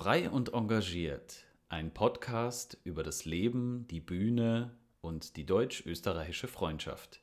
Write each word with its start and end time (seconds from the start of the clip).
Frei 0.00 0.30
und 0.30 0.54
engagiert. 0.54 1.44
Ein 1.68 1.92
Podcast 1.92 2.78
über 2.84 3.02
das 3.02 3.26
Leben, 3.26 3.86
die 3.90 4.00
Bühne 4.00 4.70
und 5.02 5.36
die 5.36 5.44
deutsch-österreichische 5.44 6.48
Freundschaft. 6.48 7.20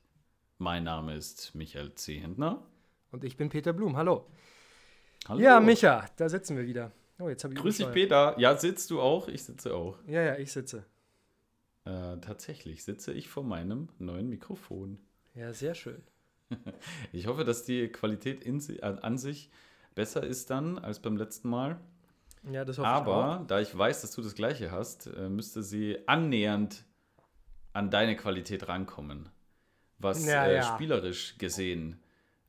Mein 0.58 0.84
Name 0.84 1.16
ist 1.16 1.56
Michael 1.56 1.96
Zehentner. 1.96 2.64
Und 3.10 3.24
ich 3.24 3.36
bin 3.36 3.48
Peter 3.48 3.72
Blum. 3.72 3.96
Hallo. 3.96 4.30
Hallo. 5.26 5.40
Ja, 5.40 5.58
Micha, 5.58 6.06
da 6.18 6.28
sitzen 6.28 6.56
wir 6.56 6.68
wieder. 6.68 6.92
Oh, 7.18 7.28
jetzt 7.28 7.42
habe 7.42 7.52
ich 7.52 7.60
Grüß 7.60 7.78
dich. 7.78 7.90
Peter. 7.90 8.38
Ja, 8.38 8.56
sitzt 8.56 8.92
du 8.92 9.00
auch? 9.00 9.26
Ich 9.26 9.42
sitze 9.42 9.74
auch. 9.74 9.98
Ja, 10.06 10.22
ja, 10.22 10.36
ich 10.36 10.52
sitze. 10.52 10.84
Äh, 11.84 12.18
tatsächlich 12.18 12.84
sitze 12.84 13.12
ich 13.12 13.28
vor 13.28 13.42
meinem 13.42 13.88
neuen 13.98 14.28
Mikrofon. 14.28 15.00
Ja, 15.34 15.52
sehr 15.52 15.74
schön. 15.74 16.00
Ich 17.12 17.26
hoffe, 17.26 17.42
dass 17.42 17.64
die 17.64 17.88
Qualität 17.88 18.44
in, 18.44 18.62
an 18.80 19.18
sich 19.18 19.50
besser 19.96 20.22
ist 20.22 20.50
dann 20.50 20.78
als 20.78 21.00
beim 21.00 21.16
letzten 21.16 21.48
Mal. 21.48 21.80
Ja, 22.50 22.64
das 22.64 22.78
hoffe 22.78 22.88
ich 22.88 22.94
auch. 22.94 23.00
Aber 23.00 23.44
da 23.46 23.60
ich 23.60 23.76
weiß, 23.76 24.02
dass 24.02 24.12
du 24.12 24.22
das 24.22 24.34
gleiche 24.34 24.70
hast, 24.70 25.06
äh, 25.06 25.28
müsste 25.28 25.62
sie 25.62 25.98
annähernd 26.06 26.84
an 27.72 27.90
deine 27.90 28.16
Qualität 28.16 28.68
rankommen. 28.68 29.28
Was 29.98 30.24
Ja, 30.24 30.46
äh, 30.46 30.56
ja. 30.56 30.62
spielerisch 30.62 31.38
gesehen 31.38 32.00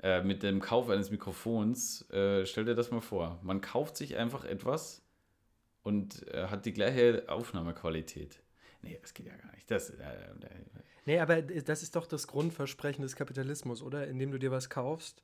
äh, 0.02 0.21
mit 0.21 0.44
dem 0.44 0.61
Kauf 0.61 0.89
eines 0.89 1.11
Mikrofons, 1.11 2.09
äh, 2.11 2.45
stell 2.45 2.66
dir 2.66 2.75
das 2.75 2.91
mal 2.91 3.02
vor. 3.02 3.39
Man 3.41 3.61
kauft 3.61 3.97
sich 3.97 4.17
einfach 4.17 4.45
etwas 4.45 5.02
und 5.83 6.27
äh, 6.33 6.47
hat 6.47 6.66
die 6.66 6.73
gleiche 6.73 7.25
Aufnahmequalität. 7.27 8.39
Nee, 8.81 8.97
das 9.02 9.13
geht 9.13 9.25
ja 9.27 9.35
gar 9.35 9.52
nicht. 9.53 9.69
Das, 9.69 9.89
äh, 9.89 9.97
Nee, 11.05 11.19
aber 11.19 11.41
das 11.41 11.81
ist 11.81 11.95
doch 11.95 12.05
das 12.05 12.27
Grundversprechen 12.27 13.02
des 13.02 13.16
Kapitalismus, 13.16 13.81
oder? 13.81 14.08
Indem 14.08 14.31
du 14.31 14.38
dir 14.38 14.52
was 14.52 14.69
kaufst, 14.69 15.23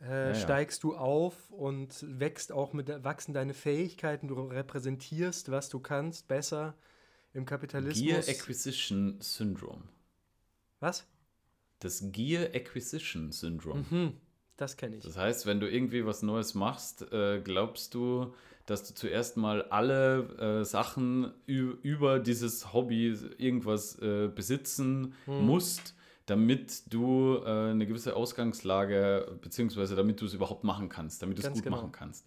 äh, 0.00 0.28
ja. 0.28 0.34
steigst 0.34 0.82
du 0.82 0.96
auf 0.96 1.50
und 1.50 2.04
wächst 2.18 2.52
auch 2.52 2.72
mit, 2.72 2.88
wachsen 3.04 3.32
deine 3.34 3.54
Fähigkeiten, 3.54 4.28
du 4.28 4.34
repräsentierst, 4.34 5.50
was 5.50 5.68
du 5.68 5.80
kannst, 5.80 6.28
besser 6.28 6.74
im 7.32 7.46
Kapitalismus. 7.46 8.04
Gear 8.04 8.18
Acquisition 8.28 9.16
Syndrome. 9.20 9.82
was? 10.80 11.06
Das 11.80 12.12
Gear 12.12 12.54
Acquisition 12.54 13.32
Syndrome. 13.32 13.84
Hm, 13.90 14.12
das 14.56 14.76
kenne 14.76 14.96
ich. 14.96 15.04
Das 15.04 15.16
heißt, 15.16 15.46
wenn 15.46 15.60
du 15.60 15.70
irgendwie 15.70 16.06
was 16.06 16.22
Neues 16.22 16.54
machst, 16.54 17.10
äh, 17.12 17.40
glaubst 17.40 17.94
du, 17.94 18.32
dass 18.66 18.86
du 18.86 18.94
zuerst 18.94 19.36
mal 19.36 19.62
alle 19.64 20.60
äh, 20.60 20.64
Sachen 20.64 21.34
über 21.46 22.18
dieses 22.18 22.72
Hobby 22.72 23.08
irgendwas 23.36 23.98
äh, 23.98 24.28
besitzen 24.28 25.14
Hm. 25.26 25.44
musst, 25.44 25.94
damit 26.26 26.92
du 26.92 27.38
äh, 27.44 27.70
eine 27.70 27.86
gewisse 27.86 28.16
Ausgangslage, 28.16 29.38
beziehungsweise 29.42 29.94
damit 29.94 30.20
du 30.20 30.26
es 30.26 30.34
überhaupt 30.34 30.64
machen 30.64 30.88
kannst, 30.88 31.22
damit 31.22 31.38
du 31.38 31.42
es 31.42 31.52
gut 31.52 31.62
genau. 31.62 31.76
machen 31.76 31.92
kannst. 31.92 32.26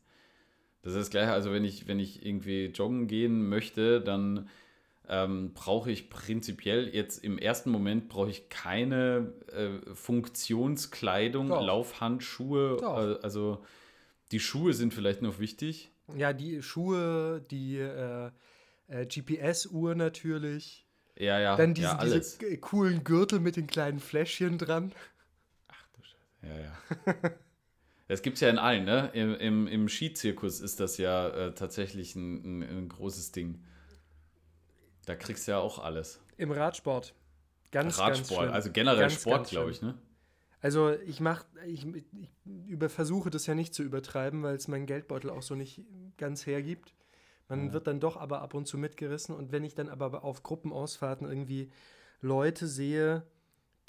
Das 0.84 0.94
ist 0.94 1.00
das 1.00 1.10
Gleiche, 1.10 1.32
also 1.32 1.52
wenn 1.52 1.66
ich, 1.66 1.88
wenn 1.88 2.00
ich 2.00 2.26
irgendwie 2.26 2.68
joggen 2.68 3.08
gehen 3.08 3.50
möchte, 3.50 4.00
dann 4.00 4.50
ähm, 5.10 5.54
brauche 5.54 5.92
ich 5.92 6.10
prinzipiell 6.10 6.94
jetzt 6.94 7.24
im 7.24 7.38
ersten 7.38 7.70
Moment 7.72 8.10
brauche 8.10 8.30
ich 8.30 8.50
keine 8.50 9.34
äh, 9.52 9.94
Funktionskleidung, 9.94 11.50
Doch. 11.50 11.66
Laufhandschuhe, 11.66 12.78
Doch. 12.80 12.98
äh, 12.98 13.20
also 13.24 13.64
die 14.32 14.40
Schuhe 14.40 14.74
sind 14.74 14.94
vielleicht 14.94 15.22
noch 15.22 15.40
wichtig. 15.40 15.92
Ja, 16.16 16.34
die 16.34 16.62
Schuhe, 16.62 17.42
die 17.50 17.78
äh, 17.78 18.32
äh, 18.88 19.06
GPS-Uhr 19.06 19.96
natürlich. 19.96 20.87
Ja, 21.20 21.40
ja, 21.40 21.56
Dann 21.56 21.74
diese, 21.74 21.88
ja, 21.88 22.04
diese 22.04 22.58
coolen 22.58 23.04
Gürtel 23.04 23.40
mit 23.40 23.56
den 23.56 23.68
kleinen 23.68 24.00
Fläschchen 24.00 24.58
dran. 24.58 24.94
Ach 25.68 25.88
du 25.94 26.04
Scheiße. 26.04 26.54
Ja, 26.54 26.60
ja. 26.60 27.32
Das 28.08 28.22
gibt 28.22 28.36
es 28.36 28.42
ja 28.42 28.50
in 28.50 28.58
allen, 28.58 28.86
ne? 28.86 29.10
Im, 29.14 29.36
im, 29.36 29.68
im 29.68 29.90
Skizirkus 29.90 30.62
ist 30.62 30.80
das 30.80 30.98
ja 30.98 31.28
äh, 31.28 31.54
tatsächlich 31.54 32.16
ein, 32.16 32.62
ein, 32.62 32.64
ein 32.64 32.88
großes 32.90 33.34
Ding. 33.34 33.66
Da 35.06 35.16
kriegst 35.16 35.46
du 35.48 35.52
ja 35.52 35.58
auch 35.58 35.80
alles. 35.80 36.22
Im 36.38 36.52
Radsport. 36.52 37.14
Ganz, 37.72 37.98
ganz 37.98 38.00
Radsport, 38.00 38.44
schlimm. 38.44 38.54
also 38.54 38.72
generell 38.72 39.02
Ganz, 39.02 39.14
Sport, 39.14 39.36
ganz 39.36 39.50
glaube 39.50 39.72
ich, 39.72 39.82
ne? 39.82 39.98
Also 40.62 40.92
ich 41.06 41.20
mach, 41.20 41.46
ich, 41.66 41.86
ich 41.86 42.30
über, 42.46 42.90
versuche 42.90 43.30
das 43.30 43.46
ja 43.46 43.56
nicht 43.56 43.74
zu 43.74 43.84
übertreiben, 43.84 44.42
weil 44.42 44.56
es 44.56 44.68
mein 44.68 44.86
Geldbeutel 44.86 45.30
auch 45.30 45.42
so 45.42 45.56
nicht 45.56 45.82
ganz 46.18 46.46
hergibt. 46.46 46.94
Man 47.50 47.68
Ja. 47.68 47.74
wird 47.74 47.88
dann 47.88 48.00
doch 48.00 48.18
aber 48.18 48.42
ab 48.42 48.54
und 48.54 48.68
zu 48.68 48.78
mitgerissen 48.78 49.36
und 49.36 49.52
wenn 49.52 49.64
ich 49.64 49.76
dann 49.76 49.90
aber 49.90 50.24
auf 50.24 50.44
Gruppenausfahrten 50.44 51.28
irgendwie 51.28 51.72
Leute 52.22 52.68
sehe, 52.68 53.24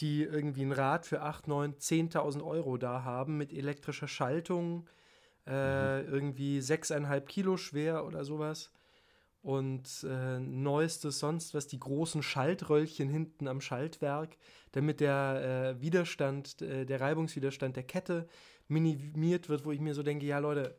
die 0.01 0.23
irgendwie 0.23 0.63
ein 0.63 0.73
Rad 0.73 1.07
für 1.07 1.23
8, 1.23 1.49
9, 1.49 1.75
10.000 1.79 2.43
Euro 2.45 2.77
da 2.77 3.03
haben 3.03 3.37
mit 3.37 3.53
elektrischer 3.53 4.07
Schaltung, 4.07 4.87
äh, 5.47 6.03
irgendwie 6.03 6.61
6,5 6.61 7.27
Kilo 7.27 7.57
schwer 7.57 8.07
oder 8.07 8.25
sowas 8.25 8.71
und 9.43 10.05
äh, 10.09 10.39
neuestes 10.41 11.19
sonst 11.21 11.55
was, 11.55 11.67
die 11.67 11.81
großen 11.81 12.23
Schaltröllchen 12.23 13.09
hinten 13.09 13.49
am 13.49 13.61
Schaltwerk, 13.61 14.37
damit 14.73 15.01
der 15.01 15.75
äh, 15.79 15.81
Widerstand, 15.81 16.61
äh, 16.61 16.85
der 16.85 17.01
Reibungswiderstand 17.01 17.77
der 17.77 17.85
Kette 17.85 18.29
minimiert 18.69 19.49
wird, 19.49 19.65
wo 19.65 19.73
ich 19.73 19.81
mir 19.81 19.95
so 19.95 20.03
denke, 20.03 20.27
ja 20.27 20.39
Leute, 20.39 20.77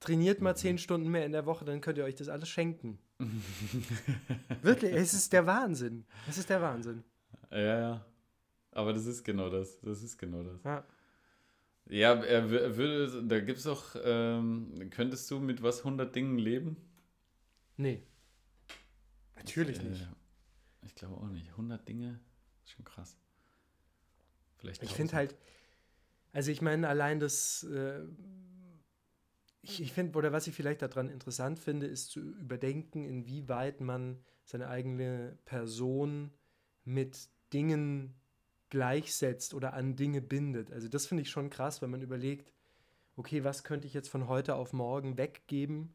trainiert 0.00 0.40
mal 0.40 0.54
zehn 0.56 0.78
Stunden 0.78 1.08
mehr 1.10 1.24
in 1.26 1.32
der 1.32 1.46
Woche, 1.46 1.64
dann 1.64 1.80
könnt 1.80 1.98
ihr 1.98 2.04
euch 2.04 2.14
das 2.14 2.28
alles 2.28 2.48
schenken. 2.48 2.98
Wirklich, 4.62 4.92
es 4.94 5.14
ist 5.14 5.32
der 5.32 5.46
Wahnsinn. 5.46 6.04
Es 6.28 6.38
ist 6.38 6.50
der 6.50 6.60
Wahnsinn. 6.60 7.02
Ja, 7.50 7.58
ja. 7.80 8.06
Aber 8.72 8.92
das 8.92 9.06
ist 9.06 9.24
genau 9.24 9.48
das. 9.48 9.80
Das 9.80 10.02
ist 10.02 10.18
genau 10.18 10.42
das. 10.42 10.62
Ja. 10.64 10.84
Ja, 11.88 12.14
er 12.14 12.46
wür- 12.50 12.76
würde, 12.76 13.24
da 13.26 13.38
gibt 13.40 13.58
es 13.58 13.64
doch, 13.64 13.94
ähm, 14.04 14.90
könntest 14.90 15.30
du 15.30 15.38
mit 15.38 15.62
was 15.62 15.78
100 15.84 16.14
Dingen 16.14 16.36
leben? 16.38 16.76
Nee. 17.76 18.02
Natürlich 19.36 19.78
Äh, 19.78 19.84
nicht. 19.84 20.08
Ich 20.82 20.94
glaube 20.96 21.14
auch 21.16 21.28
nicht. 21.28 21.48
100 21.52 21.88
Dinge 21.88 22.18
ist 22.64 22.72
schon 22.72 22.84
krass. 22.84 23.16
Vielleicht 24.56 24.82
Ich 24.82 24.90
finde 24.94 25.12
1000. 25.12 25.14
halt, 25.14 25.36
also 26.32 26.50
ich 26.50 26.60
meine, 26.60 26.88
allein 26.88 27.20
das, 27.20 27.62
äh, 27.64 28.00
ich, 29.66 29.80
ich 29.80 29.92
finde, 29.92 30.16
oder 30.16 30.32
was 30.32 30.46
ich 30.46 30.54
vielleicht 30.54 30.82
daran 30.82 31.08
interessant 31.08 31.58
finde, 31.58 31.86
ist 31.86 32.10
zu 32.10 32.20
überdenken, 32.20 33.04
inwieweit 33.04 33.80
man 33.80 34.24
seine 34.44 34.68
eigene 34.68 35.38
Person 35.44 36.30
mit 36.84 37.28
Dingen 37.52 38.14
gleichsetzt 38.70 39.54
oder 39.54 39.74
an 39.74 39.96
Dinge 39.96 40.20
bindet. 40.20 40.70
Also 40.72 40.88
das 40.88 41.06
finde 41.06 41.22
ich 41.22 41.30
schon 41.30 41.50
krass, 41.50 41.82
wenn 41.82 41.90
man 41.90 42.02
überlegt, 42.02 42.52
okay, 43.16 43.42
was 43.44 43.64
könnte 43.64 43.86
ich 43.86 43.94
jetzt 43.94 44.08
von 44.08 44.28
heute 44.28 44.54
auf 44.54 44.72
morgen 44.72 45.18
weggeben, 45.18 45.92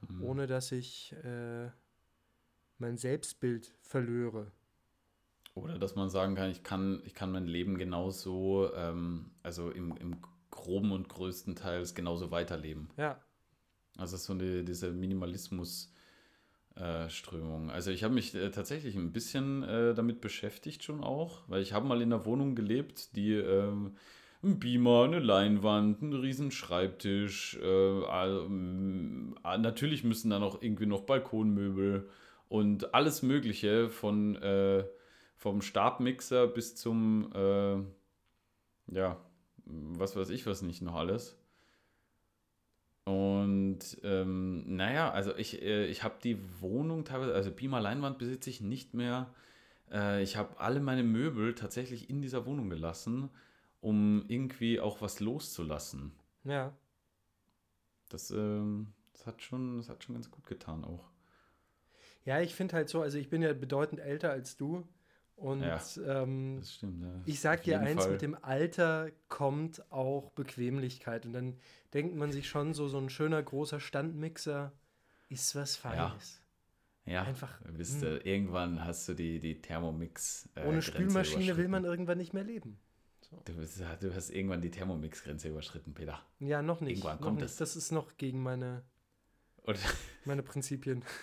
Mhm. 0.00 0.22
ohne 0.22 0.46
dass 0.46 0.70
ich 0.70 1.12
äh, 1.24 1.70
mein 2.78 2.96
Selbstbild 2.96 3.74
verlöre. 3.80 4.52
Oder 5.54 5.76
dass 5.80 5.96
man 5.96 6.08
sagen 6.08 6.36
kann, 6.36 6.50
ich 6.52 6.62
kann, 6.62 7.02
ich 7.04 7.14
kann 7.14 7.32
mein 7.32 7.46
Leben 7.46 7.78
genauso, 7.78 8.72
ähm, 8.74 9.32
also 9.42 9.70
im, 9.70 9.96
im 9.96 10.18
groben 10.68 10.92
und 10.92 11.08
größten 11.08 11.56
Teils 11.56 11.94
genauso 11.94 12.30
weiterleben. 12.30 12.90
Ja, 12.98 13.18
Also 13.96 14.18
so 14.18 14.34
eine, 14.34 14.64
diese 14.64 14.92
Minimalismus-Strömung. 14.92 17.70
also 17.70 17.90
ich 17.90 18.04
habe 18.04 18.12
mich 18.14 18.34
äh, 18.34 18.50
tatsächlich 18.50 18.94
ein 18.94 19.12
bisschen 19.12 19.62
äh, 19.62 19.94
damit 19.94 20.20
beschäftigt 20.20 20.84
schon 20.84 21.02
auch, 21.02 21.40
weil 21.48 21.62
ich 21.62 21.72
habe 21.72 21.88
mal 21.88 22.02
in 22.02 22.12
einer 22.12 22.26
Wohnung 22.26 22.54
gelebt, 22.54 23.16
die 23.16 23.32
ähm, 23.32 23.96
ein 24.42 24.58
Beamer, 24.60 25.04
eine 25.04 25.18
Leinwand, 25.20 26.02
einen 26.02 26.12
riesen 26.12 26.50
Schreibtisch, 26.50 27.58
äh, 27.60 28.04
all- 28.04 28.44
m, 28.46 29.36
äh, 29.44 29.58
natürlich 29.58 30.04
müssen 30.04 30.30
da 30.30 30.38
noch 30.38 30.62
irgendwie 30.62 30.86
noch 30.86 31.02
Balkonmöbel 31.02 32.08
und 32.48 32.94
alles 32.94 33.22
Mögliche 33.22 33.88
von 33.88 34.36
äh, 34.36 34.84
vom 35.36 35.62
Stabmixer 35.62 36.46
bis 36.46 36.74
zum 36.76 37.32
äh, 37.34 37.78
ja, 38.94 39.16
was 39.68 40.16
weiß 40.16 40.30
ich 40.30 40.46
was 40.46 40.62
nicht 40.62 40.82
noch 40.82 40.94
alles. 40.94 41.36
Und 43.04 43.78
ähm, 44.02 44.76
naja, 44.76 45.10
also 45.10 45.34
ich, 45.36 45.62
äh, 45.62 45.86
ich 45.86 46.02
habe 46.02 46.16
die 46.22 46.38
Wohnung 46.60 47.04
teilweise, 47.06 47.34
also 47.34 47.50
Beamer 47.50 47.80
Leinwand 47.80 48.18
besitze 48.18 48.50
ich 48.50 48.60
nicht 48.60 48.92
mehr. 48.92 49.32
Äh, 49.90 50.22
ich 50.22 50.36
habe 50.36 50.60
alle 50.60 50.80
meine 50.80 51.02
Möbel 51.02 51.54
tatsächlich 51.54 52.10
in 52.10 52.20
dieser 52.20 52.44
Wohnung 52.44 52.68
gelassen, 52.68 53.30
um 53.80 54.24
irgendwie 54.28 54.78
auch 54.78 55.00
was 55.00 55.20
loszulassen. 55.20 56.12
ja. 56.44 56.72
Das, 58.10 58.30
ähm, 58.30 58.92
das, 59.12 59.26
hat 59.26 59.42
schon, 59.42 59.78
das 59.78 59.90
hat 59.90 60.02
schon 60.02 60.14
ganz 60.14 60.30
gut 60.30 60.46
getan 60.46 60.82
auch. 60.82 61.10
Ja, 62.24 62.40
ich 62.40 62.54
finde 62.54 62.74
halt 62.74 62.88
so, 62.88 63.02
also 63.02 63.18
ich 63.18 63.28
bin 63.28 63.42
ja 63.42 63.52
bedeutend 63.52 64.00
älter 64.00 64.30
als 64.30 64.56
du 64.56 64.86
und 65.38 65.62
Ja. 65.62 65.80
ähm, 66.06 66.56
Das 66.60 66.74
stimmt. 66.74 67.02
Ja. 67.02 67.22
ich 67.24 67.40
sag 67.40 67.60
Auf 67.60 67.64
dir 67.64 67.80
eins, 67.80 68.02
Fall. 68.02 68.12
mit 68.12 68.22
dem 68.22 68.36
Alter 68.42 69.10
kommt 69.28 69.90
auch 69.90 70.30
Bequemlichkeit 70.32 71.24
und 71.26 71.32
dann 71.32 71.56
denkt 71.94 72.14
man 72.16 72.32
sich 72.32 72.48
schon 72.48 72.74
so, 72.74 72.88
so 72.88 72.98
ein 72.98 73.08
schöner 73.08 73.42
großer 73.42 73.80
Standmixer 73.80 74.72
ist 75.28 75.54
was 75.54 75.76
Feines. 75.76 76.42
Ja, 77.06 77.22
einfach, 77.22 77.58
Bist, 77.72 78.02
hm. 78.02 78.08
äh, 78.08 78.16
irgendwann 78.18 78.84
hast 78.84 79.08
du 79.08 79.14
die, 79.14 79.40
die 79.40 79.62
Thermomix. 79.62 80.48
äh, 80.54 80.60
Ohne 80.62 80.68
Grenze 80.80 80.82
Spülmaschine 80.82 81.56
will 81.56 81.68
man 81.68 81.84
irgendwann 81.84 82.18
nicht 82.18 82.34
mehr 82.34 82.44
leben. 82.44 82.78
Du, 83.44 83.54
bist, 83.54 83.80
du 84.00 84.14
hast 84.14 84.30
irgendwann 84.30 84.60
die 84.62 84.70
Thermomix-Grenze 84.70 85.48
überschritten, 85.48 85.92
Peter. 85.94 86.18
Ja, 86.40 86.62
noch 86.62 86.80
nicht. 86.80 86.92
Irgendwann 86.98 87.16
noch 87.16 87.22
kommt 87.22 87.36
nicht. 87.40 87.46
es. 87.50 87.56
Das 87.56 87.76
ist 87.76 87.92
noch 87.92 88.16
gegen 88.16 88.42
meine. 88.42 88.82
Und, 89.62 89.78
Meine 90.24 90.42
Prinzipien. 90.42 91.02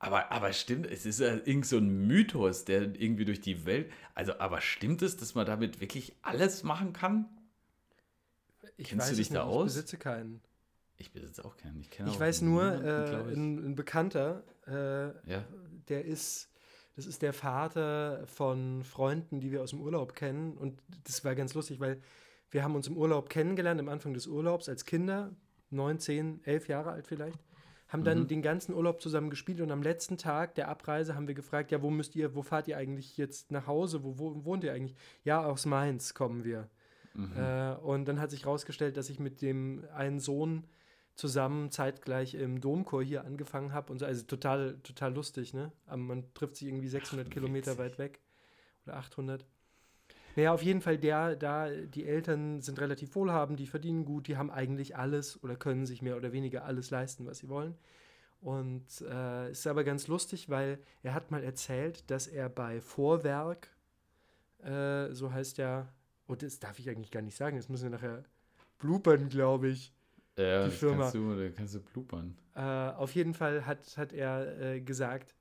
aber, 0.00 0.32
aber 0.32 0.52
stimmt, 0.52 0.86
es 0.86 1.06
ist 1.06 1.20
ja 1.20 1.34
irgend 1.34 1.66
so 1.66 1.76
ein 1.76 2.06
Mythos, 2.06 2.64
der 2.64 2.82
irgendwie 3.00 3.24
durch 3.26 3.40
die 3.40 3.64
Welt. 3.66 3.92
Also, 4.14 4.38
aber 4.38 4.60
stimmt 4.60 5.02
es, 5.02 5.16
dass 5.16 5.34
man 5.34 5.46
damit 5.46 5.80
wirklich 5.80 6.16
alles 6.22 6.62
machen 6.64 6.92
kann? 6.92 7.28
Ich 8.76 8.88
Kennst 8.88 9.12
du 9.12 9.16
dich 9.16 9.28
da 9.28 9.44
nicht, 9.44 9.52
aus? 9.54 9.70
Ich 9.72 9.74
besitze 9.76 9.96
keinen. 9.98 10.40
Ich 10.96 11.12
besitze 11.12 11.44
auch 11.44 11.56
keinen. 11.56 11.80
Ich, 11.80 11.90
kenne 11.90 12.10
Ich 12.10 12.18
weiß 12.18 12.40
nur, 12.42 12.64
äh, 12.82 13.30
ich. 13.30 13.36
ein, 13.36 13.58
ein 13.64 13.74
Bekannter, 13.74 14.42
äh, 14.66 15.30
Ja. 15.30 15.44
der 15.88 16.04
ist, 16.06 16.48
das 16.96 17.06
ist 17.06 17.20
der 17.22 17.32
Vater 17.34 18.26
von 18.26 18.82
Freunden, 18.84 19.40
die 19.40 19.52
wir 19.52 19.62
aus 19.62 19.70
dem 19.70 19.80
Urlaub 19.82 20.14
kennen. 20.14 20.56
Und 20.56 20.80
das 21.04 21.24
war 21.24 21.34
ganz 21.34 21.52
lustig, 21.54 21.78
weil 21.78 22.00
wir 22.50 22.64
haben 22.64 22.74
uns 22.74 22.86
im 22.86 22.96
Urlaub 22.96 23.28
kennengelernt, 23.28 23.80
am 23.80 23.88
Anfang 23.88 24.14
des 24.14 24.26
Urlaubs 24.26 24.68
als 24.68 24.84
Kinder, 24.86 25.30
neun, 25.70 25.98
zehn, 25.98 26.40
elf 26.44 26.68
Jahre 26.68 26.90
alt 26.92 27.06
vielleicht. 27.06 27.38
Haben 27.90 28.04
dann 28.04 28.20
Mhm. 28.20 28.28
den 28.28 28.42
ganzen 28.42 28.72
Urlaub 28.72 29.02
zusammen 29.02 29.30
gespielt 29.30 29.60
und 29.60 29.70
am 29.70 29.82
letzten 29.82 30.16
Tag 30.16 30.54
der 30.54 30.68
Abreise 30.68 31.14
haben 31.14 31.26
wir 31.28 31.34
gefragt, 31.34 31.70
ja, 31.72 31.82
wo 31.82 31.90
müsst 31.90 32.16
ihr, 32.16 32.34
wo 32.34 32.42
fahrt 32.42 32.68
ihr 32.68 32.76
eigentlich 32.76 33.16
jetzt 33.18 33.50
nach 33.50 33.66
Hause? 33.66 34.02
Wo, 34.04 34.18
wo 34.18 34.44
wohnt 34.44 34.64
ihr 34.64 34.72
eigentlich? 34.72 34.96
Ja, 35.24 35.44
aus 35.44 35.66
Mainz 35.66 36.14
kommen 36.14 36.44
wir. 36.44 36.68
Mhm. 37.14 37.32
Äh, 37.36 37.74
und 37.82 38.06
dann 38.06 38.20
hat 38.20 38.30
sich 38.30 38.44
herausgestellt, 38.44 38.96
dass 38.96 39.10
ich 39.10 39.18
mit 39.18 39.42
dem 39.42 39.84
einen 39.94 40.20
Sohn 40.20 40.64
zusammen 41.16 41.70
zeitgleich 41.70 42.34
im 42.34 42.60
Domchor 42.60 43.02
hier 43.02 43.24
angefangen 43.24 43.72
habe. 43.72 43.92
Und 43.92 43.98
so, 43.98 44.06
also 44.06 44.24
total, 44.24 44.78
total 44.84 45.12
lustig, 45.12 45.52
ne? 45.52 45.72
Aber 45.86 46.00
man 46.00 46.32
trifft 46.32 46.56
sich 46.56 46.68
irgendwie 46.68 46.88
600 46.88 47.30
Kilometer 47.30 47.76
weit 47.76 47.98
weg. 47.98 48.20
Oder 48.86 48.96
800. 48.96 49.44
Naja, 50.40 50.54
auf 50.54 50.62
jeden 50.62 50.80
Fall, 50.80 50.96
der, 50.96 51.36
da, 51.36 51.68
die 51.68 52.06
Eltern 52.06 52.62
sind 52.62 52.80
relativ 52.80 53.14
wohlhabend, 53.14 53.60
die 53.60 53.66
verdienen 53.66 54.06
gut, 54.06 54.26
die 54.26 54.38
haben 54.38 54.50
eigentlich 54.50 54.96
alles 54.96 55.42
oder 55.44 55.54
können 55.54 55.84
sich 55.84 56.00
mehr 56.00 56.16
oder 56.16 56.32
weniger 56.32 56.64
alles 56.64 56.88
leisten, 56.88 57.26
was 57.26 57.40
sie 57.40 57.50
wollen. 57.50 57.74
Und 58.40 59.02
äh, 59.02 59.48
es 59.48 59.58
ist 59.58 59.66
aber 59.66 59.84
ganz 59.84 60.08
lustig, 60.08 60.48
weil 60.48 60.78
er 61.02 61.12
hat 61.12 61.30
mal 61.30 61.44
erzählt, 61.44 62.10
dass 62.10 62.26
er 62.26 62.48
bei 62.48 62.80
Vorwerk, 62.80 63.68
äh, 64.64 65.12
so 65.12 65.30
heißt 65.30 65.58
ja, 65.58 65.92
und 66.26 66.40
das 66.40 66.58
darf 66.58 66.78
ich 66.78 66.88
eigentlich 66.88 67.10
gar 67.10 67.20
nicht 67.20 67.36
sagen, 67.36 67.58
das 67.58 67.68
müssen 67.68 67.90
wir 67.90 67.98
nachher 67.98 68.24
bloopern, 68.78 69.28
glaube 69.28 69.68
ich. 69.68 69.92
ja, 70.38 70.64
die 70.64 70.70
das 70.70 70.78
Firma. 70.78 71.02
Kannst 71.02 71.14
du, 71.16 71.52
kannst 71.54 71.74
du 71.74 71.80
blupern. 71.80 72.34
Äh, 72.54 72.62
auf 72.62 73.14
jeden 73.14 73.34
Fall 73.34 73.66
hat, 73.66 73.94
hat 73.98 74.14
er 74.14 74.58
äh, 74.58 74.80
gesagt, 74.80 75.34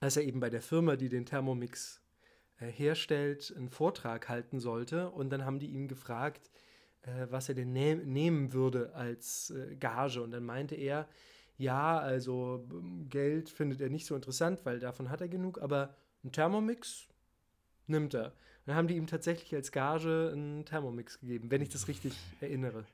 dass 0.00 0.16
er 0.16 0.22
eben 0.22 0.40
bei 0.40 0.48
der 0.48 0.62
Firma, 0.62 0.96
die 0.96 1.10
den 1.10 1.26
Thermomix 1.26 2.00
herstellt, 2.64 3.52
einen 3.56 3.68
Vortrag 3.68 4.28
halten 4.28 4.58
sollte. 4.60 5.10
Und 5.10 5.30
dann 5.30 5.44
haben 5.44 5.58
die 5.58 5.68
ihn 5.68 5.88
gefragt, 5.88 6.50
äh, 7.02 7.26
was 7.30 7.48
er 7.48 7.54
denn 7.54 7.72
nehm, 7.72 8.12
nehmen 8.12 8.52
würde 8.52 8.94
als 8.94 9.50
äh, 9.50 9.76
Gage. 9.76 10.22
Und 10.22 10.30
dann 10.30 10.44
meinte 10.44 10.74
er, 10.74 11.08
ja, 11.58 11.98
also 11.98 12.66
ähm, 12.70 13.08
Geld 13.08 13.50
findet 13.50 13.80
er 13.80 13.90
nicht 13.90 14.06
so 14.06 14.14
interessant, 14.14 14.60
weil 14.64 14.78
davon 14.78 15.10
hat 15.10 15.20
er 15.20 15.28
genug, 15.28 15.60
aber 15.60 15.94
einen 16.22 16.32
Thermomix 16.32 17.08
nimmt 17.86 18.14
er. 18.14 18.26
Und 18.26 18.32
dann 18.66 18.76
haben 18.76 18.88
die 18.88 18.96
ihm 18.96 19.06
tatsächlich 19.06 19.54
als 19.54 19.72
Gage 19.72 20.30
einen 20.32 20.64
Thermomix 20.64 21.20
gegeben, 21.20 21.50
wenn 21.50 21.62
ich 21.62 21.68
das 21.68 21.88
richtig 21.88 22.14
erinnere. 22.40 22.84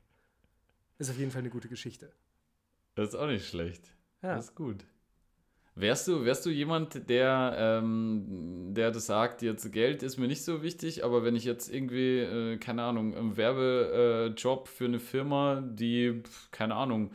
Ist 0.98 1.10
auf 1.10 1.18
jeden 1.18 1.30
Fall 1.30 1.40
eine 1.40 1.50
gute 1.50 1.68
Geschichte. 1.68 2.12
Das 2.94 3.08
ist 3.08 3.14
auch 3.14 3.26
nicht 3.26 3.48
schlecht. 3.48 3.84
Ja. 4.22 4.36
Das 4.36 4.46
ist 4.46 4.54
gut. 4.54 4.84
Wärst 5.74 6.06
du, 6.06 6.24
wärst 6.24 6.44
du 6.44 6.50
jemand, 6.50 7.08
der, 7.08 7.54
ähm, 7.58 8.74
der 8.74 8.90
das 8.90 9.06
sagt, 9.06 9.40
jetzt 9.40 9.72
Geld 9.72 10.02
ist 10.02 10.18
mir 10.18 10.28
nicht 10.28 10.44
so 10.44 10.62
wichtig, 10.62 11.02
aber 11.02 11.24
wenn 11.24 11.34
ich 11.34 11.44
jetzt 11.44 11.72
irgendwie, 11.72 12.18
äh, 12.18 12.58
keine 12.58 12.82
Ahnung, 12.82 13.16
einen 13.16 13.36
Werbejob 13.38 14.68
für 14.68 14.84
eine 14.84 15.00
Firma, 15.00 15.62
die, 15.62 16.22
keine 16.50 16.74
Ahnung, 16.74 17.12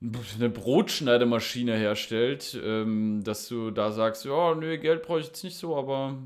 eine 0.00 0.50
Brotschneidemaschine 0.50 1.76
herstellt, 1.76 2.58
ähm, 2.62 3.22
dass 3.22 3.48
du 3.48 3.70
da 3.70 3.92
sagst, 3.92 4.24
ja, 4.24 4.54
nö, 4.54 4.78
Geld 4.78 5.02
brauche 5.02 5.20
ich 5.20 5.26
jetzt 5.26 5.44
nicht 5.44 5.56
so, 5.56 5.76
aber 5.76 6.16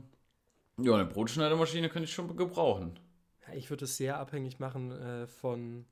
ja, 0.79 0.95
eine 0.95 1.05
Brotschneidemaschine 1.05 1.89
könnte 1.89 2.09
ich 2.09 2.15
schon 2.15 2.35
gebrauchen. 2.37 2.99
Ich 3.55 3.71
würde 3.71 3.85
es 3.85 3.97
sehr 3.97 4.19
abhängig 4.19 4.59
machen 4.59 4.91
äh, 4.93 5.27
von 5.27 5.85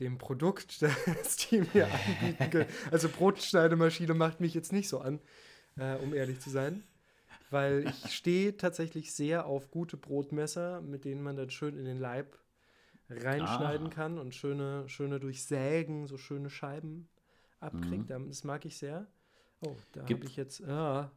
dem 0.00 0.18
Produkt, 0.18 0.82
das 0.82 1.36
die 1.36 1.60
mir 1.74 1.86
anbieten 1.86 2.50
können. 2.50 2.68
Also 2.90 3.08
Brotschneidemaschine 3.08 4.14
macht 4.14 4.40
mich 4.40 4.54
jetzt 4.54 4.72
nicht 4.72 4.88
so 4.88 5.00
an, 5.00 5.20
äh, 5.76 5.94
um 5.96 6.14
ehrlich 6.14 6.40
zu 6.40 6.50
sein. 6.50 6.82
Weil 7.50 7.88
ich 7.88 8.14
stehe 8.14 8.56
tatsächlich 8.56 9.12
sehr 9.12 9.44
auf 9.46 9.70
gute 9.70 9.96
Brotmesser, 9.96 10.80
mit 10.82 11.04
denen 11.04 11.22
man 11.22 11.36
dann 11.36 11.50
schön 11.50 11.76
in 11.76 11.84
den 11.84 11.98
Leib 11.98 12.38
reinschneiden 13.08 13.88
Ah. 13.88 13.90
kann 13.90 14.18
und 14.18 14.34
schöne, 14.34 14.88
schöne 14.88 15.18
durchsägen, 15.18 16.06
so 16.06 16.16
schöne 16.16 16.48
Scheiben 16.48 17.08
abkriegt. 17.58 18.08
Das 18.10 18.44
mag 18.44 18.64
ich 18.64 18.78
sehr. 18.78 19.06
Oh, 19.62 19.74
da 19.92 20.02
habe 20.02 20.08
Gibt- 20.08 20.24
ich 20.24 20.36
jetzt. 20.36 20.62
Ah, 20.64 21.10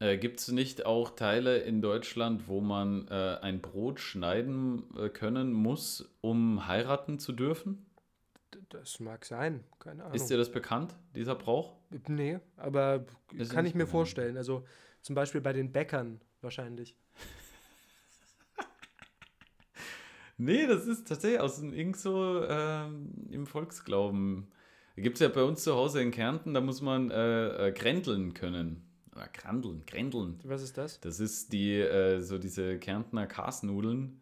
Äh, 0.00 0.16
Gibt 0.16 0.38
es 0.40 0.48
nicht 0.48 0.86
auch 0.86 1.10
Teile 1.16 1.58
in 1.58 1.82
Deutschland, 1.82 2.46
wo 2.48 2.60
man 2.60 3.08
äh, 3.08 3.38
ein 3.42 3.60
Brot 3.60 3.98
schneiden 4.00 4.84
äh, 4.96 5.08
können 5.08 5.52
muss, 5.52 6.08
um 6.20 6.66
heiraten 6.68 7.18
zu 7.18 7.32
dürfen? 7.32 7.84
Das 8.68 9.00
mag 9.00 9.24
sein. 9.24 9.64
Keine 9.78 10.04
Ahnung. 10.04 10.14
Ist 10.14 10.26
dir 10.28 10.36
das 10.36 10.50
bekannt, 10.50 10.94
dieser 11.14 11.34
Brauch? 11.34 11.76
Nee, 12.08 12.38
aber 12.56 13.04
Ist 13.32 13.52
kann 13.52 13.66
ich 13.66 13.74
mir 13.74 13.80
bekannt. 13.80 13.90
vorstellen. 13.92 14.36
Also 14.36 14.64
zum 15.02 15.14
Beispiel 15.14 15.40
bei 15.40 15.52
den 15.52 15.72
Bäckern 15.72 16.20
wahrscheinlich. 16.40 16.96
Nee, 20.40 20.68
das 20.68 20.86
ist 20.86 21.08
tatsächlich 21.08 21.40
aus 21.40 21.58
dem 21.58 21.72
irgend 21.72 21.96
so 21.96 22.44
ähm, 22.44 23.12
im 23.28 23.44
Volksglauben. 23.44 24.46
Gibt 24.94 25.16
es 25.16 25.20
ja 25.20 25.28
bei 25.28 25.42
uns 25.42 25.64
zu 25.64 25.74
Hause 25.74 26.00
in 26.00 26.12
Kärnten, 26.12 26.54
da 26.54 26.60
muss 26.60 26.80
man 26.80 27.10
äh, 27.10 27.68
äh, 27.68 27.72
grändeln 27.72 28.34
können. 28.34 28.84
Oder 29.16 29.26
grandeln, 29.28 29.82
grändeln. 29.84 30.38
Was 30.44 30.62
ist 30.62 30.78
das? 30.78 31.00
Das 31.00 31.18
ist 31.18 31.52
die, 31.52 31.74
äh, 31.74 32.20
so 32.20 32.38
diese 32.38 32.78
Kärntner 32.78 33.26
Kasnudeln 33.26 34.20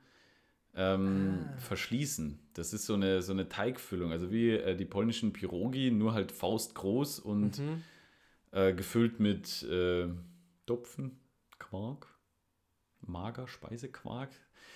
ähm, 0.77 1.47
Ah. 1.55 1.59
verschließen. 1.59 2.39
Das 2.55 2.73
ist 2.73 2.87
so 2.87 2.95
eine, 2.95 3.23
so 3.23 3.33
eine 3.33 3.49
Teigfüllung, 3.49 4.13
also 4.13 4.31
wie 4.31 4.51
äh, 4.51 4.77
die 4.77 4.85
polnischen 4.85 5.33
Pirogi, 5.33 5.91
nur 5.91 6.13
halt 6.15 6.33
faustgroß 6.33 7.19
und 7.21 7.59
Mhm. 7.59 7.83
äh, 8.53 8.73
gefüllt 8.75 9.19
mit 9.21 9.63
äh, 9.65 10.09
Topfen, 10.67 11.19
Quark, 11.59 12.07
mager 13.01 13.49
Speisequark. 13.49 14.31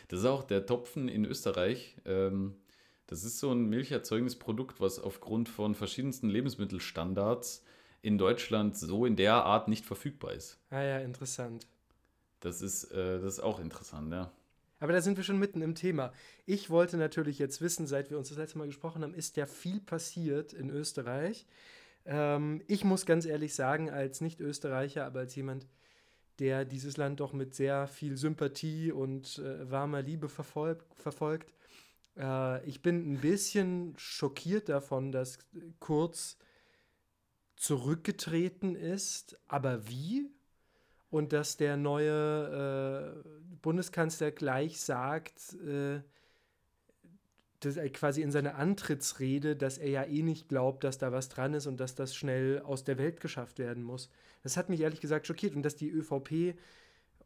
Das 0.08 0.20
ist 0.20 0.26
auch 0.26 0.44
der 0.44 0.66
Topfen 0.66 1.08
in 1.08 1.24
Österreich. 1.24 1.96
Ähm, 2.04 2.56
das 3.06 3.24
ist 3.24 3.38
so 3.38 3.50
ein 3.52 3.64
milcherzeugendes 3.68 4.38
Produkt, 4.38 4.80
was 4.80 4.98
aufgrund 4.98 5.48
von 5.48 5.74
verschiedensten 5.74 6.28
Lebensmittelstandards 6.30 7.64
in 8.02 8.18
Deutschland 8.18 8.76
so 8.78 9.04
in 9.04 9.16
der 9.16 9.44
Art 9.44 9.68
nicht 9.68 9.84
verfügbar 9.84 10.32
ist. 10.32 10.58
Ah 10.70 10.82
ja, 10.82 10.98
interessant. 11.00 11.66
Das 12.40 12.62
ist, 12.62 12.84
äh, 12.92 13.20
das 13.20 13.34
ist 13.34 13.40
auch 13.40 13.60
interessant, 13.60 14.12
ja. 14.12 14.32
Aber 14.80 14.92
da 14.92 15.00
sind 15.00 15.16
wir 15.16 15.24
schon 15.24 15.38
mitten 15.38 15.62
im 15.62 15.74
Thema. 15.74 16.12
Ich 16.46 16.70
wollte 16.70 16.96
natürlich 16.96 17.38
jetzt 17.38 17.60
wissen, 17.60 17.86
seit 17.86 18.10
wir 18.10 18.18
uns 18.18 18.30
das 18.30 18.38
letzte 18.38 18.58
Mal 18.58 18.66
gesprochen 18.66 19.02
haben, 19.02 19.14
ist 19.14 19.36
ja 19.36 19.46
viel 19.46 19.80
passiert 19.80 20.52
in 20.52 20.70
Österreich. 20.70 21.46
Ähm, 22.06 22.62
ich 22.66 22.82
muss 22.82 23.06
ganz 23.06 23.26
ehrlich 23.26 23.54
sagen, 23.54 23.90
als 23.90 24.20
Nicht-Österreicher, 24.20 25.04
aber 25.04 25.20
als 25.20 25.36
jemand, 25.36 25.68
der 26.38 26.64
dieses 26.64 26.96
Land 26.96 27.20
doch 27.20 27.32
mit 27.32 27.54
sehr 27.54 27.86
viel 27.86 28.16
Sympathie 28.16 28.90
und 28.90 29.38
äh, 29.38 29.70
warmer 29.70 30.02
Liebe 30.02 30.28
verfolgt, 30.28 30.86
verfolgt 30.94 31.54
äh, 32.16 32.64
ich 32.68 32.82
bin 32.82 33.12
ein 33.12 33.20
bisschen 33.20 33.94
schockiert 33.96 34.68
davon, 34.68 35.12
dass 35.12 35.38
Kurz 35.78 36.36
zurückgetreten 37.56 38.74
ist. 38.74 39.38
Aber 39.48 39.88
wie? 39.88 40.30
Und 41.10 41.32
dass 41.32 41.56
der 41.56 41.76
neue 41.76 43.22
äh, 43.24 43.28
Bundeskanzler 43.62 44.30
gleich 44.30 44.80
sagt, 44.80 45.54
äh, 45.54 46.00
dass 47.60 47.76
er 47.76 47.90
quasi 47.90 48.22
in 48.22 48.30
seiner 48.30 48.54
Antrittsrede, 48.54 49.54
dass 49.54 49.76
er 49.76 49.90
ja 49.90 50.04
eh 50.04 50.22
nicht 50.22 50.48
glaubt, 50.48 50.82
dass 50.82 50.96
da 50.98 51.12
was 51.12 51.28
dran 51.28 51.52
ist 51.52 51.66
und 51.66 51.78
dass 51.78 51.94
das 51.94 52.14
schnell 52.14 52.62
aus 52.64 52.84
der 52.84 52.96
Welt 52.96 53.20
geschafft 53.20 53.58
werden 53.58 53.82
muss. 53.82 54.08
Das 54.42 54.56
hat 54.56 54.70
mich 54.70 54.80
ehrlich 54.80 55.00
gesagt 55.00 55.26
schockiert 55.26 55.54
und 55.54 55.62
dass 55.62 55.76
die 55.76 55.90
ÖVP 55.90 56.54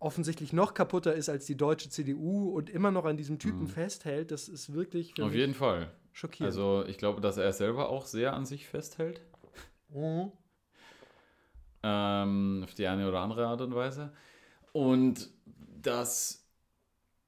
offensichtlich 0.01 0.53
noch 0.53 0.75
kaputter 0.75 1.15
ist 1.15 1.29
als 1.29 1.47
die 1.47 1.57
deutsche 1.57 1.89
CDU 1.89 2.51
und 2.51 2.69
immer 2.69 2.91
noch 2.91 3.05
an 3.05 3.17
diesem 3.17 3.39
Typen 3.39 3.63
Mhm. 3.65 3.69
festhält, 3.69 4.33
das 4.33 4.49
ist 4.49 4.73
wirklich 4.75 5.15
für 5.15 5.23
Auf 5.23 5.31
mich 5.31 5.39
jeden 5.39 5.55
Fall. 5.55 5.91
schockierend. 6.13 6.53
Also 6.53 6.85
ich 6.89 6.99
glaube, 6.99 7.21
dass 7.21 7.37
er 7.37 7.53
selber 7.53 7.89
auch 7.89 8.07
sehr 8.07 8.33
an 8.33 8.45
sich 8.45 8.67
festhält. 8.67 9.21
Mhm. 9.91 10.33
Ähm, 11.85 12.63
auf 12.65 12.75
die 12.75 12.87
eine 12.89 13.09
oder 13.09 13.21
andere 13.21 13.47
Art 13.47 13.61
und 13.61 13.75
Weise. 13.75 14.13
Und 14.73 15.31
das, 15.83 16.47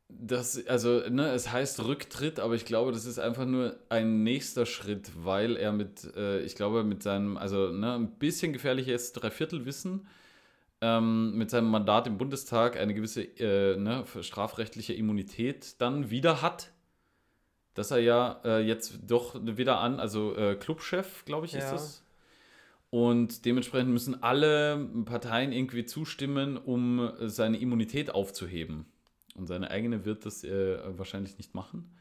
das 0.09 0.67
also, 0.69 1.03
ne, 1.11 1.31
es 1.33 1.53
heißt 1.53 1.85
Rücktritt, 1.85 2.41
aber 2.41 2.55
ich 2.55 2.65
glaube, 2.67 2.93
das 2.93 3.07
ist 3.07 3.19
einfach 3.19 3.47
nur 3.47 3.77
ein 3.91 4.23
nächster 4.25 4.67
Schritt, 4.67 5.11
weil 5.25 5.57
er 5.57 5.73
mit, 5.73 6.05
äh, 6.17 6.41
ich 6.43 6.57
glaube, 6.57 6.85
mit 6.85 7.03
seinem, 7.03 7.37
also 7.39 7.71
ne, 7.73 7.95
ein 7.95 8.19
bisschen 8.19 8.53
gefährliches 8.53 9.13
Dreiviertelwissen, 9.13 10.07
ähm, 10.83 11.37
mit 11.37 11.51
seinem 11.51 11.71
Mandat 11.71 12.07
im 12.09 12.19
Bundestag 12.19 12.77
eine 12.79 12.95
gewisse 12.95 13.23
äh, 13.25 13.77
ne, 13.79 14.05
strafrechtliche 14.23 14.95
Immunität 14.95 15.81
dann 15.81 16.11
wieder 16.11 16.43
hat. 16.43 16.73
dass 17.75 17.91
er 17.91 17.99
ja 17.99 18.41
äh, 18.45 18.61
jetzt 18.61 19.01
doch 19.07 19.35
wieder 19.43 19.79
an, 19.81 20.01
also 20.01 20.35
äh, 20.37 20.57
Clubchef, 20.57 21.25
glaube 21.25 21.47
ich, 21.47 21.55
ist 21.55 21.71
Ja. 21.71 21.73
das. 21.73 22.03
Und 22.91 23.45
dementsprechend 23.45 23.91
müssen 23.91 24.23
alle 24.23 24.89
Parteien 25.05 25.53
irgendwie 25.53 25.85
zustimmen, 25.85 26.57
um 26.57 27.11
seine 27.23 27.59
Immunität 27.59 28.15
aufzuheben. 28.15 28.87
Und 29.35 29.47
seine 29.49 29.71
eigene 29.71 30.05
wird 30.05 30.25
das 30.25 30.45
äh, 30.45 30.79
wahrscheinlich 30.97 31.37
nicht 31.37 31.55
machen. 31.55 31.93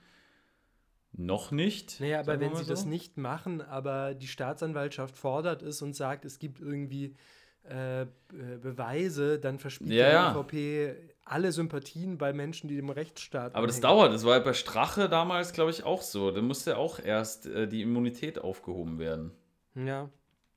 Noch 1.11 1.51
nicht. 1.51 1.99
Naja, 1.99 2.19
aber 2.19 2.39
wenn 2.39 2.55
sie 2.55 2.65
das 2.65 2.81
so. 2.81 2.87
nicht 2.89 3.17
machen, 3.17 3.61
aber 3.61 4.13
die 4.13 4.27
Staatsanwaltschaft 4.27 5.17
fordert 5.17 5.61
es 5.63 5.81
und 5.81 5.95
sagt, 5.95 6.25
es 6.25 6.39
gibt 6.39 6.59
irgendwie 6.59 7.15
äh, 7.63 8.05
Be- 8.27 8.59
Beweise, 8.61 9.39
dann 9.39 9.59
verspielt 9.59 9.91
Ja, 9.91 10.07
die 10.09 10.13
ja. 10.13 10.39
ÖVP 10.39 10.97
alle 11.23 11.51
Sympathien 11.51 12.17
bei 12.17 12.31
Menschen, 12.33 12.67
die 12.67 12.75
dem 12.75 12.89
Rechtsstaat 12.89 13.55
Aber 13.55 13.65
das 13.65 13.79
dauert. 13.79 14.13
Das 14.13 14.23
war 14.23 14.37
ja 14.37 14.43
bei 14.43 14.53
Strache 14.53 15.09
damals, 15.09 15.53
glaube 15.53 15.71
ich, 15.71 15.83
auch 15.83 16.03
so. 16.03 16.31
Da 16.31 16.41
musste 16.41 16.77
auch 16.77 16.99
erst 16.99 17.47
äh, 17.47 17.67
die 17.67 17.81
Immunität 17.81 18.37
aufgehoben 18.39 18.99
werden. 18.99 19.31
Ja, 19.73 20.09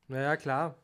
naja, 0.09 0.37
klar. 0.37 0.77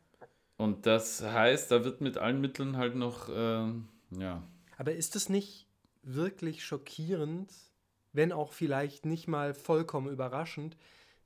Und 0.57 0.87
das 0.87 1.23
heißt, 1.23 1.71
da 1.71 1.85
wird 1.85 2.00
mit 2.00 2.19
allen 2.19 2.40
Mitteln 2.40 2.76
halt 2.76 2.95
noch, 2.95 3.28
äh, 3.28 3.73
ja. 4.19 4.43
Aber 4.76 4.95
ist 4.95 5.16
es 5.16 5.28
nicht 5.28 5.66
wirklich 6.02 6.64
schockierend, 6.64 7.52
wenn 8.12 8.33
auch 8.33 8.52
vielleicht 8.52 9.07
nicht 9.07 9.26
mal 9.26 9.54
vollkommen 9.54 10.12
überraschend, 10.12 10.76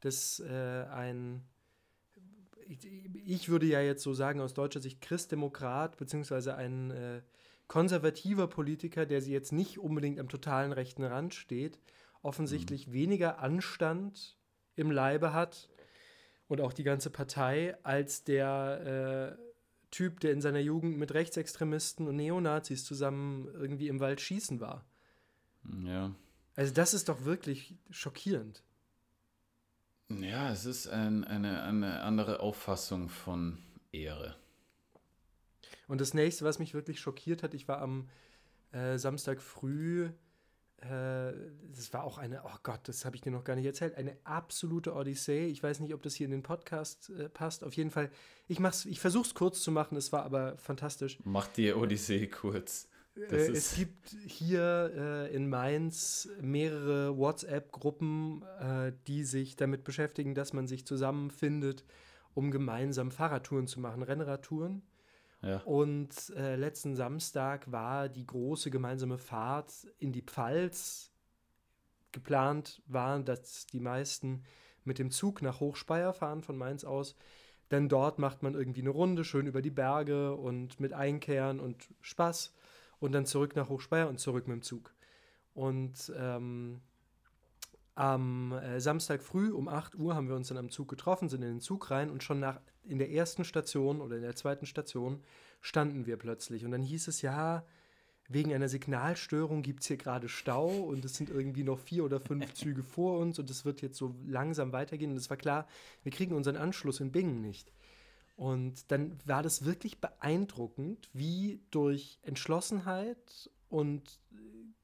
dass 0.01 0.41
äh, 0.41 0.85
ein, 0.91 1.45
ich, 3.25 3.49
würde 3.49 3.67
ja 3.67 3.81
jetzt 3.81 4.03
so 4.03 4.15
sagen, 4.15 4.41
aus 4.41 4.55
deutscher 4.55 4.81
Sicht 4.81 5.01
Christdemokrat, 5.01 5.97
beziehungsweise 5.99 6.55
ein 6.55 6.91
äh, 6.91 7.21
konservativer 7.67 8.47
Politiker, 8.47 9.05
der 9.05 9.21
sie 9.21 9.33
jetzt 9.33 9.53
nicht 9.53 9.79
unbedingt 9.79 10.19
am 10.19 10.29
totalen 10.29 10.73
rechten 10.73 11.05
Rand 11.05 11.35
steht, 11.35 11.79
offensichtlich 12.23 12.93
weniger 12.93 13.41
Anstand 13.41 14.37
im 14.77 14.91
Leibe 14.91 15.33
hat 15.33 15.69
und 16.49 16.61
auch 16.61 16.73
die 16.73 16.83
ganze 16.83 17.11
Partei 17.11 17.77
als 17.85 18.25
der 18.25 19.37
äh, 19.39 19.43
Typ, 19.91 20.21
der 20.21 20.33
in 20.33 20.41
seiner 20.41 20.59
Jugend 20.59 20.99
mit 20.99 21.15
Rechtsextremisten 21.15 22.09
und 22.09 22.17
Neonazis 22.17 22.85
zusammen 22.85 23.49
irgendwie 23.55 23.89
im 23.89 24.01
Wald 24.01 24.21
schießen 24.21 24.61
war. 24.61 24.85
Ja. 25.85 26.15
Also 26.57 26.75
das 26.75 26.95
ist 26.95 27.09
doch 27.09 27.25
wirklich 27.25 27.77
schockierend. 27.91 28.63
Ja, 30.09 30.51
es 30.51 30.65
ist 30.65 30.89
ein, 30.89 31.25
eine, 31.25 31.63
eine 31.63 32.01
andere 32.01 32.41
Auffassung 32.41 33.09
von 33.09 33.59
Ehre. 33.93 34.37
Und 35.87 36.01
das 36.01 36.15
nächste, 36.15 36.45
was 36.45 36.59
mich 36.59 36.75
wirklich 36.75 37.01
schockiert 37.01 37.43
hat, 37.43 37.55
ich 37.55 37.69
war 37.69 37.81
am 37.81 38.09
äh, 38.73 38.99
Samstag 38.99 39.41
früh, 39.41 40.11
das 40.81 41.93
war 41.93 42.05
auch 42.05 42.19
eine, 42.19 42.43
oh 42.45 42.57
Gott, 42.63 42.81
das 42.85 43.05
habe 43.05 43.17
ich 43.17 43.23
dir 43.23 43.33
noch 43.33 43.43
gar 43.43 43.57
nicht 43.57 43.67
erzählt, 43.67 43.97
eine 43.97 44.17
absolute 44.23 44.95
Odyssee. 44.95 45.47
Ich 45.47 45.63
weiß 45.63 45.81
nicht, 45.81 45.93
ob 45.93 46.03
das 46.03 46.15
hier 46.15 46.27
in 46.27 46.31
den 46.31 46.45
Podcast 46.45 47.11
äh, 47.11 47.29
passt. 47.29 47.65
Auf 47.65 47.75
jeden 47.75 47.91
Fall, 47.91 48.11
ich, 48.47 48.61
mach's, 48.61 48.85
ich 48.85 49.01
versuche 49.01 49.27
es 49.27 49.35
kurz 49.35 49.61
zu 49.61 49.73
machen, 49.73 49.97
es 49.97 50.13
war 50.13 50.23
aber 50.23 50.57
fantastisch. 50.57 51.19
Mach 51.25 51.49
die 51.49 51.73
Odyssee 51.73 52.29
kurz. 52.29 52.89
Äh, 53.17 53.51
es 53.51 53.75
gibt 53.75 54.15
hier 54.27 54.93
äh, 54.95 55.35
in 55.35 55.49
Mainz 55.49 56.29
mehrere 56.41 57.17
WhatsApp-Gruppen, 57.17 58.45
äh, 58.61 58.93
die 59.07 59.25
sich 59.25 59.57
damit 59.57 59.85
beschäftigen, 59.85 60.35
dass 60.35 60.53
man 60.53 60.69
sich 60.69 60.87
zusammenfindet, 60.87 61.85
um 62.35 62.51
gemeinsam 62.51 63.11
Fahrradtouren 63.11 63.67
zu 63.67 63.81
machen, 63.81 64.03
Rennradtouren. 64.03 64.83
Ja. 65.43 65.59
Und 65.59 66.31
äh, 66.37 66.57
letzten 66.57 66.97
Samstag 66.97 67.71
war 67.71 68.09
die 68.09 68.27
große 68.27 68.71
gemeinsame 68.71 69.19
Fahrt 69.19 69.73
in 69.99 70.13
die 70.13 70.23
Pfalz. 70.23 71.13
Geplant 72.11 72.83
war, 72.87 73.21
dass 73.21 73.67
die 73.67 73.81
meisten 73.81 74.45
mit 74.85 74.99
dem 74.99 75.11
Zug 75.11 75.43
nach 75.43 75.61
Hochspeyer 75.61 76.13
fahren 76.13 76.43
von 76.43 76.57
Mainz 76.57 76.85
aus. 76.85 77.15
Denn 77.71 77.89
dort 77.89 78.19
macht 78.19 78.43
man 78.43 78.55
irgendwie 78.55 78.81
eine 78.81 78.91
Runde, 78.91 79.25
schön 79.25 79.47
über 79.47 79.63
die 79.63 79.71
Berge 79.71 80.35
und 80.35 80.81
mit 80.81 80.93
Einkehren 80.93 81.61
und 81.61 81.89
Spaß. 82.01 82.55
Und 82.99 83.13
dann 83.13 83.27
zurück 83.27 83.55
nach 83.55 83.69
Hochspeyer 83.69 84.09
und 84.09 84.19
zurück 84.19 84.49
mit 84.49 84.57
dem 84.57 84.63
Zug. 84.63 84.95
Und 85.55 86.13
ähm, 86.17 86.81
am 87.95 88.53
äh, 88.53 88.81
Samstag 88.81 89.23
früh 89.23 89.51
um 89.51 89.69
8 89.69 89.97
Uhr 89.97 90.15
haben 90.15 90.29
wir 90.29 90.37
uns 90.37 90.49
dann 90.49 90.57
am 90.57 90.71
Zug 90.71 90.89
getroffen, 90.89 91.29
sind 91.29 91.43
in 91.43 91.49
den 91.49 91.61
Zug 91.61 91.91
rein 91.91 92.11
und 92.11 92.23
schon 92.23 92.41
nach, 92.41 92.61
in 92.89 92.99
der 92.99 93.11
ersten 93.11 93.45
Station 93.45 94.01
oder 94.01 94.17
in 94.17 94.23
der 94.23 94.37
zweiten 94.37 94.67
Station 94.67 95.23
standen 95.61 96.07
wir 96.07 96.17
plötzlich. 96.17 96.65
Und 96.65 96.71
dann 96.71 96.83
hieß 96.83 97.09
es 97.09 97.23
ja, 97.23 97.65
wegen 98.29 98.53
einer 98.53 98.69
Signalstörung 98.69 99.63
gibt 99.63 99.81
es 99.81 99.87
hier 99.87 99.97
gerade 99.97 100.29
Stau 100.29 100.69
und 100.69 101.05
es 101.05 101.15
sind 101.15 101.31
irgendwie 101.31 101.65
noch 101.65 101.79
vier 101.79 102.05
oder 102.05 102.21
fünf 102.21 102.53
Züge 102.55 102.83
vor 102.83 103.19
uns 103.19 103.39
und 103.39 103.49
es 103.51 103.65
wird 103.65 103.81
jetzt 103.81 103.97
so 103.97 104.15
langsam 104.27 104.73
weitergehen. 104.73 105.11
Und 105.11 105.17
es 105.17 105.31
war 105.31 105.37
klar, 105.37 105.67
wir 106.03 106.13
kriegen 106.13 106.35
unseren 106.35 106.57
Anschluss 106.57 107.01
in 107.01 107.11
Bingen 107.11 107.41
nicht. 107.41 107.73
Und 108.37 108.91
dann 108.93 109.19
war 109.25 109.43
das 109.43 109.65
wirklich 109.65 110.01
beeindruckend, 110.01 111.09
wie 111.13 111.61
durch 111.71 112.19
Entschlossenheit 112.23 113.51
und 113.69 114.21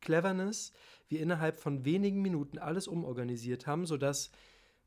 Cleverness 0.00 0.73
wir 1.08 1.20
innerhalb 1.20 1.61
von 1.61 1.84
wenigen 1.84 2.20
Minuten 2.20 2.58
alles 2.58 2.88
umorganisiert 2.88 3.66
haben, 3.66 3.87
sodass 3.87 4.30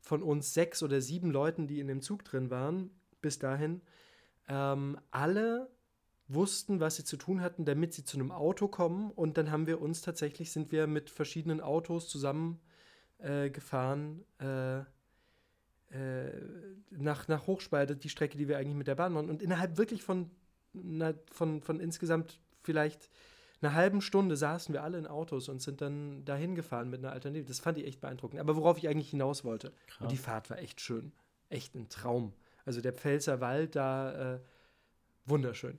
von 0.00 0.22
uns 0.22 0.52
sechs 0.52 0.82
oder 0.82 1.00
sieben 1.00 1.30
Leuten, 1.30 1.66
die 1.66 1.80
in 1.80 1.88
dem 1.88 2.02
Zug 2.02 2.24
drin 2.24 2.50
waren, 2.50 2.90
bis 3.20 3.38
dahin, 3.38 3.80
ähm, 4.48 4.98
alle 5.10 5.70
wussten, 6.28 6.80
was 6.80 6.96
sie 6.96 7.04
zu 7.04 7.16
tun 7.16 7.40
hatten, 7.40 7.64
damit 7.64 7.94
sie 7.94 8.04
zu 8.04 8.16
einem 8.18 8.30
Auto 8.30 8.68
kommen. 8.68 9.10
Und 9.10 9.38
dann 9.38 9.50
haben 9.50 9.66
wir 9.66 9.80
uns 9.80 10.02
tatsächlich, 10.02 10.52
sind 10.52 10.72
wir 10.72 10.86
mit 10.86 11.10
verschiedenen 11.10 11.60
Autos 11.60 12.08
zusammen 12.08 12.60
äh, 13.18 13.50
gefahren 13.50 14.24
äh, 14.38 14.80
äh, 15.90 16.30
nach, 16.90 17.28
nach 17.28 17.46
Hochspeyer, 17.46 17.86
die 17.86 18.08
Strecke, 18.08 18.36
die 18.36 18.46
wir 18.46 18.58
eigentlich 18.58 18.76
mit 18.76 18.86
der 18.86 18.94
Bahn 18.94 19.12
machen. 19.12 19.30
Und 19.30 19.42
innerhalb 19.42 19.78
wirklich 19.78 20.02
von, 20.02 20.30
na, 20.74 21.14
von, 21.32 21.62
von 21.62 21.80
insgesamt 21.80 22.40
vielleicht 22.62 23.10
einer 23.60 23.74
halben 23.74 24.00
Stunde 24.00 24.36
saßen 24.36 24.72
wir 24.72 24.82
alle 24.82 24.98
in 24.98 25.06
Autos 25.06 25.48
und 25.48 25.60
sind 25.60 25.80
dann 25.80 26.24
dahin 26.24 26.54
gefahren 26.54 26.90
mit 26.90 27.00
einer 27.00 27.12
Alternative. 27.12 27.48
Das 27.48 27.58
fand 27.58 27.78
ich 27.78 27.86
echt 27.86 28.00
beeindruckend. 28.00 28.38
Aber 28.38 28.54
worauf 28.54 28.78
ich 28.78 28.88
eigentlich 28.88 29.10
hinaus 29.10 29.44
wollte, 29.44 29.72
und 30.00 30.12
die 30.12 30.16
Fahrt 30.16 30.50
war 30.50 30.58
echt 30.58 30.80
schön. 30.80 31.12
Echt 31.48 31.74
ein 31.74 31.88
Traum. 31.88 32.34
Also 32.68 32.82
der 32.82 32.92
Pfälzer 32.92 33.40
Wald 33.40 33.76
da, 33.76 34.34
äh, 34.34 34.40
wunderschön. 35.24 35.78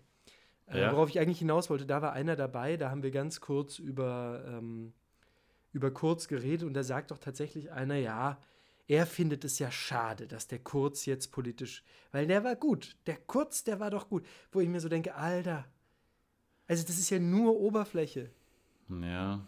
Äh, 0.65 0.81
Ja. 0.81 0.91
worauf 0.91 1.09
ich 1.09 1.19
eigentlich 1.19 1.37
hinaus 1.37 1.69
wollte, 1.69 1.85
da 1.85 2.01
war 2.01 2.13
einer 2.13 2.35
dabei, 2.35 2.77
da 2.77 2.89
haben 2.89 3.03
wir 3.03 3.11
ganz 3.11 3.41
kurz 3.41 3.77
über, 3.77 4.43
ähm, 4.47 4.93
über 5.71 5.91
Kurz 5.91 6.27
geredet 6.27 6.65
und 6.65 6.73
da 6.73 6.81
sagt 6.81 7.11
doch 7.11 7.19
tatsächlich 7.19 7.71
einer, 7.71 7.93
ja, 7.93 8.41
er 8.87 9.05
findet 9.05 9.45
es 9.45 9.59
ja 9.59 9.69
schade, 9.69 10.25
dass 10.25 10.47
der 10.47 10.57
Kurz 10.57 11.05
jetzt 11.05 11.31
politisch, 11.31 11.83
weil 12.11 12.25
der 12.25 12.43
war 12.43 12.55
gut. 12.55 12.97
Der 13.05 13.17
Kurz, 13.17 13.63
der 13.63 13.79
war 13.79 13.91
doch 13.91 14.09
gut. 14.09 14.25
Wo 14.51 14.59
ich 14.59 14.67
mir 14.67 14.79
so 14.79 14.89
denke, 14.89 15.13
Alter, 15.13 15.65
also 16.65 16.83
das 16.87 16.97
ist 16.97 17.11
ja 17.11 17.19
nur 17.19 17.55
Oberfläche. 17.59 18.31
Ja. 18.89 19.45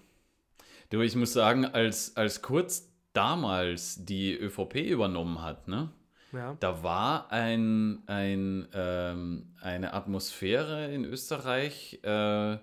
Du, 0.92 1.02
ich 1.02 1.16
muss 1.16 1.34
sagen, 1.34 1.66
als, 1.66 2.16
als 2.16 2.44
Kurz 2.44 2.88
damals 3.14 4.06
die 4.06 4.32
ÖVP 4.38 4.76
übernommen 4.76 5.42
hat, 5.42 5.68
ne? 5.68 5.92
Ja. 6.34 6.56
Da 6.60 6.84
war 6.84 7.32
ein, 7.32 8.04
ein, 8.08 8.68
ähm, 8.74 9.54
eine 9.62 9.94
Atmosphäre 9.94 10.94
in 10.94 11.06
Österreich, 11.06 12.00
äh, 12.04 12.58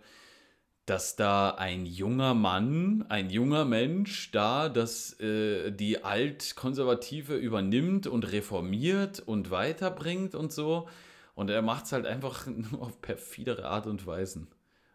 dass 0.87 1.17
da 1.17 1.51
ein 1.51 1.85
junger 1.85 2.33
Mann, 2.33 3.05
ein 3.11 3.29
junger 3.29 3.67
Mensch 3.67 4.31
da 4.31 4.71
das, 4.71 5.21
äh, 5.21 5.71
die 5.71 6.03
Altkonservative 6.03 7.37
übernimmt 7.37 8.07
und 8.07 8.33
reformiert 8.33 9.21
und 9.21 9.51
weiterbringt 9.51 10.35
und 10.35 10.51
so. 10.51 10.89
Und 11.35 11.51
er 11.51 11.63
macht 11.63 11.85
es 11.85 11.93
halt 11.93 12.07
einfach 12.07 12.47
nur 12.47 12.83
auf 12.83 13.03
perfidere 13.03 13.67
Art 13.67 13.87
und 13.87 14.07
Weisen. 14.07 14.49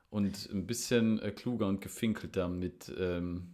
Und 0.10 0.50
ein 0.52 0.66
bisschen 0.66 1.20
äh, 1.20 1.32
kluger 1.32 1.68
und 1.68 1.80
gefinkelter 1.80 2.48
mit, 2.48 2.92
ähm, 3.00 3.54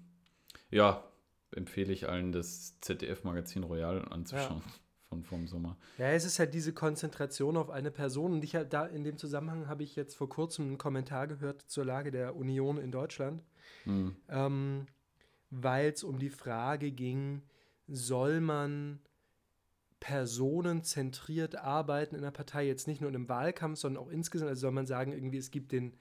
ja, 0.72 1.04
empfehle 1.52 1.92
ich 1.92 2.08
allen, 2.08 2.32
das 2.32 2.80
ZDF-Magazin 2.80 3.64
Royal 3.64 4.06
anzuschauen. 4.10 4.62
Von 5.10 5.24
vom 5.24 5.48
Sommer. 5.48 5.76
Ja, 5.98 6.12
es 6.12 6.24
ist 6.24 6.38
halt 6.38 6.54
diese 6.54 6.72
Konzentration 6.72 7.58
auf 7.58 7.72
eine 7.72 7.90
Person. 7.90 8.32
Und 8.34 8.44
ich 8.44 8.56
halt 8.56 8.74
da 8.74 8.86
in 8.86 9.04
dem 9.04 9.18
Zusammenhang 9.18 9.68
habe 9.68 9.82
ich 9.82 9.96
jetzt 9.96 10.16
vor 10.16 10.30
kurzem 10.30 10.68
einen 10.68 10.78
Kommentar 10.78 11.26
gehört 11.28 11.64
zur 11.64 11.84
Lage 11.84 12.12
der 12.12 12.36
Union 12.36 12.78
in 12.78 12.92
Deutschland, 12.92 13.44
Hm. 13.86 14.16
ähm, 14.30 14.86
weil 15.50 15.92
es 15.92 16.04
um 16.04 16.20
die 16.20 16.30
Frage 16.30 16.92
ging, 16.92 17.42
soll 17.88 18.40
man 18.40 19.00
personenzentriert 20.00 21.56
arbeiten 21.56 22.16
in 22.16 22.22
der 22.22 22.32
Partei, 22.32 22.68
jetzt 22.68 22.88
nicht 22.88 23.02
nur 23.02 23.10
in 23.10 23.16
einem 23.16 23.30
Wahlkampf, 23.30 23.80
sondern 23.80 24.04
auch 24.04 24.10
insgesamt. 24.10 24.50
Also 24.50 24.62
soll 24.62 24.72
man 24.72 24.86
sagen, 24.86 25.12
irgendwie, 25.12 25.38
es 25.40 25.50
gibt 25.52 25.72
den 25.72 25.98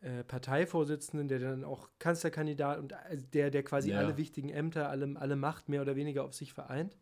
äh, 0.00 0.24
Parteivorsitzenden, 0.24 1.28
der 1.28 1.38
dann 1.38 1.64
auch 1.64 1.88
Kanzlerkandidat 1.98 2.78
und 2.78 2.92
äh, 2.92 3.16
der, 3.32 3.50
der 3.50 3.62
quasi 3.62 3.90
Ja. 3.90 3.98
alle 3.98 4.16
wichtigen 4.18 4.50
Ämter, 4.50 4.90
alle, 4.90 5.14
alle 5.18 5.36
Macht 5.36 5.68
mehr 5.68 5.80
oder 5.80 5.96
weniger 5.96 6.24
auf 6.24 6.34
sich 6.34 6.52
vereint. 6.52 6.96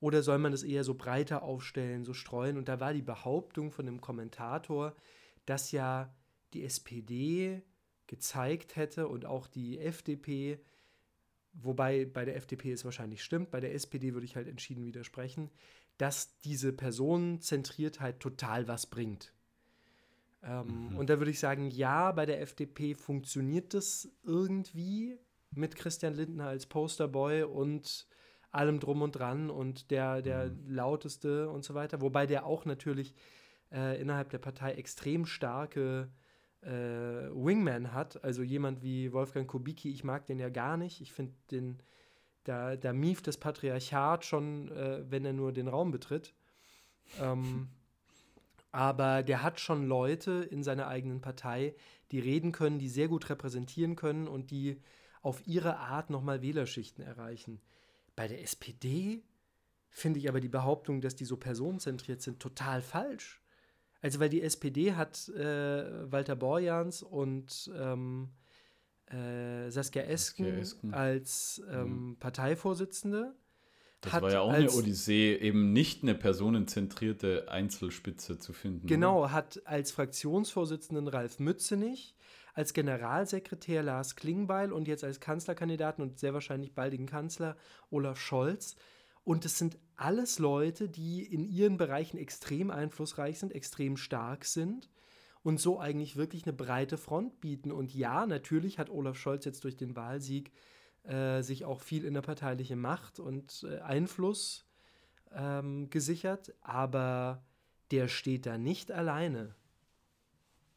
Oder 0.00 0.22
soll 0.22 0.38
man 0.38 0.52
das 0.52 0.62
eher 0.62 0.82
so 0.82 0.94
breiter 0.94 1.42
aufstellen, 1.42 2.04
so 2.04 2.14
streuen? 2.14 2.56
Und 2.56 2.68
da 2.68 2.80
war 2.80 2.94
die 2.94 3.02
Behauptung 3.02 3.70
von 3.70 3.84
dem 3.86 4.00
Kommentator, 4.00 4.96
dass 5.44 5.72
ja 5.72 6.14
die 6.54 6.64
SPD 6.64 7.62
gezeigt 8.06 8.76
hätte 8.76 9.08
und 9.08 9.26
auch 9.26 9.46
die 9.46 9.78
FDP, 9.78 10.58
wobei 11.52 12.06
bei 12.06 12.24
der 12.24 12.36
FDP 12.36 12.72
es 12.72 12.84
wahrscheinlich 12.84 13.22
stimmt, 13.22 13.50
bei 13.50 13.60
der 13.60 13.74
SPD 13.74 14.14
würde 14.14 14.24
ich 14.24 14.36
halt 14.36 14.48
entschieden 14.48 14.84
widersprechen, 14.86 15.50
dass 15.98 16.38
diese 16.40 16.72
Personenzentriertheit 16.72 18.20
total 18.20 18.66
was 18.68 18.86
bringt. 18.86 19.34
Ähm, 20.42 20.90
mhm. 20.90 20.96
Und 20.96 21.10
da 21.10 21.18
würde 21.18 21.30
ich 21.30 21.38
sagen, 21.38 21.70
ja, 21.70 22.10
bei 22.12 22.24
der 22.24 22.40
FDP 22.40 22.94
funktioniert 22.94 23.74
das 23.74 24.10
irgendwie 24.22 25.18
mit 25.50 25.76
Christian 25.76 26.14
Lindner 26.14 26.46
als 26.46 26.66
Posterboy 26.66 27.42
und 27.42 28.06
allem 28.50 28.80
drum 28.80 29.02
und 29.02 29.12
dran 29.12 29.50
und 29.50 29.90
der, 29.90 30.22
der 30.22 30.46
mhm. 30.46 30.68
lauteste 30.68 31.48
und 31.48 31.64
so 31.64 31.74
weiter. 31.74 32.00
Wobei 32.00 32.26
der 32.26 32.46
auch 32.46 32.64
natürlich 32.64 33.14
äh, 33.72 34.00
innerhalb 34.00 34.30
der 34.30 34.38
Partei 34.38 34.72
extrem 34.72 35.26
starke 35.26 36.10
äh, 36.62 36.68
Wingman 36.68 37.92
hat. 37.92 38.22
Also 38.24 38.42
jemand 38.42 38.82
wie 38.82 39.12
Wolfgang 39.12 39.48
Kubicki, 39.48 39.90
ich 39.90 40.04
mag 40.04 40.26
den 40.26 40.38
ja 40.38 40.48
gar 40.48 40.76
nicht. 40.76 41.00
Ich 41.00 41.12
finde 41.12 41.34
den, 41.50 41.82
da, 42.44 42.76
da 42.76 42.92
mieft 42.92 43.26
das 43.26 43.38
Patriarchat 43.38 44.24
schon, 44.24 44.70
äh, 44.72 45.04
wenn 45.10 45.24
er 45.24 45.32
nur 45.32 45.52
den 45.52 45.68
Raum 45.68 45.90
betritt. 45.90 46.34
Ähm, 47.20 47.68
aber 48.72 49.22
der 49.22 49.42
hat 49.42 49.60
schon 49.60 49.86
Leute 49.86 50.46
in 50.50 50.62
seiner 50.62 50.88
eigenen 50.88 51.20
Partei, 51.20 51.74
die 52.10 52.18
reden 52.18 52.52
können, 52.52 52.78
die 52.78 52.88
sehr 52.88 53.08
gut 53.08 53.30
repräsentieren 53.30 53.96
können 53.96 54.26
und 54.26 54.50
die 54.50 54.80
auf 55.22 55.46
ihre 55.46 55.76
Art 55.76 56.10
nochmal 56.10 56.42
Wählerschichten 56.42 57.04
erreichen. 57.04 57.60
Bei 58.20 58.28
der 58.28 58.42
SPD 58.42 59.22
finde 59.88 60.18
ich 60.18 60.28
aber 60.28 60.40
die 60.40 60.50
Behauptung, 60.50 61.00
dass 61.00 61.16
die 61.16 61.24
so 61.24 61.38
personenzentriert 61.38 62.20
sind, 62.20 62.38
total 62.38 62.82
falsch. 62.82 63.40
Also, 64.02 64.20
weil 64.20 64.28
die 64.28 64.42
SPD 64.42 64.92
hat 64.92 65.30
äh, 65.30 66.12
Walter 66.12 66.36
Borjans 66.36 67.02
und 67.02 67.70
ähm, 67.74 68.28
äh, 69.06 69.70
Saskia 69.70 70.02
Esken, 70.02 70.44
Saskia 70.44 70.60
Esken. 70.60 70.92
als 70.92 71.62
ähm, 71.70 72.08
mhm. 72.08 72.16
Parteivorsitzende. 72.18 73.34
Das 74.02 74.20
war 74.20 74.30
ja 74.30 74.40
auch 74.40 74.52
als, 74.52 74.74
eine 74.74 74.82
Odyssee, 74.82 75.36
eben 75.36 75.72
nicht 75.72 76.02
eine 76.02 76.14
personenzentrierte 76.14 77.50
Einzelspitze 77.50 78.36
zu 78.38 78.52
finden. 78.52 78.86
Genau, 78.86 79.20
oder? 79.20 79.32
hat 79.32 79.62
als 79.64 79.92
Fraktionsvorsitzenden 79.92 81.08
Ralf 81.08 81.38
Mützenich, 81.38 82.14
als 82.60 82.74
Generalsekretär 82.74 83.82
Lars 83.82 84.16
Klingbeil 84.16 84.70
und 84.70 84.86
jetzt 84.86 85.02
als 85.02 85.18
Kanzlerkandidaten 85.18 86.02
und 86.02 86.18
sehr 86.18 86.34
wahrscheinlich 86.34 86.74
baldigen 86.74 87.06
Kanzler 87.06 87.56
Olaf 87.88 88.20
Scholz. 88.20 88.76
Und 89.24 89.46
es 89.46 89.56
sind 89.56 89.78
alles 89.96 90.38
Leute, 90.38 90.90
die 90.90 91.22
in 91.24 91.46
ihren 91.46 91.78
Bereichen 91.78 92.18
extrem 92.18 92.70
einflussreich 92.70 93.38
sind, 93.38 93.54
extrem 93.54 93.96
stark 93.96 94.44
sind 94.44 94.90
und 95.42 95.58
so 95.58 95.80
eigentlich 95.80 96.16
wirklich 96.16 96.44
eine 96.44 96.52
breite 96.52 96.98
Front 96.98 97.40
bieten. 97.40 97.72
Und 97.72 97.94
ja, 97.94 98.26
natürlich 98.26 98.78
hat 98.78 98.90
Olaf 98.90 99.16
Scholz 99.16 99.46
jetzt 99.46 99.64
durch 99.64 99.78
den 99.78 99.96
Wahlsieg 99.96 100.52
äh, 101.04 101.40
sich 101.40 101.64
auch 101.64 101.80
viel 101.80 102.04
innerparteiliche 102.04 102.76
Macht 102.76 103.20
und 103.20 103.66
äh, 103.66 103.78
Einfluss 103.78 104.66
ähm, 105.32 105.88
gesichert, 105.88 106.52
aber 106.60 107.42
der 107.90 108.08
steht 108.08 108.44
da 108.44 108.58
nicht 108.58 108.92
alleine. 108.92 109.54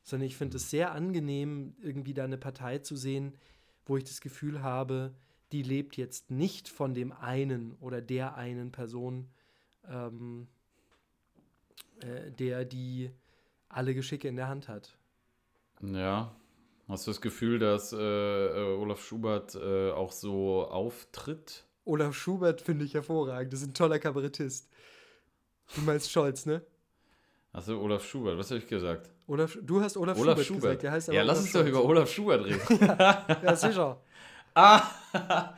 Sondern 0.03 0.27
ich 0.27 0.35
finde 0.35 0.57
es 0.57 0.69
sehr 0.69 0.91
angenehm, 0.91 1.75
irgendwie 1.81 2.13
da 2.13 2.23
eine 2.23 2.37
Partei 2.37 2.79
zu 2.79 2.95
sehen, 2.95 3.33
wo 3.85 3.97
ich 3.97 4.03
das 4.03 4.21
Gefühl 4.21 4.61
habe, 4.61 5.13
die 5.51 5.63
lebt 5.63 5.97
jetzt 5.97 6.31
nicht 6.31 6.67
von 6.67 6.93
dem 6.93 7.11
einen 7.11 7.73
oder 7.79 8.01
der 8.01 8.35
einen 8.35 8.71
Person, 8.71 9.29
ähm, 9.87 10.47
äh, 12.01 12.31
der 12.31 12.65
die 12.65 13.11
alle 13.69 13.95
Geschicke 13.95 14.27
in 14.27 14.35
der 14.35 14.47
Hand 14.47 14.67
hat. 14.67 14.97
Ja, 15.81 16.35
Hast 16.87 17.07
du 17.07 17.11
das 17.11 17.21
Gefühl, 17.21 17.59
dass 17.59 17.93
äh, 17.93 17.97
äh, 17.97 18.75
Olaf 18.75 19.03
Schubert 19.03 19.55
äh, 19.55 19.91
auch 19.91 20.11
so 20.11 20.67
auftritt? 20.67 21.65
Olaf 21.85 22.13
Schubert 22.13 22.61
finde 22.61 22.83
ich 22.85 22.93
hervorragend. 22.93 23.53
Das 23.53 23.61
ist 23.61 23.67
ein 23.69 23.73
toller 23.73 23.99
Kabarettist. 23.99 24.69
Du 25.75 25.81
meinst 25.81 26.11
Scholz, 26.11 26.45
ne? 26.45 26.61
Achso, 27.53 27.79
Olaf 27.79 28.03
Schubert, 28.03 28.35
was 28.35 28.49
habe 28.49 28.59
ich 28.59 28.67
gesagt? 28.67 29.11
Olaf, 29.27 29.55
du 29.61 29.79
hast 29.79 29.95
Olaf, 29.95 30.17
Olaf 30.17 30.43
Schubert, 30.43 30.45
Schubert, 30.45 30.61
gesagt. 30.61 30.83
Der 30.83 30.91
heißt 30.91 31.09
aber 31.09 31.15
ja, 31.15 31.23
lass 31.23 31.39
uns 31.39 31.51
doch 31.51 31.63
über 31.63 31.85
Olaf 31.85 32.11
Schubert 32.11 32.45
reden. 32.45 32.59
ja, 32.81 33.27
ja, 33.43 33.55
sicher. 33.55 34.01
ah, 34.55 34.81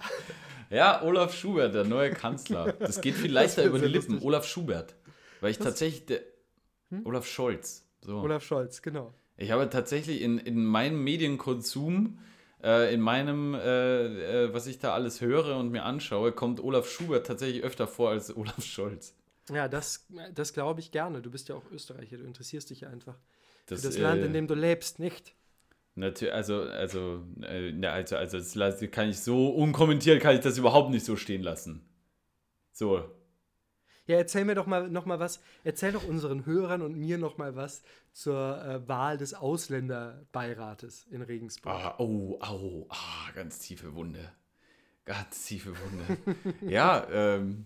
ja, 0.69 1.01
Olaf 1.03 1.33
Schubert, 1.33 1.73
der 1.73 1.85
neue 1.85 2.11
Kanzler. 2.11 2.73
Das 2.73 2.99
geht 2.99 3.15
viel 3.15 3.31
leichter 3.31 3.63
über 3.63 3.79
die 3.79 3.85
Lippen. 3.85 4.11
Lustig. 4.15 4.27
Olaf 4.27 4.45
Schubert. 4.45 4.93
Weil 5.39 5.51
ich 5.51 5.59
was? 5.59 5.67
tatsächlich. 5.67 6.05
Der, 6.07 6.19
hm? 6.89 7.05
Olaf 7.05 7.25
Scholz. 7.25 7.87
So. 8.01 8.17
Olaf 8.17 8.43
Scholz, 8.43 8.81
genau. 8.81 9.13
Ich 9.37 9.51
habe 9.51 9.69
tatsächlich 9.69 10.21
in, 10.21 10.37
in 10.37 10.65
meinem 10.65 11.01
Medienkonsum, 11.01 12.19
äh, 12.61 12.93
in 12.93 12.99
meinem, 12.99 13.53
äh, 13.53 14.43
äh, 14.43 14.53
was 14.53 14.67
ich 14.67 14.79
da 14.79 14.93
alles 14.93 15.21
höre 15.21 15.55
und 15.57 15.71
mir 15.71 15.83
anschaue, 15.83 16.33
kommt 16.33 16.61
Olaf 16.61 16.89
Schubert 16.89 17.25
tatsächlich 17.25 17.63
öfter 17.63 17.87
vor 17.87 18.09
als 18.09 18.35
Olaf 18.35 18.61
Scholz. 18.65 19.15
Ja, 19.49 19.67
das, 19.67 20.07
das 20.33 20.53
glaube 20.53 20.79
ich 20.79 20.91
gerne. 20.91 21.21
Du 21.21 21.29
bist 21.29 21.49
ja 21.49 21.55
auch 21.55 21.69
Österreicher, 21.71 22.17
du 22.17 22.23
interessierst 22.23 22.69
dich 22.69 22.87
einfach 22.87 23.17
das, 23.67 23.81
für 23.81 23.87
das 23.87 23.97
Land, 23.97 24.21
in 24.23 24.31
äh, 24.31 24.33
dem 24.33 24.47
du 24.47 24.55
lebst, 24.55 24.99
nicht? 24.99 25.35
Natürlich, 25.95 26.33
also, 26.33 26.61
also, 26.61 27.25
äh, 27.41 27.85
also, 27.85 28.17
also 28.17 28.37
das 28.37 28.91
kann 28.91 29.09
ich 29.09 29.19
so 29.19 29.49
unkommentiert, 29.49 30.21
kann 30.21 30.35
ich 30.35 30.41
das 30.41 30.57
überhaupt 30.57 30.89
nicht 30.89 31.05
so 31.05 31.15
stehen 31.15 31.41
lassen. 31.41 31.87
So, 32.71 33.09
ja, 34.07 34.17
erzähl 34.17 34.45
mir 34.45 34.53
doch 34.53 34.67
mal 34.67 34.87
noch 34.89 35.05
mal 35.05 35.19
was. 35.19 35.41
Erzähl 35.63 35.91
doch 35.91 36.07
unseren 36.07 36.45
Hörern 36.45 36.83
und 36.83 36.95
mir 36.95 37.17
noch 37.17 37.37
mal 37.37 37.55
was 37.55 37.81
zur 38.13 38.63
äh, 38.63 38.87
Wahl 38.87 39.17
des 39.17 39.33
Ausländerbeirates 39.33 41.07
in 41.09 41.23
Regensburg. 41.23 41.73
Ah, 41.73 41.95
oh, 41.97 42.37
au, 42.39 42.85
ah, 42.89 43.31
ganz 43.33 43.59
tiefe 43.59 43.95
Wunde. 43.95 44.31
Ganz 45.05 45.45
tiefe 45.45 45.73
Wunde. 45.75 46.17
ja, 46.71 47.07
ähm, 47.11 47.65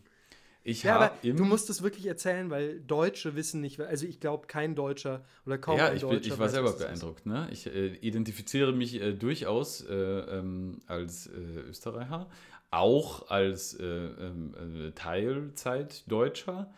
ich 0.64 0.84
ja, 0.84 1.00
habe. 1.00 1.34
Du 1.34 1.46
musst 1.46 1.70
es 1.70 1.82
wirklich 1.82 2.06
erzählen, 2.06 2.50
weil 2.50 2.82
Deutsche 2.82 3.36
wissen 3.36 3.62
nicht, 3.62 3.80
also 3.80 4.06
ich 4.06 4.20
glaube, 4.20 4.48
kein 4.48 4.76
Deutscher 4.76 5.24
oder 5.46 5.58
kaum 5.58 5.78
ja, 5.78 5.88
ein 5.88 5.96
ich 5.96 6.02
Deutscher. 6.02 6.20
Bin, 6.20 6.34
ich 6.34 6.40
war 6.40 6.50
selber 6.50 6.74
beeindruckt. 6.74 7.26
Ne? 7.26 7.48
Ich 7.52 7.68
äh, 7.68 7.96
identifiziere 7.96 8.74
mich 8.74 9.02
äh, 9.02 9.14
durchaus 9.14 9.82
äh, 9.82 9.94
ähm, 9.94 10.82
als 10.88 11.28
äh, 11.28 11.32
Österreicher, 11.70 12.30
auch 12.72 13.30
als 13.30 13.74
äh, 13.76 13.86
ähm, 13.86 14.88
äh, 14.88 14.92
Teilzeitdeutscher. 14.92 16.72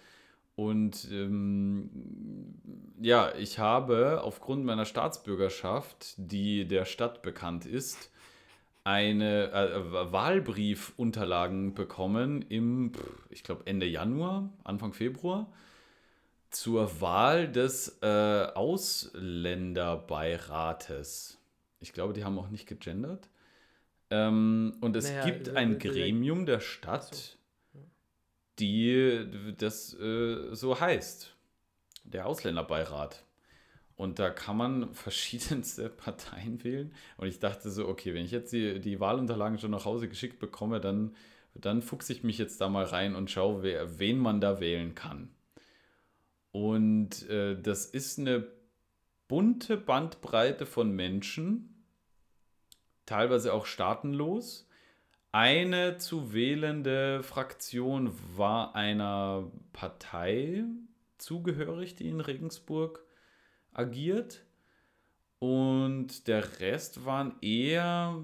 Und 0.55 1.07
ähm, 1.11 1.89
ja, 3.01 3.33
ich 3.35 3.57
habe 3.57 4.21
aufgrund 4.21 4.63
meiner 4.63 4.85
Staatsbürgerschaft, 4.85 6.13
die 6.17 6.67
der 6.67 6.85
Stadt 6.85 7.23
bekannt 7.23 7.65
ist, 7.65 8.10
eine 8.83 9.51
äh, 9.51 10.11
Wahlbriefunterlagen 10.11 11.75
bekommen 11.75 12.41
im, 12.43 12.93
ich 13.29 13.43
glaube, 13.43 13.65
Ende 13.65 13.85
Januar, 13.85 14.49
Anfang 14.63 14.93
Februar 14.93 15.51
zur 16.49 17.01
Wahl 17.01 17.51
des 17.51 17.99
äh, 18.01 18.45
Ausländerbeirates. 18.53 21.37
Ich 21.79 21.93
glaube, 21.93 22.13
die 22.13 22.25
haben 22.25 22.37
auch 22.37 22.49
nicht 22.49 22.67
gegendert. 22.67 23.29
Ähm, 24.09 24.77
und 24.81 24.95
es 24.95 25.09
naja, 25.09 25.25
gibt 25.25 25.49
ein 25.49 25.79
Gremium 25.79 26.45
der 26.45 26.59
Stadt, 26.59 27.37
die 28.59 29.55
das 29.57 29.93
äh, 29.93 30.53
so 30.53 30.79
heißt. 30.79 31.35
Der 32.03 32.27
Ausländerbeirat. 32.27 33.23
Und 34.01 34.17
da 34.17 34.31
kann 34.31 34.57
man 34.57 34.93
verschiedenste 34.95 35.87
Parteien 35.87 36.63
wählen. 36.63 36.91
Und 37.17 37.27
ich 37.27 37.37
dachte 37.37 37.69
so, 37.69 37.87
okay, 37.87 38.15
wenn 38.15 38.25
ich 38.25 38.31
jetzt 38.31 38.51
die, 38.51 38.79
die 38.79 38.99
Wahlunterlagen 38.99 39.59
schon 39.59 39.69
nach 39.69 39.85
Hause 39.85 40.09
geschickt 40.09 40.39
bekomme, 40.39 40.81
dann, 40.81 41.15
dann 41.53 41.83
fuchse 41.83 42.11
ich 42.11 42.23
mich 42.23 42.39
jetzt 42.39 42.59
da 42.61 42.67
mal 42.67 42.85
rein 42.85 43.13
und 43.13 43.29
schaue, 43.29 43.61
wer, 43.61 43.99
wen 43.99 44.17
man 44.17 44.41
da 44.41 44.59
wählen 44.59 44.95
kann. 44.95 45.29
Und 46.51 47.29
äh, 47.29 47.61
das 47.61 47.85
ist 47.85 48.17
eine 48.17 48.47
bunte 49.27 49.77
Bandbreite 49.77 50.65
von 50.65 50.91
Menschen, 50.95 51.85
teilweise 53.05 53.53
auch 53.53 53.67
staatenlos. 53.67 54.67
Eine 55.31 55.99
zu 55.99 56.33
wählende 56.33 57.21
Fraktion 57.21 58.11
war 58.35 58.73
einer 58.73 59.51
Partei 59.73 60.63
zugehörig, 61.19 61.93
die 61.93 62.09
in 62.09 62.19
Regensburg 62.19 63.05
agiert. 63.73 64.43
Und 65.39 66.27
der 66.27 66.59
Rest 66.59 67.03
waren 67.05 67.33
eher 67.41 68.15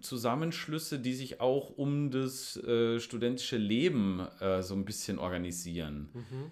Zusammenschlüsse, 0.00 0.98
die 0.98 1.12
sich 1.12 1.40
auch 1.40 1.70
um 1.70 2.10
das 2.10 2.56
äh, 2.56 2.98
studentische 2.98 3.58
Leben 3.58 4.26
äh, 4.40 4.62
so 4.62 4.74
ein 4.74 4.86
bisschen 4.86 5.18
organisieren. 5.18 6.08
Mhm. 6.14 6.50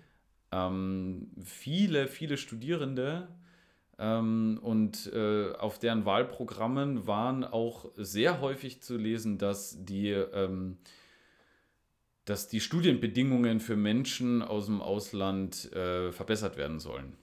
Ähm, 0.52 1.31
viele, 1.42 2.07
viele 2.07 2.37
Studierende 2.37 3.28
ähm, 3.98 4.59
und 4.62 5.11
äh, 5.12 5.52
auf 5.52 5.78
deren 5.78 6.04
Wahlprogrammen 6.04 7.07
waren 7.07 7.44
auch 7.44 7.90
sehr 7.96 8.40
häufig 8.40 8.83
zu 8.83 8.96
lesen, 8.96 9.38
dass 9.38 9.85
die, 9.85 10.11
ähm, 10.11 10.78
dass 12.24 12.48
die 12.48 12.61
Studienbedingungen 12.61 13.61
für 13.61 13.76
Menschen 13.76 14.42
aus 14.42 14.66
dem 14.66 14.81
Ausland 14.81 15.72
äh, 15.72 16.12
verbessert 16.12 16.57
werden 16.57 16.78
sollen. 16.78 17.16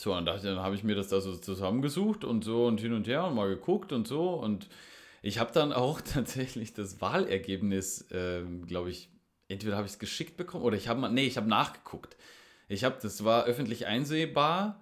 So, 0.00 0.14
und 0.14 0.26
dann 0.26 0.60
habe 0.60 0.74
ich 0.74 0.84
mir 0.84 0.94
das 0.94 1.08
da 1.08 1.20
so 1.20 1.36
zusammengesucht 1.36 2.24
und 2.24 2.44
so 2.44 2.66
und 2.66 2.80
hin 2.80 2.92
und 2.92 3.08
her 3.08 3.24
und 3.24 3.34
mal 3.34 3.48
geguckt 3.48 3.92
und 3.92 4.06
so 4.06 4.30
und 4.34 4.68
Ich 5.22 5.38
habe 5.38 5.52
dann 5.52 5.72
auch 5.72 6.00
tatsächlich 6.14 6.74
das 6.74 7.00
Wahlergebnis, 7.00 8.06
ähm, 8.12 8.66
glaube 8.66 8.90
ich, 8.90 9.10
entweder 9.48 9.76
habe 9.76 9.86
ich 9.86 9.94
es 9.94 9.98
geschickt 9.98 10.36
bekommen 10.36 10.64
oder 10.64 10.76
ich 10.76 10.88
habe 10.88 11.00
mal, 11.00 11.10
nee, 11.10 11.26
ich 11.26 11.36
habe 11.36 11.48
nachgeguckt. 11.48 12.16
Ich 12.68 12.84
habe, 12.84 12.98
das 13.00 13.24
war 13.24 13.44
öffentlich 13.44 13.86
einsehbar. 13.86 14.80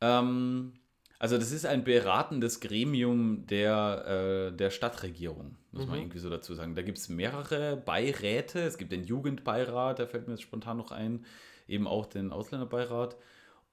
Ähm, 0.00 0.72
also 1.18 1.38
das 1.38 1.50
ist 1.50 1.66
ein 1.66 1.84
beratendes 1.84 2.60
Gremium 2.60 3.46
der, 3.46 4.50
äh, 4.52 4.56
der 4.56 4.70
Stadtregierung, 4.70 5.56
muss 5.72 5.84
mhm. 5.84 5.90
man 5.90 5.98
irgendwie 6.00 6.18
so 6.18 6.30
dazu 6.30 6.54
sagen. 6.54 6.74
Da 6.74 6.82
gibt 6.82 6.98
es 6.98 7.08
mehrere 7.08 7.76
Beiräte. 7.76 8.60
Es 8.60 8.78
gibt 8.78 8.92
den 8.92 9.04
Jugendbeirat, 9.04 9.98
der 9.98 10.08
fällt 10.08 10.26
mir 10.26 10.34
jetzt 10.34 10.42
spontan 10.42 10.76
noch 10.76 10.92
ein, 10.92 11.24
eben 11.68 11.86
auch 11.86 12.06
den 12.06 12.32
Ausländerbeirat. 12.32 13.16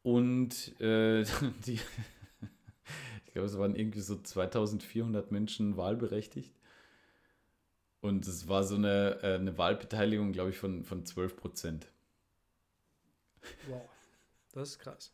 Und 0.04 0.80
äh, 0.80 1.24
die, 1.66 1.80
ich 3.26 3.34
glaube, 3.34 3.48
es 3.48 3.58
waren 3.58 3.76
irgendwie 3.76 4.02
so 4.02 4.22
2400 4.22 5.32
Menschen 5.32 5.76
wahlberechtigt. 5.78 6.54
Und 8.02 8.28
es 8.28 8.50
war 8.50 8.64
so 8.64 8.76
eine, 8.76 9.20
äh, 9.24 9.36
eine 9.36 9.58
Wahlbeteiligung, 9.58 10.34
glaube 10.34 10.50
ich, 10.50 10.58
von, 10.58 10.84
von 10.84 11.06
12 11.06 11.38
Prozent. 11.38 11.88
Wow, 13.68 13.90
das 14.52 14.72
ist 14.72 14.80
krass. 14.80 15.14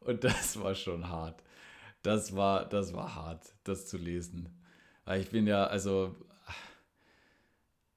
Und 0.00 0.24
das 0.24 0.58
war 0.60 0.74
schon 0.74 1.08
hart. 1.08 1.42
Das 2.02 2.34
war, 2.34 2.66
das 2.66 2.94
war 2.94 3.14
hart, 3.14 3.52
das 3.64 3.86
zu 3.86 3.98
lesen. 3.98 4.48
Weil 5.04 5.20
ich 5.20 5.30
bin 5.30 5.46
ja, 5.46 5.66
also, 5.66 6.16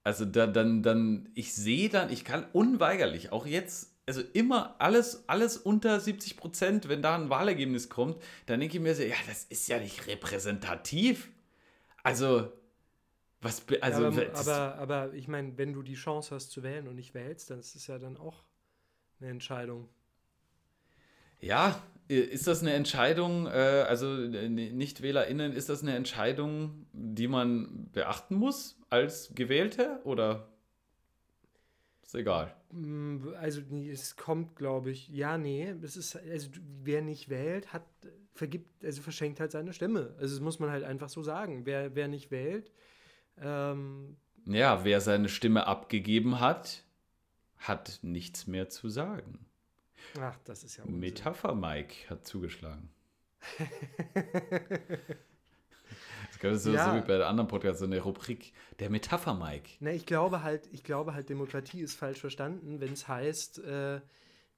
also 0.03 0.25
da, 0.25 0.47
dann, 0.47 0.83
dann, 0.83 1.29
ich 1.35 1.53
sehe 1.53 1.89
dann, 1.89 2.09
ich 2.09 2.25
kann 2.25 2.45
unweigerlich, 2.51 3.31
auch 3.31 3.45
jetzt, 3.45 3.90
also 4.05 4.21
immer 4.33 4.75
alles, 4.79 5.23
alles 5.27 5.57
unter 5.57 5.99
70 5.99 6.37
Prozent, 6.37 6.89
wenn 6.89 7.01
da 7.01 7.15
ein 7.15 7.29
Wahlergebnis 7.29 7.89
kommt, 7.89 8.21
dann 8.45 8.59
denke 8.59 8.77
ich 8.77 8.83
mir 8.83 8.95
so, 8.95 9.03
ja, 9.03 9.15
das 9.27 9.45
ist 9.45 9.67
ja 9.67 9.79
nicht 9.79 10.07
repräsentativ. 10.07 11.29
Also, 12.03 12.51
was, 13.41 13.63
also, 13.81 14.03
ja, 14.03 14.07
aber, 14.07 14.39
aber, 14.39 14.75
aber 14.75 15.13
ich 15.13 15.27
meine, 15.27 15.57
wenn 15.57 15.73
du 15.73 15.81
die 15.81 15.95
Chance 15.95 16.35
hast 16.35 16.51
zu 16.51 16.63
wählen 16.63 16.87
und 16.87 16.95
nicht 16.95 17.13
wählst, 17.13 17.49
dann 17.49 17.59
ist 17.59 17.75
es 17.75 17.87
ja 17.87 17.97
dann 17.97 18.17
auch 18.17 18.43
eine 19.19 19.29
Entscheidung. 19.29 19.87
Ja, 21.39 21.81
ist 22.07 22.45
das 22.47 22.61
eine 22.61 22.73
Entscheidung, 22.73 23.47
äh, 23.47 23.85
also 23.87 24.21
äh, 24.21 24.49
Nicht-WählerInnen, 24.49 25.53
ist 25.53 25.69
das 25.69 25.81
eine 25.81 25.95
Entscheidung, 25.95 26.85
die 26.93 27.27
man 27.27 27.89
beachten 27.91 28.35
muss 28.35 28.77
als 28.89 29.31
Gewählte 29.33 30.01
oder 30.03 30.50
ist 32.03 32.15
egal? 32.15 32.55
Mm, 32.71 33.33
also 33.39 33.61
es 33.61 34.15
kommt, 34.15 34.55
glaube 34.55 34.91
ich, 34.91 35.09
ja, 35.09 35.37
nee, 35.37 35.73
es 35.81 35.97
ist, 35.97 36.15
also 36.15 36.49
wer 36.83 37.01
nicht 37.01 37.29
wählt, 37.29 37.73
hat, 37.73 37.85
vergibt, 38.33 38.83
also 38.83 39.01
verschenkt 39.01 39.39
halt 39.39 39.51
seine 39.51 39.73
Stimme. 39.73 40.15
Also 40.19 40.35
das 40.35 40.41
muss 40.41 40.59
man 40.59 40.69
halt 40.69 40.83
einfach 40.83 41.09
so 41.09 41.21
sagen. 41.23 41.65
Wer, 41.65 41.95
wer 41.95 42.07
nicht 42.07 42.31
wählt, 42.31 42.71
ähm, 43.39 44.17
ja, 44.45 44.83
wer 44.83 45.01
seine 45.01 45.29
Stimme 45.29 45.67
abgegeben 45.67 46.39
hat, 46.39 46.83
hat 47.57 47.99
nichts 48.01 48.47
mehr 48.47 48.69
zu 48.69 48.89
sagen. 48.89 49.45
Ach, 50.19 50.37
das 50.45 50.63
ist 50.63 50.77
ja 50.77 50.83
Unsinn. 50.83 50.99
Metapher 50.99 51.55
Mike 51.55 52.09
hat 52.09 52.25
zugeschlagen. 52.25 52.89
das 56.49 56.57
ist 56.59 56.63
so, 56.63 56.73
ja. 56.73 56.89
so 56.89 56.97
wie 56.97 57.01
bei 57.01 57.17
der 57.17 57.27
anderen 57.27 57.47
Podcast, 57.47 57.79
so 57.79 57.85
eine 57.85 57.99
Rubrik, 57.99 58.53
der 58.79 58.89
Metapher 58.89 59.33
Mike. 59.33 59.71
Ne, 59.79 59.93
ich 59.93 60.05
glaube 60.05 60.43
halt, 60.43 60.67
ich 60.71 60.83
glaube 60.83 61.13
halt, 61.13 61.29
Demokratie 61.29 61.81
ist 61.81 61.95
falsch 61.95 62.19
verstanden, 62.19 62.79
wenn 62.79 62.93
es 62.93 63.07
heißt, 63.07 63.59
äh, 63.59 64.01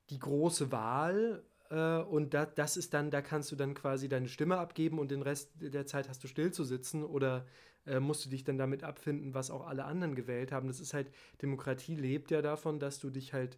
die 0.10 0.20
große 0.20 0.72
Wahl 0.72 1.44
äh, 1.70 2.02
und 2.02 2.34
da, 2.34 2.46
das 2.46 2.78
ist 2.78 2.94
dann, 2.94 3.10
da 3.10 3.22
kannst 3.22 3.52
du 3.52 3.56
dann 3.56 3.74
quasi 3.74 4.08
deine 4.08 4.28
Stimme 4.28 4.58
abgeben 4.58 5.00
und 5.00 5.12
den 5.12 5.22
Rest 5.22 5.52
der 5.60 5.86
Zeit 5.86 6.08
hast 6.08 6.24
du 6.24 6.28
still 6.28 6.52
zu 6.52 6.64
sitzen 6.64 7.04
oder 7.04 7.46
äh, 7.86 8.00
musst 8.00 8.26
du 8.26 8.30
dich 8.30 8.44
dann 8.44 8.58
damit 8.58 8.84
abfinden, 8.84 9.34
was 9.34 9.52
auch 9.52 9.66
alle 9.68 9.86
anderen 9.86 10.16
gewählt 10.16 10.52
haben. 10.52 10.68
Das 10.68 10.80
ist 10.80 10.94
halt, 10.94 11.12
Demokratie 11.42 11.96
lebt 11.96 12.32
ja 12.32 12.42
davon, 12.42 12.80
dass 12.80 13.00
du 13.00 13.10
dich 13.10 13.34
halt 13.34 13.58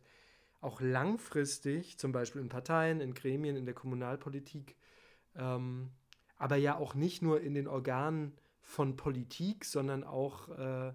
auch 0.61 0.81
langfristig, 0.81 1.99
zum 1.99 2.11
Beispiel 2.11 2.41
in 2.41 2.49
Parteien, 2.49 3.01
in 3.01 3.13
Gremien, 3.13 3.55
in 3.55 3.65
der 3.65 3.75
Kommunalpolitik, 3.75 4.75
ähm, 5.35 5.91
aber 6.37 6.55
ja 6.55 6.77
auch 6.77 6.95
nicht 6.95 7.21
nur 7.21 7.41
in 7.41 7.53
den 7.53 7.67
Organen 7.67 8.33
von 8.61 8.95
Politik, 8.95 9.65
sondern 9.65 10.03
auch 10.03 10.49
äh, 10.49 10.93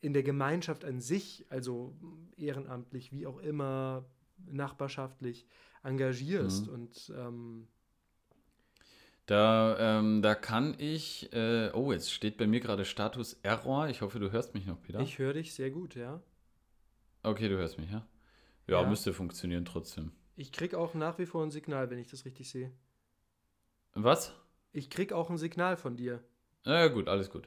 in 0.00 0.12
der 0.12 0.22
Gemeinschaft 0.22 0.84
an 0.84 1.00
sich, 1.00 1.46
also 1.50 1.94
ehrenamtlich, 2.36 3.12
wie 3.12 3.26
auch 3.26 3.38
immer, 3.38 4.04
nachbarschaftlich 4.46 5.46
engagierst. 5.82 6.66
Mhm. 6.66 6.72
Und 6.72 7.12
ähm, 7.16 7.68
da, 9.26 9.98
ähm, 9.98 10.22
da 10.22 10.34
kann 10.34 10.74
ich, 10.78 11.32
äh, 11.32 11.70
oh, 11.72 11.92
jetzt 11.92 12.12
steht 12.12 12.36
bei 12.36 12.46
mir 12.46 12.60
gerade 12.60 12.84
Status 12.84 13.34
Error. 13.42 13.88
Ich 13.88 14.00
hoffe, 14.00 14.18
du 14.18 14.32
hörst 14.32 14.54
mich 14.54 14.66
noch, 14.66 14.80
Peter. 14.82 15.00
Ich 15.00 15.18
höre 15.18 15.34
dich 15.34 15.54
sehr 15.54 15.70
gut, 15.70 15.94
ja. 15.94 16.20
Okay, 17.22 17.48
du 17.48 17.56
hörst 17.56 17.78
mich, 17.78 17.90
ja? 17.90 18.06
Ja, 18.66 18.82
ja, 18.82 18.88
müsste 18.88 19.12
funktionieren 19.12 19.64
trotzdem. 19.64 20.12
Ich 20.36 20.52
krieg 20.52 20.74
auch 20.74 20.94
nach 20.94 21.18
wie 21.18 21.26
vor 21.26 21.44
ein 21.44 21.50
Signal, 21.50 21.90
wenn 21.90 21.98
ich 21.98 22.08
das 22.08 22.24
richtig 22.24 22.50
sehe. 22.50 22.72
Was? 23.94 24.34
Ich 24.72 24.90
krieg 24.90 25.12
auch 25.12 25.30
ein 25.30 25.38
Signal 25.38 25.76
von 25.76 25.96
dir. 25.96 26.20
Ja, 26.64 26.88
gut, 26.88 27.08
alles 27.08 27.30
gut. 27.30 27.46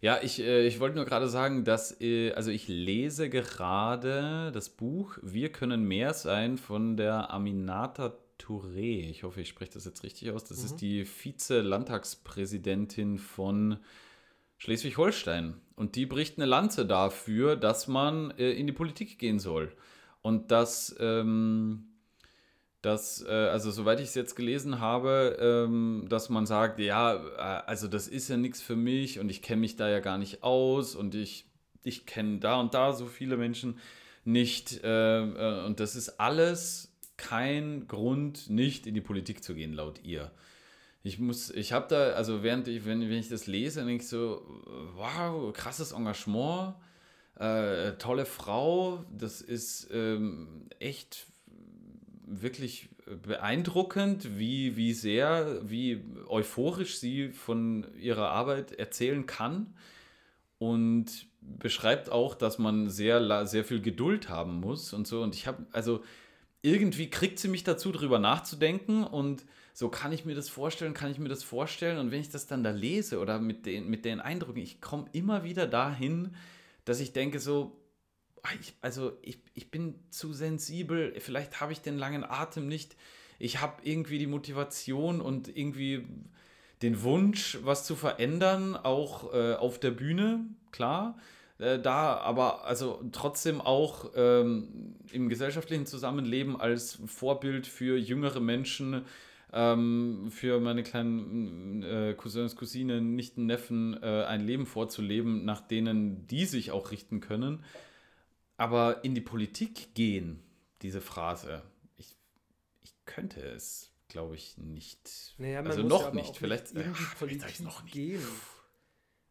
Ja, 0.00 0.18
ich, 0.20 0.40
äh, 0.40 0.66
ich 0.66 0.80
wollte 0.80 0.96
nur 0.96 1.04
gerade 1.04 1.28
sagen, 1.28 1.64
dass, 1.64 2.00
äh, 2.00 2.32
also 2.32 2.50
ich 2.50 2.66
lese 2.66 3.30
gerade 3.30 4.50
das 4.52 4.68
Buch 4.68 5.16
Wir 5.22 5.52
können 5.52 5.84
mehr 5.84 6.12
sein 6.12 6.58
von 6.58 6.96
der 6.96 7.30
Aminata 7.30 8.18
Touré. 8.36 9.08
Ich 9.08 9.22
hoffe, 9.22 9.42
ich 9.42 9.48
spreche 9.48 9.74
das 9.74 9.84
jetzt 9.84 10.02
richtig 10.02 10.32
aus. 10.32 10.42
Das 10.44 10.58
mhm. 10.58 10.64
ist 10.64 10.76
die 10.76 11.04
Vize-Landtagspräsidentin 11.04 13.18
von 13.18 13.78
Schleswig-Holstein. 14.58 15.60
Und 15.76 15.94
die 15.94 16.06
bricht 16.06 16.38
eine 16.38 16.46
Lanze 16.46 16.84
dafür, 16.84 17.54
dass 17.56 17.86
man 17.86 18.32
äh, 18.32 18.50
in 18.50 18.66
die 18.66 18.72
Politik 18.72 19.20
gehen 19.20 19.38
soll. 19.38 19.72
Und 20.20 20.50
dass, 20.50 20.96
ähm, 20.98 21.91
dass 22.82 23.24
äh, 23.24 23.30
also 23.30 23.70
soweit 23.70 24.00
ich 24.00 24.08
es 24.08 24.14
jetzt 24.14 24.34
gelesen 24.34 24.80
habe, 24.80 25.38
ähm, 25.40 26.06
dass 26.08 26.28
man 26.28 26.46
sagt, 26.46 26.80
ja, 26.80 27.14
äh, 27.14 27.62
also 27.66 27.86
das 27.86 28.08
ist 28.08 28.28
ja 28.28 28.36
nichts 28.36 28.60
für 28.60 28.76
mich 28.76 29.20
und 29.20 29.30
ich 29.30 29.40
kenne 29.40 29.60
mich 29.60 29.76
da 29.76 29.88
ja 29.88 30.00
gar 30.00 30.18
nicht 30.18 30.42
aus 30.42 30.96
und 30.96 31.14
ich, 31.14 31.46
ich 31.84 32.06
kenne 32.06 32.38
da 32.40 32.60
und 32.60 32.74
da 32.74 32.92
so 32.92 33.06
viele 33.06 33.36
Menschen 33.36 33.78
nicht. 34.24 34.82
Äh, 34.82 35.20
äh, 35.20 35.64
und 35.64 35.78
das 35.78 35.94
ist 35.94 36.20
alles 36.20 36.92
kein 37.16 37.86
Grund, 37.86 38.50
nicht 38.50 38.86
in 38.88 38.94
die 38.94 39.00
Politik 39.00 39.44
zu 39.44 39.54
gehen, 39.54 39.72
laut 39.72 40.00
ihr. 40.02 40.32
Ich 41.04 41.20
muss, 41.20 41.50
ich 41.50 41.72
habe 41.72 41.86
da, 41.88 42.10
also 42.10 42.42
während 42.42 42.66
ich, 42.66 42.84
wenn, 42.84 43.00
wenn 43.00 43.12
ich 43.12 43.28
das 43.28 43.46
lese, 43.46 43.84
denke 43.84 44.02
ich 44.02 44.08
so, 44.08 44.42
wow, 44.96 45.52
krasses 45.52 45.92
Engagement 45.92 46.74
äh, 47.38 47.92
tolle 47.92 48.24
Frau, 48.24 49.04
das 49.10 49.40
ist 49.40 49.88
ähm, 49.92 50.68
echt 50.78 51.26
wirklich 52.40 52.88
beeindruckend, 53.22 54.38
wie, 54.38 54.76
wie 54.76 54.92
sehr, 54.92 55.58
wie 55.62 56.04
euphorisch 56.28 56.98
sie 56.98 57.28
von 57.30 57.86
ihrer 57.98 58.30
Arbeit 58.30 58.72
erzählen 58.72 59.26
kann 59.26 59.74
und 60.58 61.26
beschreibt 61.40 62.10
auch, 62.10 62.34
dass 62.34 62.58
man 62.58 62.88
sehr, 62.88 63.46
sehr 63.46 63.64
viel 63.64 63.80
Geduld 63.80 64.28
haben 64.28 64.60
muss 64.60 64.92
und 64.92 65.06
so. 65.06 65.22
Und 65.22 65.34
ich 65.34 65.46
habe, 65.46 65.66
also 65.72 66.02
irgendwie 66.62 67.10
kriegt 67.10 67.38
sie 67.38 67.48
mich 67.48 67.64
dazu, 67.64 67.90
drüber 67.90 68.18
nachzudenken 68.18 69.04
und 69.04 69.44
so 69.74 69.88
kann 69.88 70.12
ich 70.12 70.24
mir 70.24 70.34
das 70.34 70.48
vorstellen, 70.48 70.94
kann 70.94 71.10
ich 71.10 71.18
mir 71.18 71.28
das 71.28 71.42
vorstellen. 71.42 71.98
Und 71.98 72.10
wenn 72.10 72.20
ich 72.20 72.30
das 72.30 72.46
dann 72.46 72.62
da 72.62 72.70
lese 72.70 73.18
oder 73.18 73.40
mit 73.40 73.66
den, 73.66 73.88
mit 73.88 74.04
den 74.04 74.20
Eindrücken, 74.20 74.62
ich 74.62 74.80
komme 74.80 75.06
immer 75.12 75.44
wieder 75.44 75.66
dahin, 75.66 76.34
dass 76.84 77.00
ich 77.00 77.12
denke 77.12 77.40
so, 77.40 77.76
ich, 78.60 78.74
also 78.80 79.12
ich, 79.22 79.38
ich 79.54 79.70
bin 79.70 79.94
zu 80.10 80.32
sensibel, 80.32 81.14
vielleicht 81.18 81.60
habe 81.60 81.72
ich 81.72 81.80
den 81.80 81.98
langen 81.98 82.24
Atem 82.24 82.68
nicht, 82.68 82.96
ich 83.38 83.60
habe 83.60 83.82
irgendwie 83.82 84.18
die 84.18 84.26
Motivation 84.26 85.20
und 85.20 85.54
irgendwie 85.56 86.06
den 86.82 87.02
Wunsch, 87.02 87.58
was 87.62 87.84
zu 87.84 87.96
verändern, 87.96 88.76
auch 88.76 89.32
äh, 89.32 89.54
auf 89.54 89.78
der 89.78 89.90
Bühne, 89.92 90.46
klar. 90.70 91.18
Äh, 91.58 91.78
da 91.78 92.16
aber 92.16 92.64
also 92.64 93.02
trotzdem 93.12 93.60
auch 93.60 94.10
ähm, 94.16 94.96
im 95.12 95.28
gesellschaftlichen 95.28 95.86
Zusammenleben 95.86 96.60
als 96.60 96.98
Vorbild 97.06 97.66
für 97.66 97.96
jüngere 97.96 98.40
Menschen, 98.40 99.02
ähm, 99.52 100.28
für 100.30 100.60
meine 100.60 100.82
kleinen 100.82 101.82
äh, 101.82 102.14
Cousins, 102.16 102.56
Cousinen, 102.56 103.14
Nichten, 103.14 103.46
Neffen 103.46 103.96
äh, 104.02 104.24
ein 104.24 104.44
Leben 104.44 104.66
vorzuleben, 104.66 105.44
nach 105.44 105.60
denen 105.60 106.26
die 106.26 106.46
sich 106.46 106.72
auch 106.72 106.90
richten 106.90 107.20
können. 107.20 107.62
Aber 108.56 109.04
in 109.04 109.14
die 109.14 109.20
Politik 109.20 109.94
gehen, 109.94 110.42
diese 110.82 111.00
Phrase, 111.00 111.62
ich, 111.96 112.16
ich 112.82 112.94
könnte 113.04 113.40
es, 113.40 113.92
glaube 114.08 114.36
ich, 114.36 114.58
nicht. 114.58 115.34
Naja, 115.38 115.62
also 115.62 115.82
noch 115.82 116.06
ja 116.06 116.14
nicht. 116.14 116.36
Vielleicht 116.36 116.72
in 116.72 116.82
die 116.82 117.04
Politik 117.18 117.60
noch 117.60 117.82
nicht. 117.82 117.92
gehen. 117.92 118.22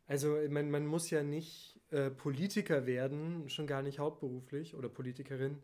Also 0.07 0.37
man, 0.49 0.69
man 0.69 0.85
muss 0.85 1.09
ja 1.09 1.23
nicht 1.23 1.79
äh, 1.91 2.09
Politiker 2.09 2.85
werden, 2.85 3.49
schon 3.49 3.67
gar 3.67 3.81
nicht 3.81 3.99
hauptberuflich 3.99 4.75
oder 4.75 4.89
Politikerin, 4.89 5.61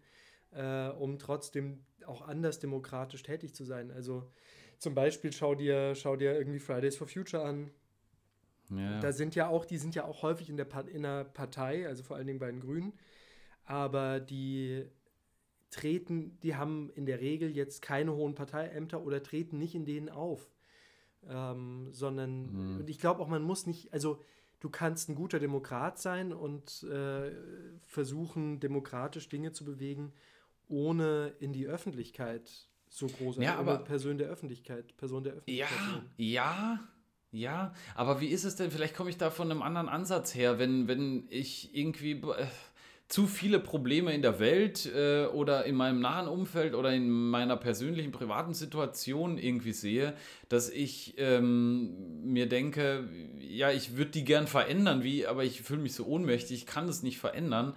äh, 0.51 0.87
um 0.89 1.19
trotzdem 1.19 1.83
auch 2.05 2.21
anders 2.21 2.59
demokratisch 2.59 3.23
tätig 3.23 3.53
zu 3.53 3.65
sein. 3.65 3.91
Also 3.91 4.31
zum 4.77 4.93
Beispiel 4.93 5.33
schau 5.33 5.55
dir, 5.55 5.95
schau 5.95 6.15
dir 6.15 6.37
irgendwie 6.37 6.59
Fridays 6.59 6.95
for 6.95 7.07
Future 7.07 7.43
an. 7.43 7.71
Ja. 8.69 8.99
Da 8.99 9.11
sind 9.11 9.35
ja 9.35 9.47
auch, 9.47 9.65
die 9.65 9.77
sind 9.77 9.95
ja 9.95 10.05
auch 10.05 10.21
häufig 10.21 10.49
in 10.49 10.57
der, 10.57 10.67
in 10.87 11.03
der 11.03 11.23
Partei, 11.23 11.87
also 11.87 12.03
vor 12.03 12.17
allen 12.17 12.27
Dingen 12.27 12.39
bei 12.39 12.51
den 12.51 12.59
Grünen, 12.59 12.93
aber 13.67 14.19
die 14.19 14.85
treten, 15.69 16.39
die 16.41 16.55
haben 16.55 16.89
in 16.95 17.05
der 17.05 17.19
Regel 17.19 17.55
jetzt 17.55 17.81
keine 17.81 18.13
hohen 18.15 18.33
Parteiämter 18.33 19.03
oder 19.03 19.21
treten 19.21 19.59
nicht 19.59 19.75
in 19.75 19.85
denen 19.85 20.09
auf. 20.09 20.49
Ähm, 21.29 21.89
sondern, 21.91 22.51
mhm. 22.51 22.79
und 22.79 22.89
ich 22.89 22.99
glaube 22.99 23.21
auch, 23.21 23.27
man 23.27 23.43
muss 23.43 23.67
nicht, 23.67 23.91
also 23.91 24.21
du 24.59 24.69
kannst 24.69 25.09
ein 25.09 25.15
guter 25.15 25.39
Demokrat 25.39 25.99
sein 25.99 26.31
und 26.31 26.83
äh, 26.83 27.31
versuchen, 27.81 28.59
demokratisch 28.61 29.27
Dinge 29.27 29.51
zu 29.51 29.65
bewegen, 29.65 30.13
ohne 30.69 31.33
in 31.39 31.51
die 31.51 31.67
Öffentlichkeit 31.67 32.69
so 32.89 33.07
groß 33.07 33.37
ja, 33.37 33.57
aber 33.57 33.79
Person 33.79 34.17
der 34.17 34.29
Öffentlichkeit, 34.29 34.95
Person 34.95 35.23
der 35.23 35.33
Öffentlichkeit. 35.33 35.69
Ja, 36.17 36.79
ja, 36.79 36.79
ja, 37.31 37.73
aber 37.95 38.21
wie 38.21 38.27
ist 38.27 38.45
es 38.45 38.55
denn? 38.55 38.71
Vielleicht 38.71 38.95
komme 38.95 39.09
ich 39.09 39.17
da 39.17 39.29
von 39.29 39.51
einem 39.51 39.61
anderen 39.61 39.89
Ansatz 39.89 40.33
her, 40.33 40.59
wenn, 40.59 40.87
wenn 40.87 41.27
ich 41.29 41.75
irgendwie 41.75 42.11
äh, 42.11 42.47
zu 43.07 43.25
viele 43.25 43.59
Probleme 43.59 44.13
in 44.13 44.21
der 44.21 44.39
Welt 44.39 44.85
äh, 44.93 45.25
oder 45.27 45.65
in 45.65 45.75
meinem 45.75 46.01
nahen 46.01 46.27
Umfeld 46.27 46.75
oder 46.75 46.93
in 46.93 47.09
meiner 47.09 47.55
persönlichen 47.55 48.11
privaten 48.11 48.53
Situation 48.53 49.37
irgendwie 49.37 49.71
sehe, 49.71 50.13
dass 50.49 50.69
ich 50.69 51.15
ähm, 51.17 52.23
mir 52.23 52.49
denke, 52.49 53.07
ja, 53.39 53.71
ich 53.71 53.95
würde 53.95 54.11
die 54.11 54.25
gern 54.25 54.47
verändern, 54.47 55.03
wie, 55.03 55.25
aber 55.25 55.43
ich 55.45 55.61
fühle 55.61 55.81
mich 55.81 55.93
so 55.93 56.05
ohnmächtig, 56.05 56.57
ich 56.57 56.65
kann 56.65 56.87
das 56.87 57.03
nicht 57.03 57.17
verändern 57.17 57.73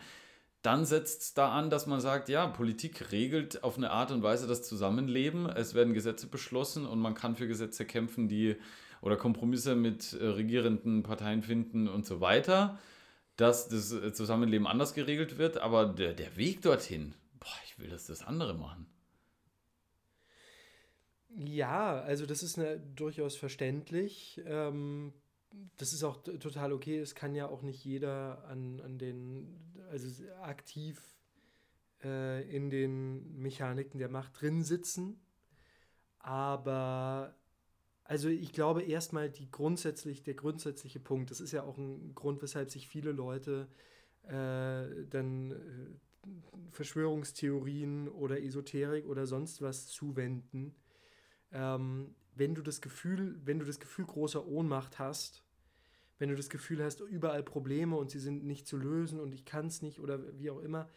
dann 0.62 0.84
setzt 0.84 1.22
es 1.22 1.34
da 1.34 1.52
an, 1.52 1.70
dass 1.70 1.86
man 1.86 2.00
sagt, 2.00 2.28
ja, 2.28 2.46
Politik 2.46 3.12
regelt 3.12 3.64
auf 3.64 3.78
eine 3.78 3.90
Art 3.90 4.10
und 4.10 4.22
Weise 4.22 4.46
das 4.46 4.62
Zusammenleben. 4.62 5.46
Es 5.48 5.74
werden 5.74 5.94
Gesetze 5.94 6.26
beschlossen 6.26 6.86
und 6.86 6.98
man 7.00 7.14
kann 7.14 7.34
für 7.34 7.48
Gesetze 7.48 7.86
kämpfen, 7.86 8.28
die 8.28 8.56
oder 9.00 9.16
Kompromisse 9.16 9.74
mit 9.74 10.12
äh, 10.12 10.26
regierenden 10.26 11.02
Parteien 11.02 11.42
finden 11.42 11.88
und 11.88 12.04
so 12.04 12.20
weiter, 12.20 12.78
dass 13.40 13.68
das 13.68 13.92
äh, 13.92 14.12
Zusammenleben 14.12 14.66
anders 14.66 14.94
geregelt 14.94 15.38
wird. 15.38 15.58
Aber 15.58 15.86
der, 15.86 16.12
der 16.12 16.36
Weg 16.36 16.62
dorthin, 16.62 17.14
boah, 17.38 17.48
ich 17.64 17.78
will, 17.78 17.88
dass 17.88 18.06
das 18.06 18.22
andere 18.22 18.54
machen. 18.54 18.86
Ja, 21.36 22.00
also 22.00 22.26
das 22.26 22.42
ist 22.42 22.58
eine, 22.58 22.78
durchaus 22.78 23.36
verständlich. 23.36 24.40
Ähm, 24.44 25.12
das 25.76 25.92
ist 25.92 26.04
auch 26.04 26.22
total 26.22 26.72
okay. 26.72 26.98
Es 26.98 27.14
kann 27.14 27.34
ja 27.34 27.48
auch 27.48 27.62
nicht 27.62 27.84
jeder 27.84 28.44
an, 28.48 28.80
an 28.80 28.98
den, 28.98 29.74
also 29.90 30.06
aktiv 30.42 31.00
äh, 32.02 32.42
in 32.54 32.68
den 32.70 33.36
Mechaniken 33.36 33.98
der 33.98 34.08
Macht 34.08 34.40
drin 34.40 34.62
sitzen. 34.64 35.20
Aber 36.18 37.34
also 38.10 38.28
ich 38.28 38.52
glaube 38.52 38.82
erstmal 38.82 39.30
die 39.30 39.48
grundsätzlich, 39.52 40.24
der 40.24 40.34
grundsätzliche 40.34 40.98
Punkt, 40.98 41.30
das 41.30 41.40
ist 41.40 41.52
ja 41.52 41.62
auch 41.62 41.78
ein 41.78 42.12
Grund, 42.16 42.42
weshalb 42.42 42.68
sich 42.68 42.88
viele 42.88 43.12
Leute 43.12 43.68
äh, 44.24 45.06
dann 45.08 45.52
äh, 45.52 46.26
Verschwörungstheorien 46.72 48.08
oder 48.08 48.42
Esoterik 48.42 49.06
oder 49.06 49.28
sonst 49.28 49.62
was 49.62 49.86
zuwenden. 49.86 50.74
Ähm, 51.52 52.16
wenn 52.34 52.56
du 52.56 52.62
das 52.62 52.80
Gefühl, 52.80 53.40
wenn 53.44 53.60
du 53.60 53.64
das 53.64 53.78
Gefühl 53.78 54.06
großer 54.06 54.44
Ohnmacht 54.44 54.98
hast, 54.98 55.44
wenn 56.18 56.30
du 56.30 56.34
das 56.34 56.50
Gefühl 56.50 56.82
hast, 56.82 56.98
überall 57.02 57.44
Probleme 57.44 57.94
und 57.94 58.10
sie 58.10 58.18
sind 58.18 58.44
nicht 58.44 58.66
zu 58.66 58.76
lösen 58.76 59.20
und 59.20 59.32
ich 59.32 59.44
kann 59.44 59.68
es 59.68 59.82
nicht 59.82 60.00
oder 60.00 60.36
wie 60.36 60.50
auch 60.50 60.62
immer, 60.62 60.88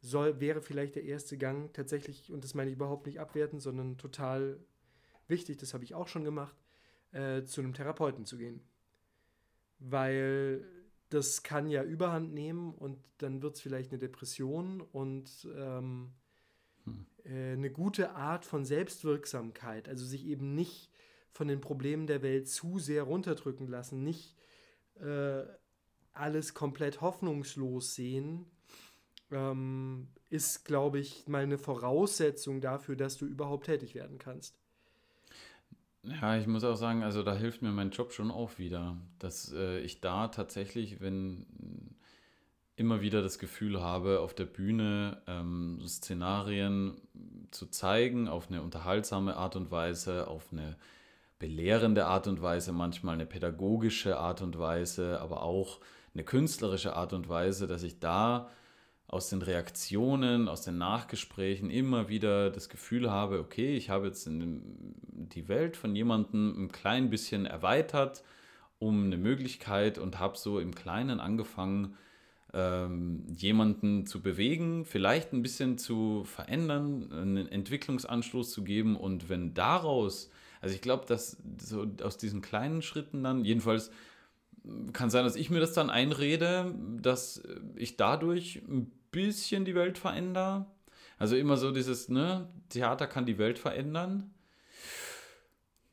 soll, 0.00 0.40
wäre 0.40 0.62
vielleicht 0.62 0.96
der 0.96 1.04
erste 1.04 1.38
Gang 1.38 1.72
tatsächlich, 1.74 2.32
und 2.32 2.42
das 2.42 2.54
meine 2.54 2.70
ich 2.70 2.76
überhaupt 2.76 3.06
nicht 3.06 3.20
abwerten, 3.20 3.60
sondern 3.60 3.98
total 3.98 4.58
wichtig, 5.28 5.58
das 5.58 5.74
habe 5.74 5.84
ich 5.84 5.94
auch 5.94 6.08
schon 6.08 6.24
gemacht, 6.24 6.56
äh, 7.12 7.44
zu 7.44 7.60
einem 7.60 7.74
Therapeuten 7.74 8.24
zu 8.24 8.36
gehen. 8.36 8.60
Weil 9.78 10.64
das 11.10 11.42
kann 11.42 11.68
ja 11.68 11.82
überhand 11.82 12.32
nehmen 12.32 12.74
und 12.74 12.98
dann 13.18 13.42
wird 13.42 13.56
es 13.56 13.60
vielleicht 13.60 13.92
eine 13.92 13.98
Depression 13.98 14.80
und 14.80 15.48
ähm, 15.56 16.12
hm. 16.84 17.06
äh, 17.24 17.52
eine 17.52 17.70
gute 17.70 18.14
Art 18.16 18.44
von 18.44 18.64
Selbstwirksamkeit, 18.64 19.88
also 19.88 20.04
sich 20.04 20.26
eben 20.26 20.54
nicht 20.54 20.90
von 21.30 21.48
den 21.48 21.60
Problemen 21.60 22.06
der 22.06 22.22
Welt 22.22 22.48
zu 22.48 22.78
sehr 22.78 23.04
runterdrücken 23.04 23.68
lassen, 23.68 24.02
nicht 24.02 24.36
äh, 25.00 25.44
alles 26.12 26.54
komplett 26.54 27.02
hoffnungslos 27.02 27.94
sehen, 27.94 28.46
ähm, 29.30 30.08
ist, 30.30 30.64
glaube 30.64 30.98
ich, 30.98 31.28
mal 31.28 31.42
eine 31.42 31.58
Voraussetzung 31.58 32.60
dafür, 32.60 32.96
dass 32.96 33.16
du 33.18 33.26
überhaupt 33.26 33.66
tätig 33.66 33.94
werden 33.94 34.18
kannst. 34.18 34.58
Ja, 36.08 36.36
ich 36.36 36.46
muss 36.46 36.62
auch 36.62 36.76
sagen, 36.76 37.02
also 37.02 37.22
da 37.22 37.34
hilft 37.34 37.62
mir 37.62 37.72
mein 37.72 37.90
Job 37.90 38.12
schon 38.12 38.30
auch 38.30 38.58
wieder, 38.58 38.96
dass 39.18 39.52
äh, 39.52 39.80
ich 39.80 40.00
da 40.00 40.28
tatsächlich, 40.28 41.00
wenn 41.00 41.46
immer 42.76 43.00
wieder 43.00 43.22
das 43.22 43.38
Gefühl 43.38 43.80
habe, 43.80 44.20
auf 44.20 44.32
der 44.34 44.44
Bühne 44.44 45.20
ähm, 45.26 45.80
Szenarien 45.86 47.00
zu 47.50 47.66
zeigen, 47.66 48.28
auf 48.28 48.48
eine 48.48 48.62
unterhaltsame 48.62 49.36
Art 49.36 49.56
und 49.56 49.70
Weise, 49.70 50.28
auf 50.28 50.52
eine 50.52 50.76
belehrende 51.38 52.06
Art 52.06 52.28
und 52.28 52.40
Weise, 52.40 52.72
manchmal 52.72 53.14
eine 53.14 53.26
pädagogische 53.26 54.18
Art 54.18 54.42
und 54.42 54.58
Weise, 54.58 55.20
aber 55.20 55.42
auch 55.42 55.80
eine 56.14 56.24
künstlerische 56.24 56.94
Art 56.94 57.14
und 57.14 57.28
Weise, 57.28 57.66
dass 57.66 57.82
ich 57.82 57.98
da 57.98 58.48
aus 59.08 59.28
den 59.28 59.42
Reaktionen, 59.42 60.48
aus 60.48 60.62
den 60.62 60.78
Nachgesprächen 60.78 61.70
immer 61.70 62.08
wieder 62.08 62.50
das 62.50 62.68
Gefühl 62.68 63.10
habe, 63.10 63.38
okay, 63.38 63.76
ich 63.76 63.90
habe 63.90 64.06
jetzt 64.06 64.28
die 64.28 65.48
Welt 65.48 65.76
von 65.76 65.94
jemandem 65.94 66.64
ein 66.64 66.72
klein 66.72 67.10
bisschen 67.10 67.46
erweitert 67.46 68.24
um 68.78 69.04
eine 69.04 69.16
Möglichkeit 69.16 69.98
und 69.98 70.18
habe 70.18 70.36
so 70.36 70.60
im 70.60 70.74
Kleinen 70.74 71.20
angefangen, 71.20 71.96
ähm, 72.52 73.24
jemanden 73.36 74.06
zu 74.06 74.22
bewegen, 74.22 74.84
vielleicht 74.84 75.32
ein 75.32 75.42
bisschen 75.42 75.78
zu 75.78 76.24
verändern, 76.24 77.10
einen 77.12 77.48
Entwicklungsanstoß 77.48 78.50
zu 78.50 78.64
geben. 78.64 78.96
Und 78.96 79.28
wenn 79.28 79.54
daraus, 79.54 80.30
also 80.60 80.74
ich 80.74 80.82
glaube, 80.82 81.06
dass 81.06 81.38
so 81.60 81.86
aus 82.02 82.18
diesen 82.18 82.42
kleinen 82.42 82.82
Schritten 82.82 83.22
dann, 83.22 83.44
jedenfalls 83.44 83.90
kann 84.92 85.10
sein, 85.10 85.24
dass 85.24 85.36
ich 85.36 85.48
mir 85.48 85.60
das 85.60 85.74
dann 85.74 85.90
einrede, 85.90 86.74
dass 87.00 87.42
ich 87.76 87.96
dadurch 87.96 88.62
ein 88.68 88.90
bisschen 89.16 89.64
die 89.64 89.74
Welt 89.74 89.98
verändere. 89.98 90.66
Also 91.18 91.36
immer 91.36 91.56
so 91.56 91.72
dieses, 91.72 92.08
ne, 92.08 92.48
Theater 92.68 93.06
kann 93.06 93.24
die 93.24 93.38
Welt 93.38 93.58
verändern. 93.58 94.30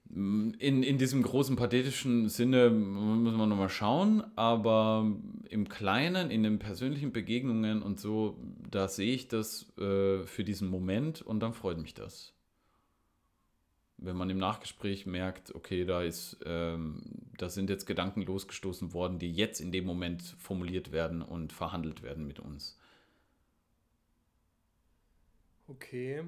In, 0.09 0.83
in 0.83 0.97
diesem 0.99 1.23
großen 1.23 1.55
pathetischen 1.55 2.29
Sinne 2.29 2.69
müssen 2.69 3.37
wir 3.37 3.47
nochmal 3.47 3.69
schauen, 3.69 4.23
aber 4.35 5.11
im 5.49 5.69
Kleinen, 5.69 6.29
in 6.29 6.43
den 6.43 6.59
persönlichen 6.59 7.13
Begegnungen 7.13 7.81
und 7.81 7.99
so, 7.99 8.37
da 8.69 8.87
sehe 8.87 9.15
ich 9.15 9.27
das 9.27 9.65
äh, 9.79 10.23
für 10.25 10.43
diesen 10.43 10.67
Moment 10.69 11.23
und 11.23 11.39
dann 11.39 11.53
freut 11.53 11.79
mich 11.79 11.95
das 11.95 12.33
wenn 14.03 14.17
man 14.17 14.29
im 14.29 14.37
Nachgespräch 14.37 15.05
merkt, 15.05 15.55
okay, 15.55 15.85
da 15.85 16.01
ist, 16.01 16.37
ähm, 16.45 17.01
da 17.37 17.49
sind 17.49 17.69
jetzt 17.69 17.85
Gedanken 17.85 18.21
losgestoßen 18.21 18.93
worden, 18.93 19.17
die 19.17 19.31
jetzt 19.31 19.61
in 19.61 19.71
dem 19.71 19.85
Moment 19.85 20.21
formuliert 20.39 20.91
werden 20.91 21.21
und 21.21 21.53
verhandelt 21.53 22.03
werden 22.03 22.27
mit 22.27 22.39
uns. 22.39 22.77
Okay. 25.75 26.23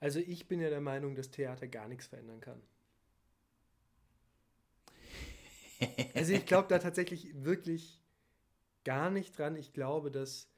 Also 0.00 0.20
ich 0.20 0.46
bin 0.48 0.60
ja 0.60 0.68
der 0.68 0.80
Meinung, 0.80 1.14
dass 1.14 1.30
Theater 1.30 1.66
gar 1.66 1.88
nichts 1.88 2.06
verändern 2.06 2.40
kann. 2.40 2.60
Also 6.14 6.32
ich 6.32 6.46
glaube 6.46 6.68
da 6.68 6.78
tatsächlich 6.78 7.44
wirklich 7.44 8.02
gar 8.84 9.10
nicht 9.10 9.36
dran. 9.36 9.56
Ich 9.56 9.72
glaube, 9.72 10.10
dass 10.10 10.48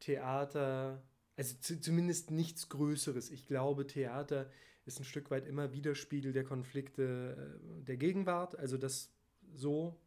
Theater 0.00 1.02
also 1.36 1.56
zu, 1.60 1.80
zumindest 1.80 2.30
nichts 2.30 2.68
Größeres. 2.68 3.30
Ich 3.30 3.46
glaube, 3.46 3.86
Theater 3.86 4.50
ist 4.86 5.00
ein 5.00 5.04
Stück 5.04 5.30
weit 5.30 5.46
immer 5.46 5.72
Widerspiegel 5.72 6.32
der 6.32 6.44
Konflikte 6.44 7.58
äh, 7.60 7.84
der 7.84 7.96
Gegenwart, 7.96 8.56
also 8.56 8.76
das 8.76 9.10
so, 9.54 9.98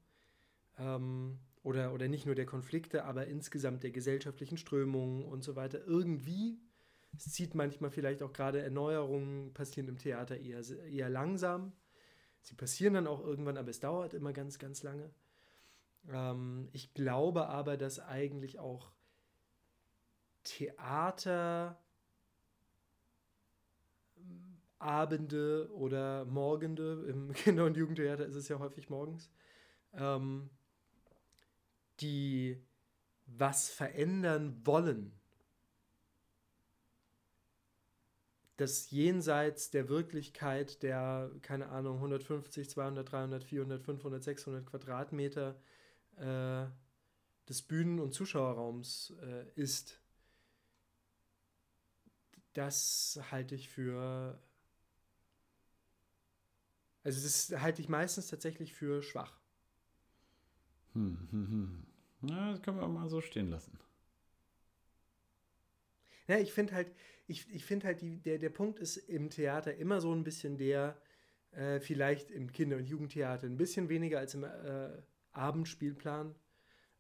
ähm, 0.78 1.40
oder, 1.68 1.94
oder 1.94 2.08
nicht 2.08 2.26
nur 2.26 2.34
der 2.34 2.46
Konflikte, 2.46 3.04
aber 3.04 3.28
insgesamt 3.28 3.84
der 3.84 3.92
gesellschaftlichen 3.92 4.58
Strömungen 4.58 5.26
und 5.26 5.44
so 5.44 5.58
weiter. 5.58 5.86
Irgendwie, 5.86 6.62
es 7.14 7.30
zieht 7.34 7.56
manchmal 7.56 7.92
vielleicht 7.92 8.24
auch 8.24 8.32
gerade 8.32 8.62
Erneuerungen, 8.62 9.54
passieren 9.54 9.90
im 9.90 9.98
Theater 9.98 10.38
eher, 10.38 10.62
eher 10.90 11.10
langsam. 11.10 11.74
Sie 12.42 12.56
passieren 12.56 12.94
dann 12.94 13.06
auch 13.06 13.20
irgendwann, 13.20 13.58
aber 13.58 13.70
es 13.70 13.82
dauert 13.82 14.14
immer 14.14 14.32
ganz, 14.32 14.60
ganz 14.60 14.82
lange. 14.82 15.12
Ähm, 16.10 16.70
ich 16.72 16.94
glaube 16.94 17.50
aber, 17.50 17.76
dass 17.76 18.00
eigentlich 18.00 18.60
auch 18.60 18.94
Theater 20.46 21.78
Abende 24.80 25.70
oder 25.74 26.24
Morgende, 26.24 27.08
im 27.10 27.34
Kinder- 27.34 27.66
und 27.66 27.76
Jugendtheater 27.76 28.26
ist 28.26 28.36
es 28.36 28.48
ja 28.48 28.58
häufig 28.58 28.90
morgens, 28.90 29.30
ähm, 29.92 30.50
die 32.00 32.64
was 33.26 33.70
verändern 33.70 34.66
wollen, 34.66 35.18
das 38.58 38.90
jenseits 38.90 39.70
der 39.70 39.88
Wirklichkeit 39.88 40.82
der, 40.82 41.32
keine 41.42 41.70
Ahnung, 41.70 41.98
150, 41.98 42.70
200, 42.70 43.12
300, 43.12 43.44
400, 43.44 43.84
500, 43.84 44.24
600 44.24 44.66
Quadratmeter 44.66 45.60
äh, 46.18 46.66
des 47.48 47.62
Bühnen- 47.62 48.00
und 48.00 48.14
Zuschauerraums 48.14 49.14
äh, 49.22 49.46
ist, 49.56 50.02
das 52.54 53.20
halte 53.30 53.54
ich 53.54 53.70
für. 53.70 54.42
Also, 57.04 57.22
das 57.22 57.62
halte 57.62 57.82
ich 57.82 57.90
meistens 57.90 58.28
tatsächlich 58.28 58.74
für 58.74 59.04
schwach. 59.04 59.40
Hm, 60.98 61.28
hm, 61.30 61.48
hm. 61.48 61.84
Na, 62.22 62.52
das 62.52 62.62
können 62.64 62.80
wir 62.80 62.88
mal 62.88 63.08
so 63.08 63.22
stehen 63.22 63.50
lassen. 63.52 63.78
Ja, 66.28 66.40
ich 66.40 66.52
finde 66.52 66.74
halt, 66.74 66.92
ich, 67.28 67.48
ich 67.54 67.64
finde 67.64 67.86
halt, 67.86 68.02
die, 68.02 68.18
der, 68.18 68.40
der 68.40 68.50
Punkt 68.50 68.80
ist 68.80 68.98
im 68.98 69.30
Theater 69.30 69.76
immer 69.76 70.02
so 70.02 70.12
ein 70.12 70.24
bisschen 70.24 70.58
der, 70.58 71.00
äh, 71.52 71.80
vielleicht 71.80 72.32
im 72.32 72.52
Kinder- 72.52 72.78
und 72.78 72.86
Jugendtheater 72.86 73.46
ein 73.46 73.58
bisschen 73.58 73.90
weniger 73.90 74.18
als 74.18 74.34
im 74.34 74.44
äh, 74.44 74.90
Abendspielplan. 75.34 76.34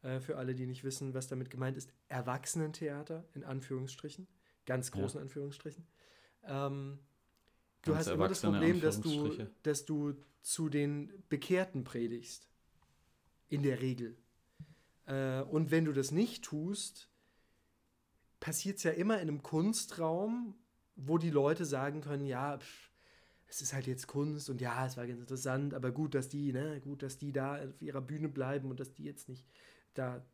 Äh, 0.03 0.19
für 0.19 0.37
alle, 0.37 0.53
die 0.53 0.67
nicht 0.67 0.83
wissen, 0.83 1.15
was 1.15 1.27
damit 1.27 1.49
gemeint 1.49 1.75
ist, 1.75 1.91
Erwachsenentheater 2.07 3.27
in 3.33 3.43
Anführungsstrichen, 3.43 4.27
ganz 4.67 4.91
großen 4.91 5.17
ja. 5.17 5.23
Anführungsstrichen. 5.23 5.87
Ähm, 6.43 6.99
du 7.81 7.95
hast 7.95 8.07
immer 8.07 8.27
das 8.27 8.41
Problem, 8.41 8.79
dass 8.79 9.01
du, 9.01 9.35
dass 9.63 9.85
du 9.85 10.13
zu 10.43 10.69
den 10.69 11.23
Bekehrten 11.29 11.83
predigst. 11.83 12.47
In 13.49 13.63
der 13.63 13.81
Regel. 13.81 14.17
Äh, 15.05 15.41
und 15.41 15.71
wenn 15.71 15.85
du 15.85 15.93
das 15.93 16.11
nicht 16.11 16.43
tust, 16.43 17.09
passiert 18.39 18.77
es 18.77 18.83
ja 18.83 18.91
immer 18.91 19.15
in 19.15 19.29
einem 19.29 19.43
Kunstraum, 19.43 20.55
wo 20.95 21.17
die 21.17 21.29
Leute 21.29 21.65
sagen 21.65 22.01
können, 22.01 22.25
ja, 22.25 22.57
pff, 22.57 22.87
es 23.47 23.61
ist 23.61 23.73
halt 23.73 23.87
jetzt 23.87 24.07
Kunst 24.07 24.49
und 24.49 24.61
ja, 24.61 24.85
es 24.85 24.97
war 24.97 25.07
ganz 25.07 25.19
interessant, 25.19 25.73
aber 25.73 25.91
gut, 25.91 26.15
dass 26.15 26.27
die, 26.27 26.51
ne, 26.51 26.81
gut, 26.81 27.01
dass 27.01 27.17
die 27.17 27.31
da 27.31 27.63
auf 27.63 27.81
ihrer 27.81 28.01
Bühne 28.01 28.29
bleiben 28.29 28.69
und 28.69 28.79
dass 28.79 28.93
die 28.93 29.03
jetzt 29.03 29.29
nicht 29.29 29.45
da 29.93 30.25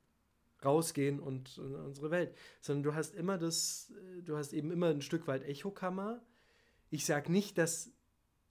rausgehen 0.65 1.19
und, 1.19 1.57
und 1.57 1.75
unsere 1.75 2.09
Welt, 2.09 2.35
sondern 2.61 2.83
du 2.83 2.95
hast 2.95 3.13
immer 3.13 3.37
das, 3.37 3.93
du 4.23 4.37
hast 4.37 4.53
eben 4.53 4.71
immer 4.71 4.87
ein 4.87 5.01
Stück 5.01 5.27
weit 5.27 5.43
Echokammer. 5.43 6.23
Ich 6.89 7.05
sage 7.05 7.31
nicht, 7.31 7.57
dass 7.57 7.91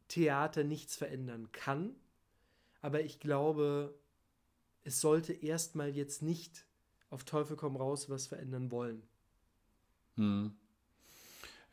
Theater 0.08 0.62
nichts 0.62 0.94
verändern 0.94 1.50
kann, 1.52 1.96
aber 2.80 3.00
ich 3.00 3.18
glaube, 3.18 3.98
es 4.84 5.00
sollte 5.00 5.32
erstmal 5.32 5.90
jetzt 5.90 6.22
nicht 6.22 6.64
auf 7.10 7.24
Teufel 7.24 7.56
komm 7.56 7.76
raus 7.76 8.08
was 8.08 8.26
verändern 8.26 8.70
wollen. 8.70 9.02
Hm. 10.16 10.52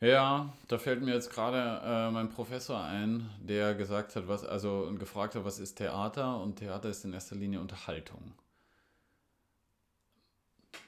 Ja, 0.00 0.52
da 0.68 0.78
fällt 0.78 1.02
mir 1.02 1.12
jetzt 1.12 1.30
gerade 1.30 1.82
äh, 1.84 2.10
mein 2.10 2.30
Professor 2.30 2.82
ein, 2.82 3.28
der 3.40 3.74
gesagt 3.74 4.16
hat, 4.16 4.28
was, 4.28 4.44
also 4.44 4.94
gefragt 4.98 5.34
hat, 5.34 5.44
was 5.44 5.58
ist 5.58 5.74
Theater? 5.74 6.40
Und 6.40 6.56
Theater 6.56 6.88
ist 6.88 7.04
in 7.04 7.12
erster 7.12 7.36
Linie 7.36 7.60
Unterhaltung. 7.60 8.32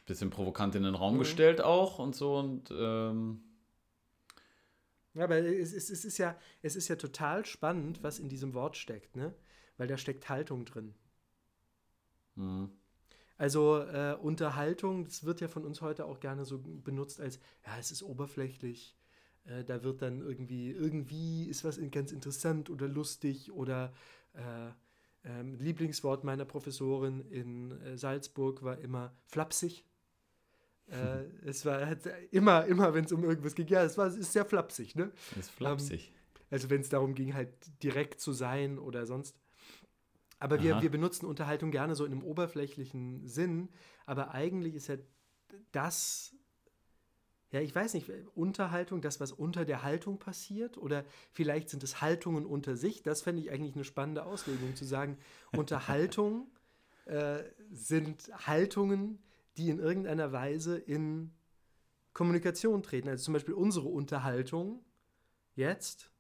Bisschen 0.07 0.31
provokant 0.31 0.75
in 0.77 0.83
den 0.85 0.95
Raum 0.95 1.15
mhm. 1.15 1.19
gestellt 1.21 1.61
auch 1.61 1.99
und 1.99 2.17
so 2.17 2.39
und 2.39 2.71
ähm 2.71 3.43
ja, 5.15 5.25
aber 5.25 5.37
es, 5.37 5.75
es, 5.75 5.91
es, 5.91 6.07
ist 6.07 6.17
ja, 6.17 6.39
es 6.63 6.75
ist 6.75 6.89
ja 6.89 6.97
total 6.97 7.45
spannend, 7.45 8.03
was 8.03 8.19
in 8.19 8.31
diesem 8.31 8.55
Wort 8.55 8.79
steckt, 8.79 9.15
ne? 9.15 9.35
Weil 9.77 9.87
da 9.87 9.99
steckt 9.99 10.29
Haltung 10.31 10.65
drin. 10.65 10.95
Mhm. 12.35 12.71
Also 13.37 13.79
äh, 13.79 14.17
Unterhaltung, 14.21 15.05
das 15.05 15.25
wird 15.25 15.41
ja 15.41 15.49
von 15.49 15.65
uns 15.65 15.81
heute 15.81 16.05
auch 16.05 16.21
gerne 16.21 16.45
so 16.45 16.59
benutzt 16.59 17.21
als, 17.21 17.41
ja, 17.67 17.77
es 17.79 17.91
ist 17.91 18.03
oberflächlich. 18.03 18.97
Äh, 19.45 19.65
da 19.65 19.83
wird 19.83 20.03
dann 20.03 20.21
irgendwie, 20.21 20.71
irgendwie 20.71 21.47
ist 21.47 21.65
was 21.65 21.81
ganz 21.91 22.13
interessant 22.13 22.71
oder 22.71 22.87
lustig 22.87 23.51
oder 23.53 23.93
äh, 24.35 24.71
ähm, 25.25 25.57
Lieblingswort 25.59 26.25
meiner 26.25 26.45
Professorin 26.45 27.21
in 27.31 27.73
äh, 27.83 27.97
Salzburg 27.97 28.63
war 28.63 28.79
immer 28.79 29.15
flapsig. 29.27 29.85
Äh, 30.89 31.25
es 31.45 31.65
war 31.65 31.87
halt 31.87 32.09
immer, 32.31 32.65
immer, 32.67 32.95
wenn 32.95 33.05
es 33.05 33.13
um 33.13 33.25
irgendwas 33.25 33.55
ging, 33.55 33.69
ja, 33.69 33.83
es 33.83 33.97
war, 33.99 34.07
es 34.07 34.17
ist 34.17 34.33
sehr 34.33 34.45
flapsig, 34.45 34.95
ne? 34.95 35.13
Es 35.33 35.39
ist 35.39 35.51
flapsig. 35.51 36.13
Ähm, 36.15 36.47
also 36.51 36.71
wenn 36.71 36.83
es 36.83 36.91
darum 36.91 37.15
ging, 37.15 37.35
halt 37.35 37.49
direkt 37.83 38.21
zu 38.21 38.33
sein 38.33 38.79
oder 38.79 39.07
sonst. 39.07 39.37
Aber 40.43 40.61
wir, 40.61 40.83
wir 40.83 40.91
benutzen 40.91 41.27
Unterhaltung 41.27 41.71
gerne 41.71 41.95
so 41.95 42.05
in 42.05 42.11
einem 42.11 42.25
oberflächlichen 42.25 43.29
Sinn, 43.29 43.69
aber 44.07 44.35
eigentlich 44.35 44.75
ist 44.75 44.89
ja 44.89 44.97
das, 45.71 46.35
ja, 47.53 47.61
ich 47.61 47.73
weiß 47.73 47.95
nicht, 47.95 48.11
Unterhaltung, 48.35 49.03
das, 49.03 49.21
was 49.21 49.31
unter 49.31 49.65
der 49.65 49.85
Haltung 49.85 50.19
passiert, 50.19 50.79
oder 50.79 51.05
vielleicht 51.31 51.71
sind 51.71 51.85
es 51.85 52.01
Haltungen 52.01 52.45
unter 52.45 52.75
sich, 52.75 53.05
das 53.05 53.23
fände 53.23 53.41
ich 53.41 53.53
eigentlich 53.53 53.77
eine 53.77 53.85
spannende 53.85 54.27
Auslegung, 54.27 54.75
zu 54.75 54.85
sagen, 54.85 55.17
Unterhaltung 55.57 56.51
äh, 57.05 57.45
sind 57.71 58.29
Haltungen, 58.45 59.23
die 59.57 59.71
in 59.71 59.79
irgendeiner 59.79 60.33
Weise 60.33 60.77
in 60.77 61.31
Kommunikation 62.15 62.83
treten. 62.83 63.09
Also 63.09 63.27
zum 63.27 63.35
Beispiel 63.35 63.55
unsere 63.55 63.87
Unterhaltung 63.87 64.85
jetzt. 65.55 66.11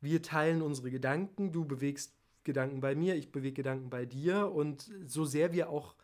Wir 0.00 0.22
teilen 0.22 0.62
unsere 0.62 0.90
Gedanken, 0.90 1.52
du 1.52 1.66
bewegst 1.66 2.17
Gedanken 2.48 2.80
bei 2.80 2.94
mir, 2.94 3.14
ich 3.14 3.30
bewege 3.30 3.54
Gedanken 3.54 3.90
bei 3.90 4.06
dir 4.06 4.50
und 4.50 4.90
so 5.06 5.24
sehr 5.24 5.52
wir 5.52 5.68
auch 5.70 5.94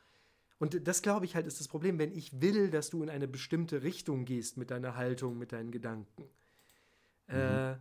und 0.59 0.87
das 0.87 1.03
glaube 1.03 1.27
ich 1.27 1.35
halt 1.35 1.47
ist 1.47 1.61
das 1.61 1.69
Problem, 1.69 1.99
wenn 1.99 2.13
ich 2.13 2.41
will, 2.41 2.71
dass 2.71 2.89
du 2.91 3.03
in 3.03 3.11
eine 3.11 3.27
bestimmte 3.27 3.83
Richtung 3.83 4.25
gehst 4.25 4.57
mit 4.57 4.71
deiner 4.71 4.97
Haltung, 4.97 5.37
mit 5.37 5.53
deinen 5.53 5.71
Gedanken. 5.71 6.23
Mhm. 7.27 7.35
Äh, 7.35 7.77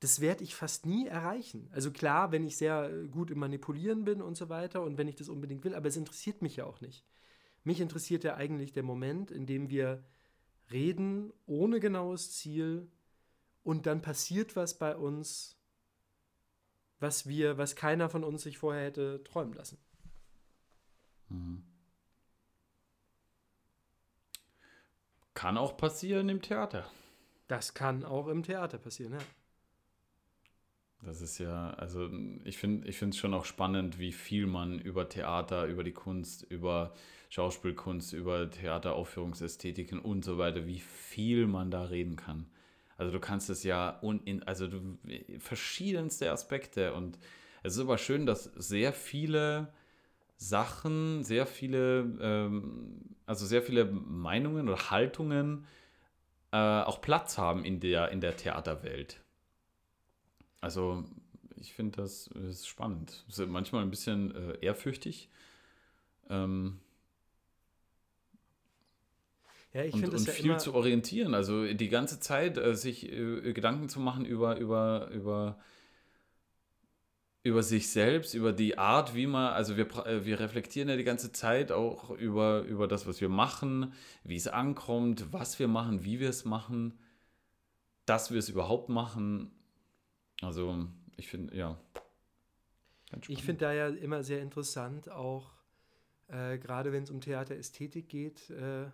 das 0.00 0.20
werde 0.20 0.44
ich 0.44 0.54
fast 0.54 0.86
nie 0.86 1.06
erreichen. 1.06 1.68
Also 1.72 1.90
klar, 1.90 2.32
wenn 2.32 2.46
ich 2.46 2.56
sehr 2.56 2.90
gut 3.10 3.30
im 3.30 3.38
Manipulieren 3.38 4.04
bin 4.04 4.22
und 4.22 4.36
so 4.36 4.48
weiter 4.48 4.82
und 4.82 4.96
wenn 4.98 5.08
ich 5.08 5.16
das 5.16 5.28
unbedingt 5.28 5.64
will, 5.64 5.74
aber 5.74 5.88
es 5.88 5.96
interessiert 5.96 6.40
mich 6.42 6.56
ja 6.56 6.64
auch 6.64 6.80
nicht. 6.80 7.04
Mich 7.64 7.80
interessiert 7.80 8.24
ja 8.24 8.36
eigentlich 8.36 8.72
der 8.72 8.82
Moment, 8.82 9.30
in 9.30 9.46
dem 9.46 9.68
wir 9.68 10.02
reden 10.70 11.32
ohne 11.46 11.80
genaues 11.80 12.32
Ziel 12.32 12.88
und 13.62 13.86
dann 13.86 14.00
passiert 14.00 14.56
was 14.56 14.78
bei 14.78 14.96
uns, 14.96 15.59
was 17.00 17.26
wir, 17.26 17.58
was 17.58 17.74
keiner 17.74 18.08
von 18.08 18.24
uns 18.24 18.42
sich 18.42 18.58
vorher 18.58 18.84
hätte 18.84 19.24
träumen 19.24 19.54
lassen. 19.54 19.78
Mhm. 21.28 21.64
Kann 25.34 25.56
auch 25.56 25.76
passieren 25.76 26.28
im 26.28 26.42
Theater. 26.42 26.88
Das 27.48 27.74
kann 27.74 28.04
auch 28.04 28.28
im 28.28 28.42
Theater 28.42 28.78
passieren, 28.78 29.14
ja. 29.14 29.20
Das 31.02 31.22
ist 31.22 31.38
ja, 31.38 31.70
also 31.70 32.10
ich 32.44 32.58
finde 32.58 32.86
ich 32.86 33.00
es 33.00 33.16
schon 33.16 33.32
auch 33.32 33.46
spannend, 33.46 33.98
wie 33.98 34.12
viel 34.12 34.46
man 34.46 34.78
über 34.78 35.08
Theater, 35.08 35.64
über 35.64 35.82
die 35.82 35.92
Kunst, 35.92 36.42
über 36.42 36.92
Schauspielkunst, 37.30 38.12
über 38.12 38.50
Theateraufführungsästhetiken 38.50 39.98
und 39.98 40.24
so 40.24 40.36
weiter, 40.36 40.66
wie 40.66 40.80
viel 40.80 41.46
man 41.46 41.70
da 41.70 41.84
reden 41.84 42.16
kann. 42.16 42.50
Also 43.00 43.12
du 43.12 43.18
kannst 43.18 43.48
es 43.48 43.64
ja 43.64 43.98
in, 44.26 44.42
also 44.42 44.66
du, 44.66 44.98
verschiedenste 45.38 46.30
Aspekte 46.30 46.92
und 46.92 47.18
es 47.62 47.72
ist 47.76 47.80
aber 47.80 47.96
schön, 47.96 48.26
dass 48.26 48.44
sehr 48.44 48.92
viele 48.92 49.72
Sachen, 50.36 51.24
sehr 51.24 51.46
viele, 51.46 52.00
ähm, 52.20 53.16
also 53.24 53.46
sehr 53.46 53.62
viele 53.62 53.86
Meinungen 53.86 54.68
oder 54.68 54.90
Haltungen 54.90 55.64
äh, 56.52 56.58
auch 56.58 57.00
Platz 57.00 57.38
haben 57.38 57.64
in 57.64 57.80
der, 57.80 58.10
in 58.10 58.20
der 58.20 58.36
Theaterwelt. 58.36 59.22
Also 60.60 61.04
ich 61.56 61.72
finde 61.72 62.02
das 62.02 62.26
ist 62.26 62.68
spannend. 62.68 63.24
Ist 63.30 63.38
manchmal 63.46 63.80
ein 63.80 63.90
bisschen 63.90 64.34
äh, 64.34 64.58
ehrfürchtig. 64.60 65.30
Ähm, 66.28 66.80
ja, 69.72 69.84
ich 69.84 69.94
und, 69.94 70.08
und 70.08 70.26
ja 70.26 70.32
viel 70.32 70.56
zu 70.58 70.74
orientieren. 70.74 71.34
Also 71.34 71.72
die 71.72 71.88
ganze 71.88 72.18
Zeit 72.18 72.58
äh, 72.58 72.74
sich 72.74 73.10
äh, 73.10 73.52
Gedanken 73.52 73.88
zu 73.88 74.00
machen 74.00 74.24
über, 74.24 74.58
über, 74.58 75.08
über, 75.12 75.58
über 77.44 77.62
sich 77.62 77.88
selbst, 77.88 78.34
über 78.34 78.52
die 78.52 78.78
Art, 78.78 79.14
wie 79.14 79.28
man, 79.28 79.52
also 79.52 79.76
wir, 79.76 79.86
äh, 80.06 80.24
wir 80.24 80.40
reflektieren 80.40 80.88
ja 80.88 80.96
die 80.96 81.04
ganze 81.04 81.30
Zeit 81.30 81.70
auch 81.70 82.10
über, 82.10 82.62
über 82.62 82.88
das, 82.88 83.06
was 83.06 83.20
wir 83.20 83.28
machen, 83.28 83.92
wie 84.24 84.36
es 84.36 84.48
ankommt, 84.48 85.32
was 85.32 85.58
wir 85.60 85.68
machen, 85.68 86.04
wie 86.04 86.18
wir 86.18 86.30
es 86.30 86.44
machen, 86.44 86.98
dass 88.06 88.32
wir 88.32 88.38
es 88.38 88.48
überhaupt 88.48 88.88
machen. 88.88 89.52
Also 90.42 90.88
ich 91.16 91.28
finde, 91.28 91.56
ja. 91.56 91.78
Ich 93.28 93.42
finde 93.44 93.66
da 93.66 93.72
ja 93.72 93.88
immer 93.88 94.22
sehr 94.24 94.40
interessant, 94.40 95.10
auch 95.10 95.52
äh, 96.28 96.58
gerade 96.58 96.92
wenn 96.92 97.04
es 97.04 97.10
um 97.10 97.20
Theaterästhetik 97.20 98.08
geht, 98.08 98.50
äh, 98.50 98.86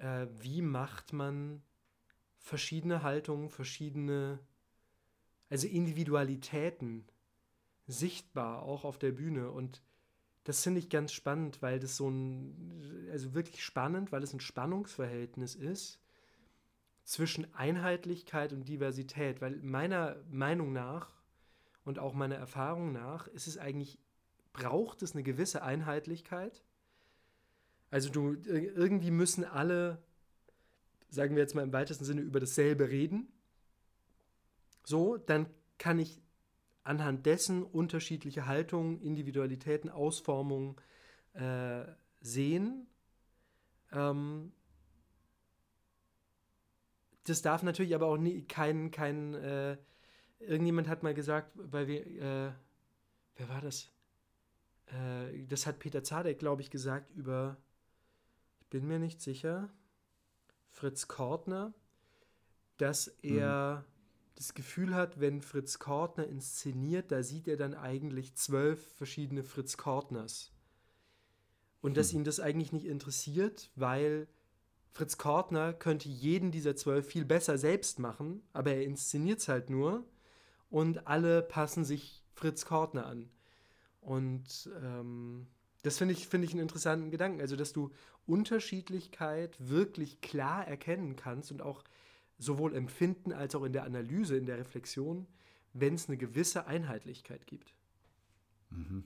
äh, 0.00 0.26
wie 0.38 0.62
macht 0.62 1.12
man 1.12 1.62
verschiedene 2.38 3.02
Haltungen, 3.02 3.50
verschiedene, 3.50 4.40
also 5.48 5.66
Individualitäten 5.66 7.06
sichtbar, 7.86 8.62
auch 8.62 8.84
auf 8.84 8.98
der 8.98 9.12
Bühne. 9.12 9.50
Und 9.50 9.82
das 10.44 10.62
finde 10.62 10.80
ich 10.80 10.88
ganz 10.88 11.12
spannend, 11.12 11.60
weil 11.62 11.78
das 11.78 11.96
so 11.96 12.08
ein, 12.08 13.08
also 13.10 13.34
wirklich 13.34 13.62
spannend, 13.64 14.10
weil 14.10 14.22
es 14.22 14.32
ein 14.32 14.40
Spannungsverhältnis 14.40 15.54
ist 15.54 16.00
zwischen 17.04 17.52
Einheitlichkeit 17.54 18.52
und 18.52 18.68
Diversität, 18.68 19.40
weil 19.40 19.56
meiner 19.56 20.16
Meinung 20.30 20.72
nach 20.72 21.10
und 21.84 21.98
auch 21.98 22.14
meiner 22.14 22.36
Erfahrung 22.36 22.92
nach 22.92 23.26
ist 23.28 23.48
es 23.48 23.58
eigentlich, 23.58 23.98
braucht 24.52 25.02
es 25.02 25.12
eine 25.12 25.22
gewisse 25.22 25.62
Einheitlichkeit. 25.62 26.62
Also 27.90 28.10
du, 28.10 28.34
irgendwie 28.44 29.10
müssen 29.10 29.44
alle, 29.44 30.02
sagen 31.08 31.34
wir 31.34 31.42
jetzt 31.42 31.54
mal 31.54 31.62
im 31.62 31.72
weitesten 31.72 32.04
Sinne, 32.04 32.20
über 32.20 32.40
dasselbe 32.40 32.88
reden. 32.88 33.28
So, 34.84 35.16
dann 35.16 35.46
kann 35.78 35.98
ich 35.98 36.22
anhand 36.84 37.26
dessen 37.26 37.62
unterschiedliche 37.62 38.46
Haltungen, 38.46 39.00
Individualitäten, 39.00 39.90
Ausformungen 39.90 40.76
äh, 41.34 41.84
sehen. 42.20 42.86
Ähm, 43.92 44.52
das 47.24 47.42
darf 47.42 47.62
natürlich 47.62 47.94
aber 47.94 48.06
auch 48.06 48.16
nie, 48.16 48.42
kein, 48.42 48.90
kein 48.90 49.34
äh, 49.34 49.76
irgendjemand 50.38 50.88
hat 50.88 51.02
mal 51.02 51.14
gesagt, 51.14 51.52
weil 51.54 51.86
wir, 51.86 52.06
äh, 52.06 52.52
wer 53.36 53.48
war 53.48 53.60
das? 53.60 53.90
Äh, 54.86 55.46
das 55.46 55.66
hat 55.66 55.78
Peter 55.78 56.02
Zadek, 56.02 56.38
glaube 56.38 56.62
ich, 56.62 56.70
gesagt 56.70 57.10
über, 57.14 57.56
bin 58.70 58.86
mir 58.86 58.98
nicht 58.98 59.20
sicher, 59.20 59.68
Fritz 60.70 61.08
Kortner, 61.08 61.74
dass 62.76 63.08
er 63.08 63.84
mhm. 63.84 63.92
das 64.36 64.54
Gefühl 64.54 64.94
hat, 64.94 65.20
wenn 65.20 65.42
Fritz 65.42 65.78
Kortner 65.78 66.26
inszeniert, 66.26 67.12
da 67.12 67.22
sieht 67.22 67.48
er 67.48 67.56
dann 67.56 67.74
eigentlich 67.74 68.34
zwölf 68.36 68.94
verschiedene 68.94 69.42
Fritz 69.42 69.76
Kortners. 69.76 70.52
Und 71.82 71.96
dass 71.96 72.12
mhm. 72.12 72.20
ihn 72.20 72.24
das 72.24 72.40
eigentlich 72.40 72.72
nicht 72.72 72.86
interessiert, 72.86 73.70
weil 73.74 74.28
Fritz 74.92 75.18
Kortner 75.18 75.72
könnte 75.72 76.08
jeden 76.08 76.50
dieser 76.50 76.76
zwölf 76.76 77.06
viel 77.06 77.24
besser 77.24 77.58
selbst 77.58 77.98
machen, 77.98 78.42
aber 78.52 78.72
er 78.72 78.84
inszeniert 78.84 79.40
es 79.40 79.48
halt 79.48 79.70
nur 79.70 80.04
und 80.68 81.06
alle 81.06 81.42
passen 81.42 81.84
sich 81.84 82.24
Fritz 82.32 82.64
Kortner 82.64 83.06
an. 83.06 83.30
Und 84.00 84.70
ähm, 84.82 85.46
das 85.82 85.98
finde 85.98 86.14
ich, 86.14 86.26
find 86.28 86.44
ich 86.44 86.52
einen 86.52 86.60
interessanten 86.60 87.10
Gedanken. 87.10 87.40
Also, 87.40 87.56
dass 87.56 87.72
du 87.72 87.90
Unterschiedlichkeit 88.30 89.56
wirklich 89.58 90.20
klar 90.20 90.66
erkennen 90.66 91.16
kannst 91.16 91.50
und 91.50 91.60
auch 91.62 91.82
sowohl 92.38 92.74
empfinden 92.74 93.32
als 93.32 93.54
auch 93.54 93.64
in 93.64 93.72
der 93.72 93.84
Analyse, 93.84 94.36
in 94.36 94.46
der 94.46 94.58
Reflexion, 94.58 95.26
wenn 95.72 95.94
es 95.94 96.08
eine 96.08 96.16
gewisse 96.16 96.66
Einheitlichkeit 96.66 97.46
gibt. 97.46 97.74
Mhm. 98.70 99.04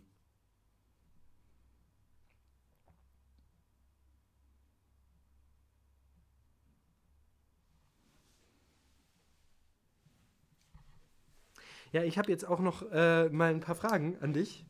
Ja, 11.93 12.03
ich 12.03 12.19
habe 12.19 12.31
jetzt 12.31 12.45
auch 12.45 12.59
noch 12.59 12.83
äh, 12.91 13.29
mal 13.29 13.51
ein 13.51 13.61
paar 13.61 13.77
Fragen 13.77 14.19
an 14.21 14.33
dich. 14.33 14.65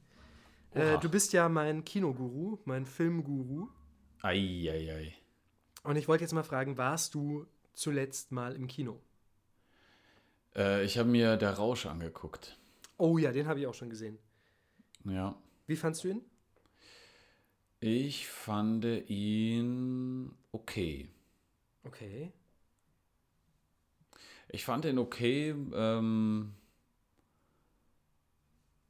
Äh, 0.75 0.99
du 0.99 1.09
bist 1.09 1.33
ja 1.33 1.49
mein 1.49 1.83
Kinoguru, 1.85 2.59
mein 2.67 2.85
Filmguru. 2.85 3.69
Eieiei. 4.25 4.71
Ei, 4.71 4.95
ei. 4.95 5.15
Und 5.83 5.97
ich 5.97 6.09
wollte 6.09 6.25
jetzt 6.25 6.33
mal 6.33 6.43
fragen, 6.43 6.79
warst 6.79 7.15
du 7.15 7.47
zuletzt 7.75 8.33
mal 8.33 8.57
im 8.57 8.67
Kino? 8.67 8.99
Äh, 10.57 10.83
ich 10.85 10.97
habe 10.97 11.11
mir 11.11 11.37
Der 11.37 11.53
Rausch 11.53 11.85
angeguckt. 11.85 12.57
Oh 12.97 13.19
ja, 13.19 13.33
den 13.33 13.47
habe 13.47 13.61
ich 13.61 13.67
auch 13.67 13.75
schon 13.75 13.91
gesehen. 13.91 14.19
Ja. 15.05 15.37
Wie 15.67 15.77
fandst 15.77 16.05
du 16.05 16.09
ihn? 16.09 16.23
Ich 17.81 18.27
fand 18.27 18.87
ihn 19.11 20.35
okay. 20.53 21.11
Okay. 21.85 22.33
Ich 24.49 24.65
fand 24.65 24.87
ihn 24.87 24.99
okay. 24.99 25.55
Ähm, 25.75 26.55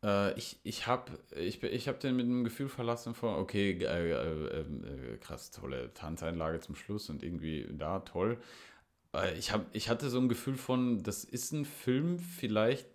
äh, 0.05 0.38
ich 0.38 0.59
ich 0.62 0.86
habe 0.86 1.18
ich, 1.34 1.62
ich 1.62 1.88
hab 1.88 1.98
den 2.00 2.16
mit 2.16 2.26
einem 2.26 2.44
Gefühl 2.44 2.68
verlassen 2.68 3.14
von, 3.14 3.34
okay, 3.36 3.72
äh, 3.72 4.11
äh, 4.11 4.61
äh, 4.61 5.16
krass, 5.18 5.50
tolle 5.50 5.92
Tanzeinlage 5.94 6.61
zum 6.61 6.74
Schluss 6.76 7.09
und 7.11 7.22
irgendwie 7.22 7.66
da, 7.72 8.00
toll. 8.00 8.38
Äh, 9.14 9.36
ich, 9.38 9.52
hab, 9.52 9.66
ich 9.74 9.88
hatte 9.88 10.11
so 10.11 10.18
ein 10.18 10.28
Gefühl 10.28 10.57
von, 10.57 11.02
das 11.02 11.24
ist 11.24 11.52
ein 11.52 11.64
Film 11.64 12.18
vielleicht 12.18 12.86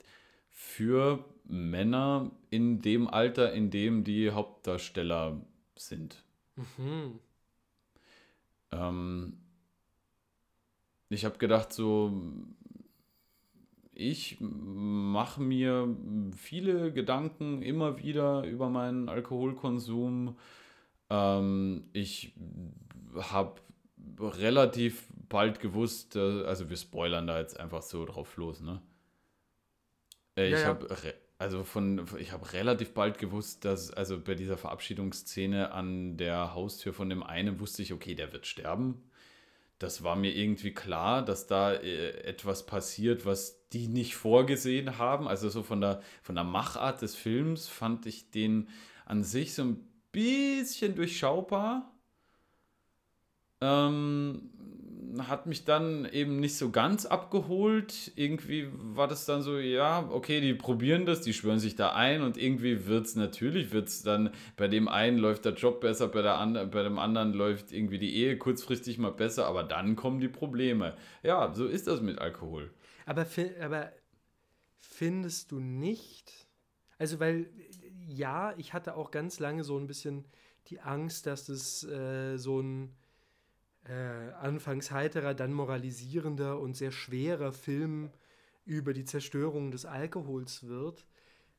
für 0.51 1.25
Männer 1.45 2.31
in 2.51 2.81
dem 2.81 3.07
Alter, 3.07 3.53
in 3.53 3.71
dem 3.71 4.03
die 4.03 4.31
Hauptdarsteller 4.31 5.41
sind. 5.75 6.23
Mhm. 6.55 7.19
Ähm, 8.71 9.37
ich 11.09 11.25
habe 11.25 11.39
gedacht, 11.39 11.73
so 11.73 12.13
ich 13.99 14.37
mache 14.39 15.41
mir 15.41 15.95
viele 16.35 16.93
Gedanken 16.93 17.61
immer 17.61 17.99
wieder 17.99 18.43
über 18.43 18.69
meinen 18.69 19.09
Alkoholkonsum. 19.09 20.37
Ähm, 21.09 21.89
ich 21.91 22.33
habe 23.15 23.61
relativ 24.19 25.07
bald 25.27 25.59
gewusst, 25.59 26.15
äh, 26.15 26.43
also 26.43 26.69
wir 26.69 26.77
spoilern 26.77 27.27
da 27.27 27.39
jetzt 27.39 27.59
einfach 27.59 27.81
so 27.81 28.05
drauf 28.05 28.37
los, 28.37 28.61
ne? 28.61 28.81
Äh, 30.37 30.47
ich 30.47 30.53
ja, 30.53 30.59
ja. 30.59 30.67
habe 30.67 30.87
also 31.37 31.63
von 31.63 32.05
ich 32.17 32.31
habe 32.31 32.51
relativ 32.53 32.93
bald 32.93 33.17
gewusst, 33.17 33.65
dass 33.65 33.91
also 33.91 34.19
bei 34.19 34.35
dieser 34.35 34.57
Verabschiedungsszene 34.57 35.71
an 35.71 36.17
der 36.17 36.53
Haustür 36.53 36.93
von 36.93 37.09
dem 37.09 37.23
einen 37.23 37.59
wusste 37.59 37.81
ich, 37.81 37.93
okay, 37.93 38.15
der 38.15 38.31
wird 38.31 38.45
sterben 38.45 39.08
das 39.79 40.03
war 40.03 40.15
mir 40.17 40.35
irgendwie 40.35 40.73
klar, 40.73 41.23
dass 41.23 41.47
da 41.47 41.73
äh, 41.73 42.09
etwas 42.25 42.65
passiert, 42.65 43.25
was 43.25 43.67
die 43.69 43.87
nicht 43.87 44.15
vorgesehen 44.15 44.97
haben. 44.97 45.27
Also 45.27 45.49
so 45.49 45.63
von 45.63 45.79
der, 45.79 46.01
von 46.21 46.35
der 46.35 46.43
Machart 46.43 47.01
des 47.01 47.15
Films 47.15 47.67
fand 47.67 48.05
ich 48.05 48.29
den 48.29 48.67
an 49.05 49.23
sich 49.23 49.53
so 49.53 49.63
ein 49.63 49.87
bisschen 50.11 50.95
durchschaubar. 50.95 51.91
Ähm, 53.61 54.49
hat 55.27 55.45
mich 55.45 55.65
dann 55.65 56.05
eben 56.05 56.39
nicht 56.39 56.57
so 56.57 56.69
ganz 56.69 57.05
abgeholt. 57.05 58.11
Irgendwie 58.15 58.67
war 58.73 59.07
das 59.07 59.25
dann 59.25 59.41
so, 59.41 59.57
ja, 59.57 60.07
okay, 60.11 60.41
die 60.41 60.53
probieren 60.53 61.05
das, 61.05 61.21
die 61.21 61.33
schwören 61.33 61.59
sich 61.59 61.75
da 61.75 61.93
ein 61.93 62.21
und 62.21 62.37
irgendwie 62.37 62.85
wird 62.85 63.05
es 63.05 63.15
natürlich, 63.15 63.71
wird 63.71 63.87
es 63.87 64.03
dann, 64.03 64.31
bei 64.57 64.67
dem 64.67 64.87
einen 64.87 65.17
läuft 65.17 65.45
der 65.45 65.53
Job 65.53 65.81
besser, 65.81 66.07
bei, 66.07 66.21
der 66.21 66.37
and 66.37 66.71
bei 66.71 66.83
dem 66.83 66.99
anderen 66.99 67.33
läuft 67.33 67.71
irgendwie 67.71 67.99
die 67.99 68.15
Ehe 68.15 68.37
kurzfristig 68.37 68.97
mal 68.97 69.11
besser, 69.11 69.45
aber 69.47 69.63
dann 69.63 69.95
kommen 69.95 70.19
die 70.19 70.27
Probleme. 70.27 70.95
Ja, 71.23 71.53
so 71.53 71.65
ist 71.65 71.87
das 71.87 72.01
mit 72.01 72.19
Alkohol. 72.19 72.71
Aber, 73.05 73.25
aber 73.61 73.91
findest 74.79 75.51
du 75.51 75.59
nicht, 75.59 76.47
also 76.97 77.19
weil, 77.19 77.49
ja, 78.07 78.53
ich 78.57 78.73
hatte 78.73 78.95
auch 78.95 79.11
ganz 79.11 79.39
lange 79.39 79.63
so 79.63 79.77
ein 79.77 79.87
bisschen 79.87 80.25
die 80.67 80.79
Angst, 80.79 81.25
dass 81.25 81.45
das 81.45 81.83
äh, 81.83 82.37
so 82.37 82.61
ein 82.61 82.95
äh, 83.89 84.31
anfangs 84.39 84.91
heiterer, 84.91 85.33
dann 85.33 85.51
moralisierender 85.53 86.59
und 86.59 86.75
sehr 86.75 86.91
schwerer 86.91 87.51
Film 87.51 88.11
über 88.65 88.93
die 88.93 89.05
Zerstörung 89.05 89.71
des 89.71 89.85
Alkohols 89.85 90.67
wird. 90.67 91.05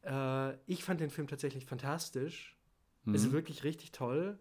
Äh, 0.02 0.54
ich 0.66 0.84
fand 0.84 1.00
den 1.00 1.10
Film 1.10 1.26
tatsächlich 1.26 1.66
fantastisch. 1.66 2.56
Mhm. 3.04 3.14
Ist 3.14 3.32
wirklich 3.32 3.64
richtig 3.64 3.90
toll. 3.92 4.38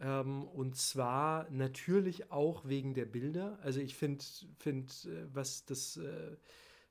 Ähm, 0.00 0.44
und 0.44 0.76
zwar 0.76 1.50
natürlich 1.50 2.30
auch 2.30 2.66
wegen 2.66 2.94
der 2.94 3.06
Bilder. 3.06 3.58
Also 3.62 3.80
ich 3.80 3.96
finde, 3.96 4.24
find, 4.58 5.04
äh, 5.06 5.26
was 5.32 5.64
das, 5.64 5.96
äh, 5.96 6.36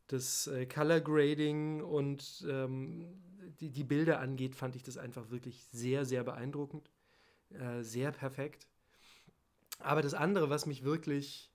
das 0.07 0.49
Color 0.73 0.99
Grading 0.99 1.81
und 1.81 2.45
ähm, 2.49 3.05
die, 3.61 3.69
die 3.69 3.85
Bilder 3.85 4.19
angeht, 4.19 4.55
fand 4.55 4.75
ich 4.75 4.83
das 4.83 4.97
einfach 4.97 5.29
wirklich 5.29 5.63
sehr, 5.71 6.03
sehr 6.03 6.25
beeindruckend. 6.25 6.91
Äh, 7.49 7.81
sehr 7.83 8.11
perfekt. 8.11 8.67
Aber 9.83 10.01
das 10.01 10.13
andere, 10.13 10.49
was 10.49 10.65
mich 10.65 10.83
wirklich 10.83 11.51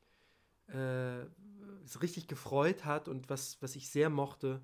äh, 0.69 1.25
richtig 2.01 2.29
gefreut 2.29 2.85
hat 2.85 3.09
und 3.09 3.29
was, 3.31 3.59
was 3.61 3.77
ich 3.77 3.89
sehr 3.89 4.11
mochte 4.11 4.61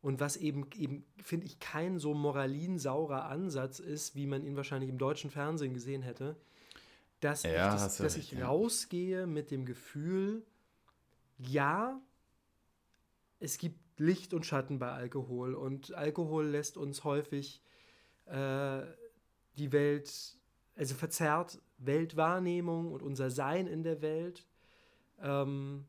und 0.00 0.20
was 0.20 0.36
eben, 0.36 0.68
eben 0.76 1.04
finde 1.22 1.46
ich, 1.46 1.58
kein 1.60 1.98
so 1.98 2.12
moralinsaurer 2.14 3.24
Ansatz 3.24 3.78
ist, 3.78 4.14
wie 4.14 4.26
man 4.26 4.42
ihn 4.42 4.56
wahrscheinlich 4.56 4.90
im 4.90 4.98
deutschen 4.98 5.30
Fernsehen 5.30 5.72
gesehen 5.72 6.02
hätte, 6.02 6.36
dass 7.20 7.42
ja, 7.44 7.74
ich, 7.74 7.80
das, 7.80 7.96
dass 7.96 8.16
recht, 8.16 8.32
ich 8.32 8.38
ja. 8.38 8.46
rausgehe 8.46 9.26
mit 9.26 9.50
dem 9.50 9.64
Gefühl, 9.64 10.44
ja, 11.38 12.00
es 13.40 13.56
gibt 13.58 13.78
Licht 13.98 14.34
und 14.34 14.44
Schatten 14.44 14.78
bei 14.78 14.90
Alkohol 14.90 15.54
und 15.54 15.94
Alkohol 15.94 16.46
lässt 16.48 16.76
uns 16.76 17.04
häufig 17.04 17.62
äh, 18.26 18.82
die 19.56 19.72
Welt, 19.72 20.36
also 20.76 20.94
verzerrt 20.94 21.58
Weltwahrnehmung 21.78 22.92
und 22.92 23.02
unser 23.02 23.30
Sein 23.30 23.66
in 23.66 23.82
der 23.82 24.02
Welt. 24.02 24.46
Ähm, 25.20 25.84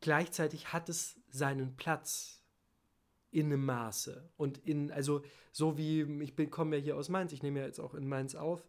gleichzeitig 0.00 0.72
hat 0.72 0.88
es 0.88 1.16
seinen 1.30 1.76
Platz 1.76 2.42
in 3.30 3.46
einem 3.46 3.64
Maße 3.64 4.30
und 4.36 4.58
in, 4.58 4.90
also 4.90 5.22
so 5.52 5.76
wie, 5.76 6.02
ich 6.22 6.50
komme 6.50 6.76
ja 6.76 6.82
hier 6.82 6.96
aus 6.96 7.10
Mainz, 7.10 7.32
ich 7.32 7.42
nehme 7.42 7.60
ja 7.60 7.66
jetzt 7.66 7.78
auch 7.78 7.94
in 7.94 8.08
Mainz 8.08 8.34
auf, 8.34 8.66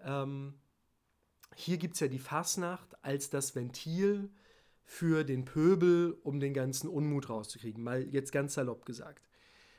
ähm, 0.00 0.54
hier 1.56 1.78
gibt 1.78 1.94
es 1.94 2.00
ja 2.00 2.08
die 2.08 2.18
Fasnacht 2.18 3.02
als 3.04 3.30
das 3.30 3.54
Ventil 3.54 4.30
für 4.84 5.24
den 5.24 5.44
Pöbel, 5.44 6.16
um 6.22 6.38
den 6.38 6.54
ganzen 6.54 6.88
Unmut 6.88 7.28
rauszukriegen. 7.28 7.82
Mal 7.82 8.02
jetzt 8.02 8.30
ganz 8.30 8.54
salopp 8.54 8.84
gesagt. 8.84 9.26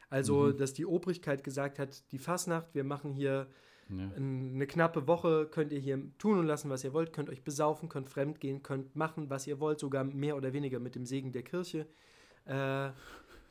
Also, 0.09 0.47
mhm. 0.47 0.57
dass 0.57 0.73
die 0.73 0.85
Obrigkeit 0.85 1.43
gesagt 1.43 1.79
hat, 1.79 2.11
die 2.11 2.17
Fasnacht, 2.17 2.73
wir 2.73 2.83
machen 2.83 3.13
hier 3.13 3.47
ja. 3.89 4.11
eine 4.15 4.67
knappe 4.67 5.07
Woche, 5.07 5.47
könnt 5.49 5.71
ihr 5.71 5.79
hier 5.79 5.99
tun 6.17 6.39
und 6.39 6.45
lassen, 6.45 6.69
was 6.69 6.83
ihr 6.83 6.93
wollt, 6.93 7.13
könnt 7.13 7.29
euch 7.29 7.43
besaufen, 7.43 7.89
könnt 7.89 8.09
fremd 8.09 8.39
gehen, 8.39 8.63
könnt 8.63 8.95
machen, 8.95 9.29
was 9.29 9.47
ihr 9.47 9.59
wollt, 9.59 9.79
sogar 9.79 10.03
mehr 10.03 10.35
oder 10.35 10.53
weniger 10.53 10.79
mit 10.79 10.95
dem 10.95 11.05
Segen 11.05 11.31
der 11.31 11.43
Kirche. 11.43 11.87
Äh, 12.45 12.89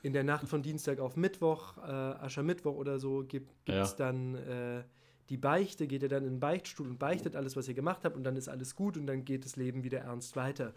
in 0.03 0.13
der 0.13 0.25
Nacht 0.25 0.47
von 0.49 0.63
Dienstag 0.63 1.01
auf 1.01 1.17
Mittwoch, 1.17 1.79
äh, 1.79 1.91
Aschermittwoch 1.91 2.77
oder 2.77 2.99
so, 2.99 3.25
gibt 3.25 3.51
es 3.69 3.91
ja. 3.91 3.97
dann 3.97 4.35
äh, 4.37 4.85
die 5.29 5.37
Beichte, 5.37 5.87
geht 5.87 6.03
ihr 6.03 6.09
dann 6.09 6.25
in 6.25 6.35
den 6.35 6.41
Beichtstuhl 6.41 6.87
und 6.87 6.99
beichtet 6.99 7.35
alles, 7.35 7.57
was 7.57 7.67
ihr 7.67 7.75
gemacht 7.75 8.05
habt 8.05 8.17
und 8.17 8.25
dann 8.25 8.37
ist 8.37 8.49
alles 8.49 8.77
gut 8.77 8.97
und 8.97 9.07
dann 9.07 9.25
geht 9.25 9.45
das 9.45 9.57
Leben 9.57 9.83
wieder 9.83 10.01
ernst 10.01 10.37
weiter. 10.37 10.75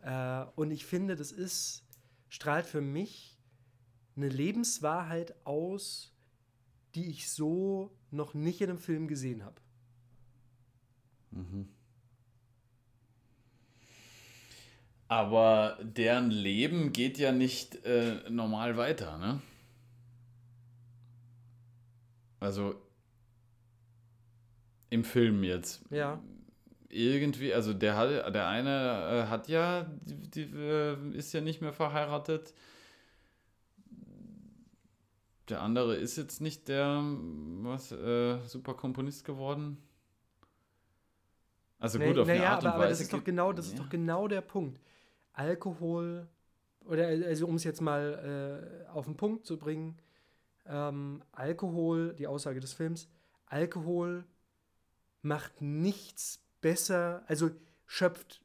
Äh, 0.00 0.44
und 0.56 0.70
ich 0.70 0.86
finde, 0.86 1.16
das 1.16 1.32
ist, 1.32 1.84
strahlt 2.28 2.66
für 2.66 2.80
mich 2.80 3.38
eine 4.16 4.28
Lebenswahrheit 4.28 5.34
aus, 5.44 6.14
die 6.94 7.10
ich 7.10 7.30
so 7.30 7.90
noch 8.12 8.34
nicht 8.34 8.60
in 8.60 8.70
einem 8.70 8.78
Film 8.78 9.08
gesehen 9.08 9.44
habe. 9.44 9.60
Mhm. 11.30 11.68
Aber 15.08 15.78
deren 15.82 16.30
Leben 16.30 16.92
geht 16.92 17.18
ja 17.18 17.32
nicht 17.32 17.84
äh, 17.84 18.30
normal 18.30 18.76
weiter, 18.76 19.18
ne? 19.18 19.42
Also 22.40 22.74
im 24.90 25.04
Film 25.04 25.44
jetzt. 25.44 25.82
Ja 25.90 26.20
irgendwie, 26.92 27.54
also 27.54 27.72
der 27.72 27.96
hat, 27.96 28.34
der 28.34 28.46
eine 28.48 29.24
äh, 29.24 29.30
hat 29.30 29.48
ja, 29.48 29.86
die, 30.02 30.30
die 30.30 30.56
äh, 30.56 30.96
ist 31.16 31.32
ja 31.32 31.40
nicht 31.40 31.60
mehr 31.60 31.72
verheiratet. 31.72 32.52
Der 35.52 35.60
andere 35.60 35.96
ist 35.96 36.16
jetzt 36.16 36.40
nicht 36.40 36.68
der 36.68 37.02
was 37.60 37.92
äh, 37.92 38.38
super 38.46 38.72
Komponist 38.72 39.26
geworden. 39.26 39.76
Also 41.78 41.98
gut, 41.98 42.16
auf 42.16 42.26
naja, 42.26 42.40
eine 42.40 42.50
Art 42.50 42.62
und 42.62 42.68
aber, 42.68 42.78
Weise. 42.78 42.84
Aber 42.84 42.88
das 42.88 43.00
ist 43.02 43.12
doch 43.12 43.22
genau, 43.22 43.52
das 43.52 43.66
ja. 43.66 43.72
ist 43.72 43.78
doch 43.78 43.90
genau 43.90 44.28
der 44.28 44.40
Punkt. 44.40 44.80
Alkohol 45.34 46.26
oder 46.86 47.06
also 47.06 47.46
um 47.46 47.56
es 47.56 47.64
jetzt 47.64 47.82
mal 47.82 48.86
äh, 48.88 48.90
auf 48.92 49.04
den 49.04 49.18
Punkt 49.18 49.44
zu 49.44 49.58
bringen, 49.58 49.98
ähm, 50.64 51.22
Alkohol, 51.32 52.14
die 52.14 52.26
Aussage 52.26 52.60
des 52.60 52.72
Films, 52.72 53.10
Alkohol 53.44 54.24
macht 55.20 55.60
nichts 55.60 56.42
besser, 56.62 57.24
also 57.26 57.50
schöpft, 57.84 58.40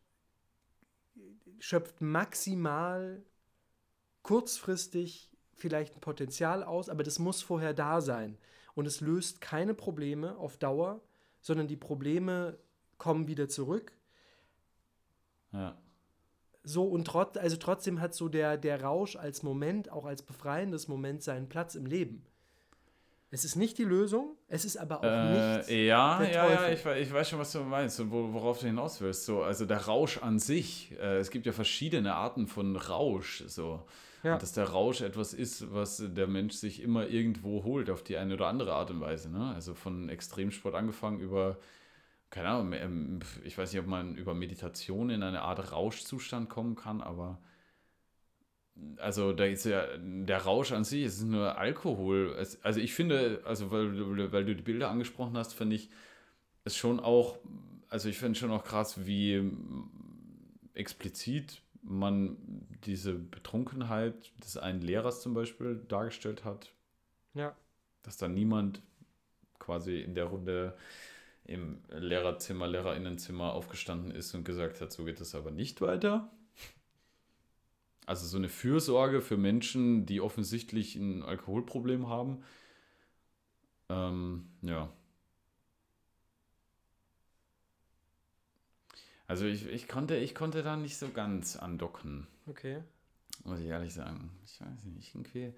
schöpft 1.58 2.02
maximal 2.02 3.24
kurzfristig 4.24 5.32
vielleicht 5.58 5.96
ein 5.96 6.02
Potenzial 6.02 6.64
aus, 6.64 6.90
aber 6.90 7.04
das 7.04 7.20
muss 7.20 7.42
vorher 7.42 7.74
da 7.74 8.02
sein. 8.02 8.38
Und 8.76 8.86
es 8.86 9.02
löst 9.02 9.42
keine 9.42 9.74
Probleme 9.74 10.38
auf 10.38 10.58
Dauer, 10.58 11.02
sondern 11.42 11.68
die 11.68 11.76
Probleme 11.76 12.58
kommen 12.98 13.28
wieder 13.28 13.50
zurück. 13.50 13.92
Ja. 15.52 15.78
So 16.64 16.86
und 16.86 17.06
trot, 17.06 17.38
also 17.38 17.58
trotzdem 17.58 18.02
hat 18.02 18.14
so 18.14 18.30
der, 18.30 18.58
der 18.58 18.82
Rausch 18.84 19.16
als 19.16 19.42
Moment, 19.42 19.92
auch 19.92 20.06
als 20.06 20.22
befreiendes 20.22 20.88
Moment 20.88 21.24
seinen 21.24 21.50
Platz 21.50 21.76
im 21.76 21.86
Leben. 21.86 22.26
Es 23.30 23.44
ist 23.44 23.58
nicht 23.58 23.78
die 23.78 23.84
Lösung, 23.84 24.38
es 24.48 24.64
ist 24.64 24.78
aber 24.78 25.00
auch 25.00 25.04
äh, 25.04 25.58
nicht. 25.58 25.70
Ja, 25.70 26.20
der 26.20 26.32
ja, 26.32 26.50
ja, 26.50 26.70
ich, 26.70 26.86
ich, 26.86 27.14
weiß 27.14 27.30
schon, 27.30 27.40
was 27.40 27.52
du 27.52 27.60
meinst 27.60 28.00
und 28.00 28.10
worauf 28.10 28.60
du 28.60 28.68
hinaus 28.68 29.02
willst. 29.02 29.26
So, 29.26 29.44
also 29.44 29.66
der 29.66 29.86
Rausch 29.86 30.20
an 30.20 30.40
sich, 30.40 30.94
äh, 30.98 31.18
es 31.18 31.30
gibt 31.30 31.46
ja 31.46 31.52
verschiedene 31.52 32.16
Arten 32.16 32.48
von 32.48 32.78
Rausch. 32.78 33.44
So. 33.48 33.86
Ja. 34.24 34.34
Und 34.34 34.42
dass 34.42 34.54
der 34.54 34.70
Rausch 34.70 35.02
etwas 35.02 35.34
ist, 35.34 35.74
was 35.74 36.02
der 36.06 36.28
Mensch 36.28 36.54
sich 36.54 36.82
immer 36.82 37.08
irgendwo 37.08 37.64
holt, 37.64 37.90
auf 37.90 38.02
die 38.02 38.18
eine 38.18 38.34
oder 38.34 38.48
andere 38.48 38.74
Art 38.74 38.92
und 38.92 39.02
Weise. 39.02 39.30
Ne? 39.30 39.54
Also 39.54 39.74
von 39.74 40.08
Extremsport 40.08 40.74
angefangen 40.74 41.20
über, 41.20 41.58
keine 42.30 42.48
Ahnung, 42.48 42.74
ähm, 42.74 43.20
ich 43.44 43.58
weiß 43.58 43.74
nicht, 43.74 43.82
ob 43.82 43.88
man 43.88 44.16
über 44.16 44.34
Meditation 44.36 45.10
in 45.10 45.22
eine 45.22 45.42
Art 45.42 45.72
Rauschzustand 45.74 46.50
kommen 46.50 46.76
kann, 46.76 47.02
aber 47.02 47.40
also 48.98 49.34
da 49.34 49.46
ist 49.46 49.66
ja 49.66 49.86
der 49.98 50.40
Rausch 50.40 50.72
an 50.72 50.84
sich, 50.84 51.04
es 51.04 51.18
ist 51.18 51.26
nur 51.26 51.58
Alkohol. 51.58 52.36
Es, 52.40 52.64
also 52.64 52.80
ich 52.80 52.94
finde, 52.94 53.42
also 53.46 53.72
weil, 53.72 54.32
weil 54.32 54.46
du 54.46 54.56
die 54.56 54.64
Bilder 54.64 54.90
angesprochen 54.90 55.38
hast, 55.38 55.54
finde 55.54 55.76
ich 55.76 55.90
es 56.64 56.76
schon 56.76 57.00
auch, 57.00 57.38
also 57.90 58.10
ich 58.10 58.18
finde 58.18 58.38
schon 58.38 58.52
auch 58.52 58.64
krass, 58.64 59.06
wie 59.06 59.52
explizit 60.74 61.62
man 61.82 62.38
diese 62.86 63.14
Betrunkenheit 63.14 64.32
des 64.44 64.58
einen 64.58 64.82
Lehrers 64.82 65.22
zum 65.22 65.34
Beispiel 65.34 65.82
dargestellt 65.88 66.44
hat. 66.44 66.74
Ja. 67.34 67.56
Dass 68.04 68.18
da 68.18 68.28
niemand 68.28 68.82
quasi 69.60 70.00
in 70.00 70.14
der 70.14 70.26
Runde 70.26 70.76
im 71.46 71.80
Lehrerzimmer, 71.90 72.68
Lehrerinnenzimmer 72.68 73.54
aufgestanden 73.54 74.12
ist 74.12 74.36
und 74.36 74.44
gesagt 74.44 74.82
hat, 74.82 74.92
so 74.92 75.06
geht 75.06 75.22
es 75.22 75.34
aber 75.34 75.52
nicht 75.52 75.80
weiter. 75.82 76.30
Also 78.08 78.26
so 78.26 78.38
eine 78.38 78.48
Fürsorge 78.48 79.22
für 79.22 79.36
Menschen, 79.36 80.06
die 80.06 80.22
offensichtlich 80.22 80.96
ein 80.96 81.24
Alkoholproblem 81.24 82.08
haben. 82.08 82.42
Ähm, 83.90 84.48
ja. 84.62 84.90
Also 89.28 89.46
ich, 89.46 89.68
ich, 89.68 89.90
konnte, 89.90 90.16
ich 90.16 90.34
konnte 90.34 90.64
da 90.64 90.78
nicht 90.78 90.98
so 90.98 91.10
ganz 91.10 91.58
andocken. 91.58 92.28
Okay. 92.48 92.82
Muss 93.44 93.60
ich 93.60 93.68
ehrlich 93.68 93.94
sagen. 93.94 94.32
Ich 94.46 94.62
weiß 94.62 94.86
nicht, 94.86 95.14
irgendwie, 95.14 95.54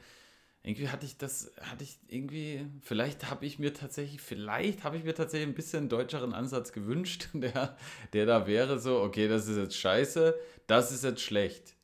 irgendwie 0.63 0.89
hatte 0.89 1.05
ich 1.05 1.17
das, 1.17 1.51
hatte 1.61 1.83
ich 1.83 1.99
irgendwie, 2.07 2.65
vielleicht 2.81 3.29
habe 3.29 3.45
ich 3.45 3.59
mir 3.59 3.75
tatsächlich, 3.75 4.21
vielleicht 4.21 4.83
habe 4.83 4.97
ich 4.97 5.03
mir 5.03 5.13
tatsächlich 5.13 5.49
ein 5.49 5.53
bisschen 5.53 5.87
deutscheren 5.87 6.33
Ansatz 6.33 6.71
gewünscht, 6.71 7.29
der, 7.33 7.77
der 8.13 8.25
da 8.25 8.47
wäre 8.47 8.79
so, 8.79 9.01
okay, 9.01 9.27
das 9.27 9.47
ist 9.47 9.57
jetzt 9.57 9.77
scheiße, 9.77 10.33
das 10.65 10.91
ist 10.91 11.03
jetzt 11.03 11.21
schlecht. 11.21 11.75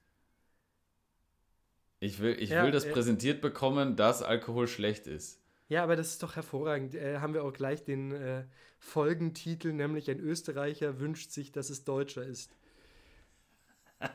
Ich 2.06 2.20
will, 2.20 2.36
ich 2.40 2.52
ja, 2.52 2.64
will 2.64 2.72
das 2.72 2.86
äh, 2.86 2.92
präsentiert 2.92 3.42
bekommen, 3.42 3.96
dass 3.96 4.22
Alkohol 4.22 4.68
schlecht 4.68 5.08
ist. 5.08 5.42
Ja, 5.68 5.84
aber 5.84 5.96
das 5.96 6.10
ist 6.10 6.22
doch 6.22 6.36
hervorragend. 6.36 6.94
Äh, 6.94 7.18
haben 7.18 7.34
wir 7.34 7.44
auch 7.44 7.52
gleich 7.52 7.84
den 7.84 8.12
äh, 8.12 8.46
Folgentitel, 8.78 9.74
nämlich 9.74 10.12
ein 10.12 10.20
Österreicher 10.20 11.00
wünscht 11.00 11.32
sich, 11.32 11.52
dass 11.52 11.72
es 11.72 11.84
Deutscher 11.84 12.24
ist. 12.24 12.52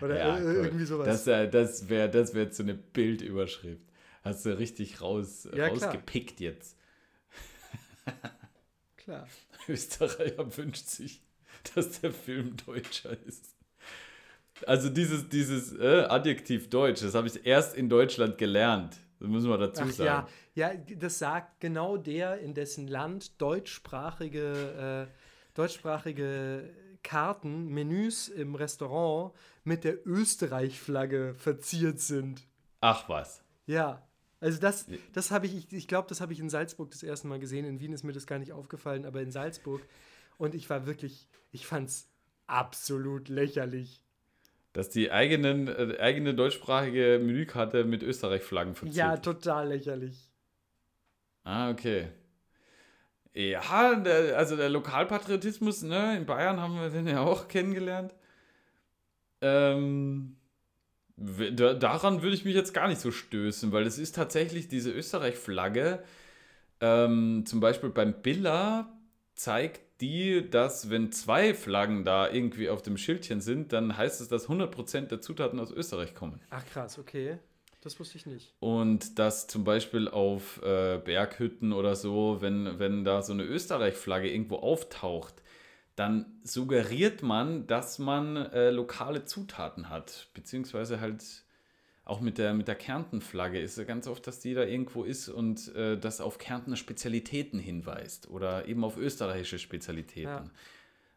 Oder 0.00 0.18
ja, 0.18 0.36
cool. 0.38 0.64
irgendwie 0.64 0.84
sowas. 0.86 1.06
Das, 1.06 1.26
äh, 1.28 1.48
das 1.48 1.88
wäre 1.88 2.10
das 2.10 2.34
wär 2.34 2.42
jetzt 2.42 2.56
so 2.56 2.64
eine 2.64 2.74
Bildüberschrift. 2.74 3.86
Hast 4.22 4.44
du 4.44 4.58
richtig 4.58 5.00
raus, 5.00 5.48
ja, 5.54 5.68
rausgepickt 5.68 6.38
klar. 6.38 6.50
jetzt. 6.50 6.76
klar. 8.96 9.28
Österreicher 9.68 10.56
wünscht 10.56 10.88
sich, 10.88 11.22
dass 11.76 12.00
der 12.00 12.12
Film 12.12 12.56
Deutscher 12.66 13.16
ist. 13.24 13.55
Also 14.66 14.88
dieses, 14.88 15.28
dieses 15.28 15.72
äh, 15.74 16.06
Adjektiv 16.08 16.70
Deutsch, 16.70 17.02
das 17.02 17.14
habe 17.14 17.26
ich 17.28 17.44
erst 17.44 17.76
in 17.76 17.88
Deutschland 17.88 18.38
gelernt. 18.38 18.96
Das 19.18 19.28
müssen 19.28 19.48
wir 19.48 19.58
dazu 19.58 19.82
Ach, 19.84 19.90
sagen. 19.90 20.28
Ja. 20.54 20.72
ja, 20.72 20.76
das 20.98 21.18
sagt 21.18 21.60
genau 21.60 21.96
der, 21.96 22.38
in 22.40 22.54
dessen 22.54 22.86
Land 22.86 23.40
deutschsprachige, 23.40 25.08
äh, 25.08 25.12
deutschsprachige 25.54 26.70
Karten, 27.02 27.68
Menüs 27.68 28.28
im 28.28 28.54
Restaurant 28.54 29.32
mit 29.64 29.84
der 29.84 30.06
Österreich-Flagge 30.06 31.34
verziert 31.34 32.00
sind. 32.00 32.42
Ach 32.80 33.08
was. 33.08 33.42
Ja. 33.66 34.02
Also 34.38 34.60
das, 34.60 34.86
das 35.12 35.30
habe 35.30 35.46
ich, 35.46 35.56
ich, 35.56 35.72
ich 35.72 35.88
glaube, 35.88 36.08
das 36.08 36.20
habe 36.20 36.32
ich 36.32 36.40
in 36.40 36.50
Salzburg 36.50 36.90
das 36.90 37.02
erste 37.02 37.26
Mal 37.26 37.38
gesehen. 37.38 37.64
In 37.64 37.80
Wien 37.80 37.92
ist 37.92 38.04
mir 38.04 38.12
das 38.12 38.26
gar 38.26 38.38
nicht 38.38 38.52
aufgefallen, 38.52 39.06
aber 39.06 39.22
in 39.22 39.30
Salzburg. 39.30 39.80
Und 40.36 40.54
ich 40.54 40.68
war 40.68 40.86
wirklich, 40.86 41.26
ich 41.52 41.66
fand 41.66 41.88
es 41.88 42.08
absolut 42.46 43.28
lächerlich 43.28 44.02
dass 44.76 44.90
die 44.90 45.10
eigenen, 45.10 45.68
äh, 45.68 45.96
eigene 46.00 46.34
deutschsprachige 46.34 47.18
Menükarte 47.18 47.84
mit 47.84 48.02
Österreich-Flaggen 48.02 48.74
verzieht. 48.74 48.96
Ja, 48.96 49.16
total 49.16 49.68
lächerlich. 49.68 50.30
Ah, 51.44 51.70
okay. 51.70 52.08
Ja, 53.32 53.94
der, 53.94 54.36
also 54.36 54.54
der 54.54 54.68
Lokalpatriotismus, 54.68 55.82
ne, 55.82 56.18
in 56.18 56.26
Bayern 56.26 56.60
haben 56.60 56.78
wir 56.78 56.90
den 56.90 57.06
ja 57.06 57.20
auch 57.20 57.48
kennengelernt. 57.48 58.14
Ähm, 59.40 60.36
daran 61.16 62.20
würde 62.20 62.36
ich 62.36 62.44
mich 62.44 62.54
jetzt 62.54 62.74
gar 62.74 62.88
nicht 62.88 63.00
so 63.00 63.10
stößen, 63.10 63.72
weil 63.72 63.86
es 63.86 63.98
ist 63.98 64.14
tatsächlich 64.14 64.68
diese 64.68 64.90
Österreich-Flagge, 64.90 66.02
ähm, 66.82 67.44
zum 67.46 67.60
Beispiel 67.60 67.88
beim 67.88 68.20
Billa 68.20 68.92
zeigt 69.36 69.85
die, 70.00 70.48
dass 70.48 70.90
wenn 70.90 71.12
zwei 71.12 71.54
Flaggen 71.54 72.04
da 72.04 72.30
irgendwie 72.30 72.68
auf 72.68 72.82
dem 72.82 72.96
Schildchen 72.96 73.40
sind, 73.40 73.72
dann 73.72 73.96
heißt 73.96 74.20
es, 74.20 74.28
dass 74.28 74.48
100% 74.48 75.06
der 75.06 75.20
Zutaten 75.20 75.58
aus 75.58 75.70
Österreich 75.70 76.14
kommen. 76.14 76.40
Ach 76.50 76.64
krass, 76.66 76.98
okay. 76.98 77.38
Das 77.80 78.00
wusste 78.00 78.18
ich 78.18 78.26
nicht. 78.26 78.52
Und 78.58 79.18
dass 79.18 79.46
zum 79.46 79.62
Beispiel 79.62 80.08
auf 80.08 80.60
äh, 80.62 80.98
Berghütten 80.98 81.72
oder 81.72 81.94
so, 81.94 82.38
wenn, 82.40 82.78
wenn 82.78 83.04
da 83.04 83.22
so 83.22 83.32
eine 83.32 83.44
Österreich-Flagge 83.44 84.28
irgendwo 84.28 84.56
auftaucht, 84.56 85.34
dann 85.94 86.26
suggeriert 86.42 87.22
man, 87.22 87.66
dass 87.66 87.98
man 87.98 88.36
äh, 88.36 88.70
lokale 88.70 89.24
Zutaten 89.24 89.88
hat, 89.88 90.28
beziehungsweise 90.34 91.00
halt 91.00 91.22
auch 92.06 92.20
mit 92.20 92.38
der, 92.38 92.54
mit 92.54 92.68
der 92.68 92.76
Kärnten-Flagge 92.76 93.60
ist 93.60 93.76
ja 93.76 93.84
ganz 93.84 94.06
oft, 94.06 94.26
dass 94.26 94.40
die 94.40 94.54
da 94.54 94.62
irgendwo 94.64 95.02
ist 95.04 95.28
und 95.28 95.74
äh, 95.74 95.98
das 95.98 96.20
auf 96.20 96.38
Kärntner 96.38 96.76
Spezialitäten 96.76 97.58
hinweist 97.58 98.30
oder 98.30 98.66
eben 98.68 98.84
auf 98.84 98.96
österreichische 98.96 99.58
Spezialitäten. 99.58 100.28
Ja. 100.28 100.44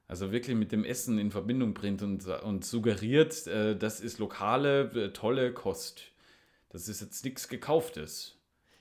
Also 0.07 0.31
wirklich 0.31 0.57
mit 0.57 0.71
dem 0.71 0.83
Essen 0.83 1.19
in 1.19 1.29
Verbindung 1.29 1.75
bringt 1.75 2.01
und, 2.01 2.25
und 2.27 2.65
suggeriert, 2.65 3.45
äh, 3.45 3.77
das 3.77 4.01
ist 4.01 4.17
lokale, 4.17 4.89
äh, 4.95 5.13
tolle 5.13 5.53
Kost. 5.53 6.11
Das 6.69 6.89
ist 6.89 7.01
jetzt 7.01 7.23
nichts 7.23 7.47
Gekauftes. 7.47 8.35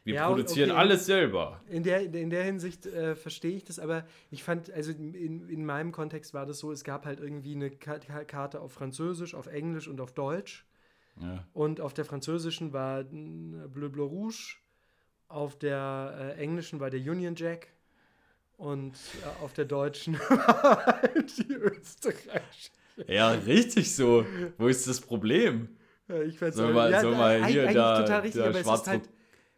Wir 0.04 0.14
Ja, 0.14 0.28
produzieren 0.28 0.70
okay. 0.70 0.78
alles 0.80 1.04
selber. 1.04 1.60
In 1.68 1.82
der, 1.82 2.00
in 2.14 2.30
der 2.30 2.44
Hinsicht 2.44 2.86
äh, 2.86 3.14
verstehe 3.14 3.54
ich 3.54 3.64
das, 3.66 3.78
aber 3.78 4.06
ich 4.30 4.42
fand, 4.42 4.70
also 4.72 4.92
in, 4.92 5.46
in 5.46 5.66
meinem 5.66 5.92
Kontext 5.92 6.32
war 6.32 6.46
das 6.46 6.60
so, 6.60 6.72
es 6.72 6.84
gab 6.84 7.04
halt 7.04 7.20
irgendwie 7.20 7.54
eine 7.54 7.70
Ka 7.70 7.98
Ka- 7.98 8.24
Karte 8.24 8.62
auf 8.62 8.72
Französisch, 8.72 9.34
auf 9.34 9.48
Englisch 9.48 9.86
und 9.88 10.00
auf 10.00 10.12
Deutsch. 10.12 10.64
Ja. 11.20 11.44
Und 11.52 11.80
auf 11.80 11.94
der 11.94 12.04
französischen 12.04 12.72
war 12.72 13.04
Bleu 13.04 13.88
Bleu 13.88 14.04
Rouge, 14.04 14.56
auf 15.28 15.58
der 15.58 16.34
äh, 16.36 16.40
englischen 16.42 16.80
war 16.80 16.90
der 16.90 17.00
Union 17.00 17.34
Jack 17.36 17.68
und 18.56 18.94
äh, 18.94 19.42
auf 19.44 19.52
der 19.52 19.64
deutschen 19.66 20.14
war 20.18 21.00
die 21.38 21.52
österreichische. 21.52 22.70
ja, 23.06 23.30
richtig 23.32 23.94
so. 23.94 24.24
Wo 24.56 24.68
ist 24.68 24.86
das 24.86 25.00
Problem? 25.00 25.68
Ja, 26.08 26.22
ich 26.22 26.38
Soll 26.38 26.70
auch- 26.70 26.74
mal- 26.74 27.00
soll 27.00 27.14
mal 27.14 27.36
eig- 27.42 27.46
hier 27.46 27.62
eigentlich 27.64 27.74
da- 27.74 28.00
total 28.00 28.20
richtig, 28.20 28.42
da 28.42 28.48
aber 28.48 28.60
es 28.60 28.66
ist 28.80 28.86
halt, 28.86 29.08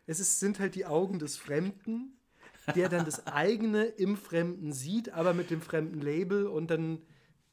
es 0.07 0.21
ist, 0.21 0.41
sind 0.41 0.59
halt 0.59 0.75
die 0.75 0.87
Augen 0.87 1.19
des 1.21 1.37
Fremden, 1.37 2.17
der 2.75 2.89
dann 2.89 3.05
das 3.05 3.27
eigene 3.29 3.85
im 3.85 4.17
Fremden 4.17 4.73
sieht, 4.73 5.11
aber 5.13 5.33
mit 5.35 5.51
dem 5.51 5.61
fremden 5.61 6.01
Label 6.01 6.47
und 6.49 6.69
dann 6.71 6.99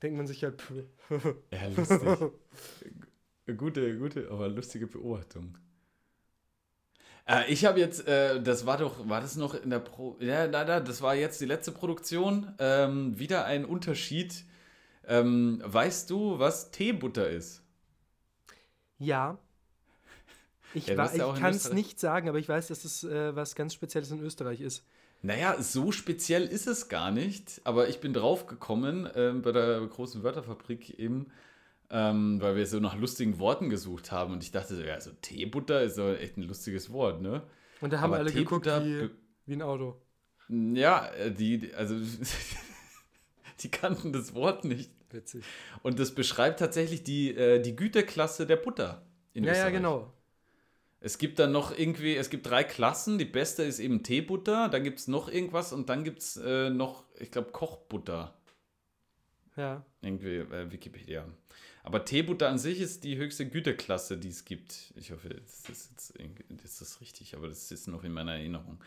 denkt 0.01 0.17
man 0.17 0.25
sich 0.27 0.43
halt, 0.43 0.61
pff, 0.61 0.71
Ja, 1.53 1.67
lustig. 1.75 2.01
Gute, 3.55 3.97
gute, 3.97 4.29
aber 4.29 4.47
lustige 4.49 4.87
Beobachtung. 4.87 5.57
Äh, 7.27 7.51
ich 7.51 7.65
habe 7.65 7.79
jetzt, 7.79 8.07
äh, 8.07 8.41
das 8.41 8.65
war 8.65 8.77
doch, 8.77 9.07
war 9.07 9.21
das 9.21 9.35
noch 9.35 9.53
in 9.53 9.69
der 9.69 9.79
Pro. 9.79 10.17
Ja, 10.19 10.47
da, 10.47 10.65
da, 10.65 10.79
das 10.79 11.01
war 11.01 11.15
jetzt 11.15 11.41
die 11.41 11.45
letzte 11.45 11.71
Produktion. 11.71 12.53
Ähm, 12.59 13.17
wieder 13.19 13.45
ein 13.45 13.65
Unterschied. 13.65 14.45
Ähm, 15.05 15.61
weißt 15.63 16.09
du, 16.09 16.39
was 16.39 16.71
Teebutter 16.71 17.29
ist? 17.29 17.63
ja. 18.99 19.37
Ich, 20.73 20.87
Ja, 20.87 20.95
ja 20.95 21.33
ich 21.33 21.39
kann 21.39 21.53
es 21.53 21.71
nicht 21.71 21.99
sagen, 21.99 22.27
aber 22.27 22.39
ich 22.39 22.49
weiß, 22.49 22.67
dass 22.67 22.81
das 22.81 23.03
äh, 23.03 23.35
was 23.35 23.55
ganz 23.55 23.73
Spezielles 23.73 24.11
in 24.11 24.19
Österreich 24.19 24.61
ist. 24.61 24.83
Naja, 25.21 25.59
so 25.61 25.91
speziell 25.91 26.43
ist 26.43 26.67
es 26.67 26.89
gar 26.89 27.11
nicht, 27.11 27.61
aber 27.63 27.87
ich 27.87 27.99
bin 27.99 28.13
drauf 28.13 28.45
gekommen 28.45 29.09
ähm, 29.15 29.41
bei 29.41 29.51
der 29.51 29.81
großen 29.81 30.23
Wörterfabrik 30.23 30.99
eben, 30.99 31.31
ähm, 31.89 32.41
weil 32.41 32.55
wir 32.55 32.65
so 32.67 32.79
nach 32.79 32.95
lustigen 32.95 33.39
Worten 33.39 33.69
gesucht 33.69 34.11
haben 34.11 34.33
und 34.33 34.43
ich 34.43 34.51
dachte, 34.51 34.75
so, 34.75 34.81
ja, 34.83 34.93
also 34.95 35.11
Teebutter 35.21 35.81
ist 35.83 35.97
doch 35.97 36.13
echt 36.13 36.37
ein 36.37 36.43
lustiges 36.43 36.91
Wort, 36.91 37.21
ne? 37.21 37.43
Und 37.81 37.93
da 37.93 38.01
haben 38.01 38.13
Aber 38.13 38.17
alle 38.17 38.31
geguckt 38.31 38.65
wie, 38.65 39.09
wie 39.45 39.53
ein 39.53 39.61
Auto. 39.61 40.01
Ja, 40.49 41.07
äh, 41.13 41.31
die, 41.31 41.73
also 41.73 41.95
die 43.59 43.69
kannten 43.71 44.13
das 44.13 44.33
Wort 44.33 44.65
nicht. 44.65 44.91
Witzig. 45.09 45.43
Und 45.83 45.99
das 45.99 46.13
beschreibt 46.13 46.59
tatsächlich 46.59 47.03
die, 47.03 47.33
äh, 47.35 47.61
die 47.61 47.75
Güteklasse 47.75 48.45
der 48.45 48.57
Butter 48.57 49.05
in 49.33 49.43
Ja, 49.43 49.53
ja, 49.53 49.69
Österreich. 49.69 49.73
genau. 49.73 50.13
Es 50.99 51.17
gibt 51.19 51.39
dann 51.39 51.51
noch 51.51 51.77
irgendwie, 51.77 52.15
es 52.15 52.29
gibt 52.29 52.47
drei 52.47 52.63
Klassen. 52.63 53.17
Die 53.17 53.25
beste 53.25 53.63
ist 53.63 53.79
eben 53.79 54.03
Teebutter, 54.03 54.67
dann 54.67 54.83
gibt 54.83 54.99
es 54.99 55.07
noch 55.07 55.29
irgendwas 55.29 55.71
und 55.71 55.89
dann 55.89 56.03
gibt 56.03 56.19
es 56.19 56.37
äh, 56.37 56.69
noch, 56.69 57.05
ich 57.19 57.31
glaube, 57.31 57.51
Kochbutter. 57.51 58.33
Ja. 59.55 59.85
Irgendwie, 60.01 60.37
äh, 60.37 60.71
Wikipedia. 60.71 61.25
Aber 61.87 62.03
Teebutter 62.03 62.49
an 62.49 62.57
sich 62.59 62.81
ist 62.81 63.05
die 63.05 63.15
höchste 63.17 63.47
Güteklasse, 63.47 64.17
die 64.17 64.27
es 64.27 64.43
gibt. 64.43 64.91
Ich 64.95 65.11
hoffe, 65.11 65.29
das 65.29 65.69
ist, 65.69 65.89
jetzt, 65.89 66.13
das 66.63 66.81
ist 66.81 66.99
richtig, 66.99 67.33
aber 67.35 67.47
das 67.47 67.71
ist 67.71 67.87
noch 67.87 68.03
in 68.03 68.11
meiner 68.11 68.33
Erinnerung. 68.33 68.77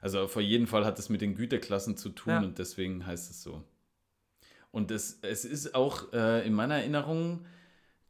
Also 0.00 0.20
auf 0.20 0.36
jeden 0.36 0.66
Fall 0.66 0.84
hat 0.86 0.98
es 0.98 1.10
mit 1.10 1.20
den 1.20 1.34
Güteklassen 1.34 1.98
zu 1.98 2.08
tun 2.08 2.32
Ja. 2.32 2.38
und 2.40 2.58
deswegen 2.58 3.04
heißt 3.04 3.30
es 3.30 3.42
so. 3.42 3.62
Und 4.70 4.90
es, 4.90 5.18
es 5.20 5.44
ist 5.44 5.74
auch 5.74 6.12
äh, 6.14 6.46
in 6.46 6.54
meiner 6.54 6.76
Erinnerung, 6.76 7.44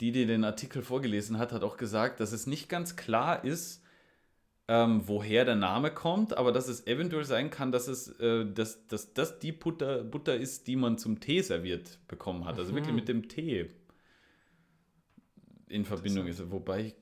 die, 0.00 0.12
die 0.12 0.26
den 0.26 0.44
Artikel 0.44 0.82
vorgelesen 0.82 1.38
hat, 1.38 1.50
hat 1.52 1.64
auch 1.64 1.76
gesagt, 1.76 2.20
dass 2.20 2.30
es 2.32 2.46
nicht 2.46 2.68
ganz 2.68 2.94
klar 2.94 3.44
ist, 3.44 3.82
ähm, 4.68 5.02
woher 5.06 5.44
der 5.44 5.54
Name 5.56 5.90
kommt, 5.92 6.36
aber 6.36 6.52
dass 6.52 6.68
es 6.68 6.86
eventuell 6.86 7.24
sein 7.24 7.50
kann, 7.50 7.72
dass 7.72 7.88
es 7.88 8.08
äh, 8.20 8.44
dass, 8.52 8.86
dass 8.88 9.12
das 9.12 9.38
die 9.40 9.52
Butter, 9.52 10.04
Butter 10.04 10.36
ist, 10.36 10.66
die 10.68 10.76
man 10.76 10.98
zum 10.98 11.18
Tee 11.20 11.40
serviert 11.42 11.98
bekommen 12.08 12.44
hat. 12.44 12.58
Also 12.58 12.74
wirklich 12.74 12.90
Mhm. 12.90 12.96
mit 12.96 13.08
dem 13.08 13.28
Tee 13.28 13.68
in 15.68 15.84
Verbindung 15.84 16.26
ist. 16.26 16.50
Wobei, 16.50 16.86
ich- 16.86 16.94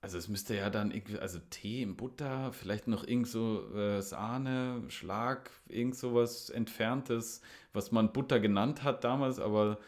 also 0.00 0.18
es 0.18 0.28
müsste 0.28 0.56
ja 0.56 0.68
dann 0.68 0.90
irgendwie, 0.90 1.18
also 1.18 1.38
Tee 1.50 1.82
in 1.82 1.96
Butter, 1.96 2.52
vielleicht 2.52 2.88
noch 2.88 3.04
irgend 3.06 3.28
so 3.28 3.72
äh, 3.74 4.02
Sahne, 4.02 4.82
Schlag, 4.88 5.50
irgend 5.68 5.94
sowas 5.96 6.50
Entferntes, 6.50 7.40
was 7.72 7.92
man 7.92 8.12
Butter 8.12 8.40
genannt 8.40 8.82
hat 8.82 9.04
damals, 9.04 9.38
aber 9.38 9.78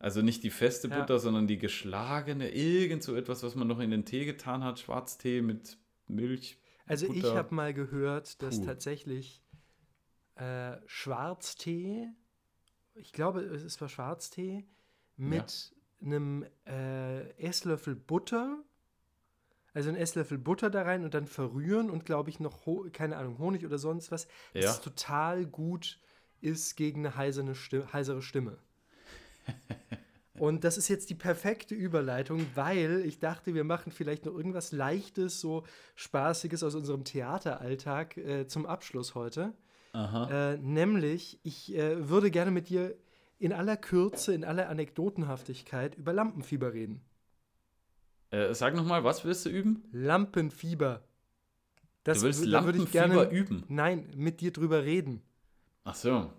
also 0.00 0.22
nicht 0.22 0.42
die 0.44 0.50
feste 0.50 0.88
Ja. 0.88 1.00
Butter, 1.00 1.18
sondern 1.20 1.46
die 1.46 1.58
geschlagene, 1.58 2.50
irgend 2.50 3.02
so 3.02 3.14
etwas, 3.16 3.42
was 3.42 3.54
man 3.54 3.68
noch 3.68 3.80
in 3.80 3.90
den 3.90 4.04
Tee 4.04 4.24
getan 4.24 4.64
hat, 4.64 4.80
Schwarztee 4.80 5.42
mit 5.42 5.78
Milch. 6.08 6.58
Also 6.86 7.06
ich 7.06 7.22
Butter. 7.22 7.36
habe 7.36 7.54
mal 7.54 7.72
gehört, 7.74 8.42
dass 8.42 8.58
Puh. 8.58 8.66
tatsächlich 8.66 9.42
äh, 10.36 10.76
Schwarztee, 10.86 12.08
ich 12.94 13.12
glaube, 13.12 13.40
es 13.42 13.80
war 13.80 13.88
Schwarztee, 13.88 14.64
mit 15.16 15.72
einem 16.02 16.44
äh, 16.66 17.30
Esslöffel 17.38 17.94
Butter, 17.94 18.62
also 19.72 19.88
einen 19.88 19.98
Esslöffel 19.98 20.38
Butter 20.38 20.70
da 20.70 20.82
rein 20.82 21.04
und 21.04 21.14
dann 21.14 21.26
verrühren 21.26 21.90
und 21.90 22.04
glaube 22.04 22.30
ich 22.30 22.40
noch, 22.40 22.66
keine 22.92 23.16
Ahnung, 23.16 23.38
Honig 23.38 23.64
oder 23.64 23.78
sonst 23.78 24.10
was, 24.10 24.26
Ja. 24.54 24.70
es 24.70 24.80
total 24.80 25.46
gut 25.46 26.00
ist 26.40 26.76
gegen 26.76 27.06
eine 27.06 27.16
heisere 27.16 27.54
Stimme. 27.54 27.92
Heisere 27.92 28.22
Stimme. 28.22 28.58
Und 30.38 30.64
das 30.64 30.78
ist 30.78 30.88
jetzt 30.88 31.10
die 31.10 31.14
perfekte 31.14 31.74
Überleitung, 31.74 32.46
weil 32.54 33.02
ich 33.04 33.18
dachte, 33.18 33.54
wir 33.54 33.64
machen 33.64 33.92
vielleicht 33.92 34.24
noch 34.24 34.34
irgendwas 34.34 34.72
Leichtes, 34.72 35.38
so 35.38 35.64
Spaßiges 35.96 36.62
aus 36.62 36.74
unserem 36.74 37.04
Theateralltag 37.04 38.16
äh, 38.16 38.46
zum 38.46 38.64
Abschluss 38.64 39.14
heute. 39.14 39.52
Äh, 40.30 40.56
nämlich, 40.58 41.40
ich 41.42 41.74
äh, 41.76 42.08
würde 42.08 42.30
gerne 42.30 42.52
mit 42.52 42.70
dir 42.70 42.96
in 43.40 43.52
aller 43.52 43.76
Kürze, 43.76 44.34
in 44.34 44.44
aller 44.44 44.68
Anekdotenhaftigkeit 44.68 45.96
über 45.96 46.12
Lampenfieber 46.12 46.72
reden. 46.72 47.00
Äh, 48.30 48.54
sag 48.54 48.74
nochmal, 48.76 49.02
was 49.02 49.24
willst 49.24 49.46
du 49.46 49.48
üben? 49.50 49.82
Lampenfieber. 49.92 51.02
Das 52.04 52.18
du 52.18 52.24
willst 52.24 52.44
ich 52.44 52.50
gerne, 52.92 53.14
Lampenfieber 53.14 53.30
üben. 53.30 53.64
Nein, 53.68 54.12
mit 54.14 54.40
dir 54.40 54.52
drüber 54.52 54.84
reden. 54.84 55.22
Ach 55.84 55.94
so, 55.94 56.30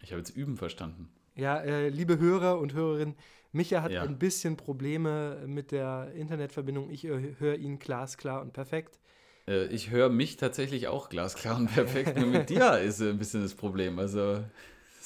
ich 0.00 0.10
habe 0.12 0.18
jetzt 0.20 0.30
üben 0.30 0.56
verstanden. 0.56 1.10
Ja, 1.34 1.60
äh, 1.60 1.90
liebe 1.90 2.18
Hörer 2.18 2.58
und 2.58 2.72
Hörerinnen, 2.72 3.14
Micha 3.52 3.82
hat 3.82 3.92
Ja. 3.92 4.02
ein 4.02 4.18
bisschen 4.18 4.56
Probleme 4.56 5.44
mit 5.46 5.70
der 5.70 6.12
Internetverbindung. 6.14 6.90
Ich 6.90 7.04
äh, 7.04 7.34
höre 7.38 7.56
ihn 7.56 7.78
glasklar 7.78 8.40
und 8.40 8.54
perfekt. 8.54 8.98
Äh, 9.46 9.66
ich 9.66 9.90
höre 9.90 10.08
mich 10.08 10.38
tatsächlich 10.38 10.88
auch 10.88 11.10
glasklar 11.10 11.56
und 11.58 11.66
perfekt. 11.72 12.16
Nur 12.16 12.26
mit 12.28 12.48
dir 12.50 12.78
ist 12.78 13.00
ein 13.02 13.18
bisschen 13.18 13.42
das 13.42 13.54
Problem. 13.54 13.98
Also 13.98 14.42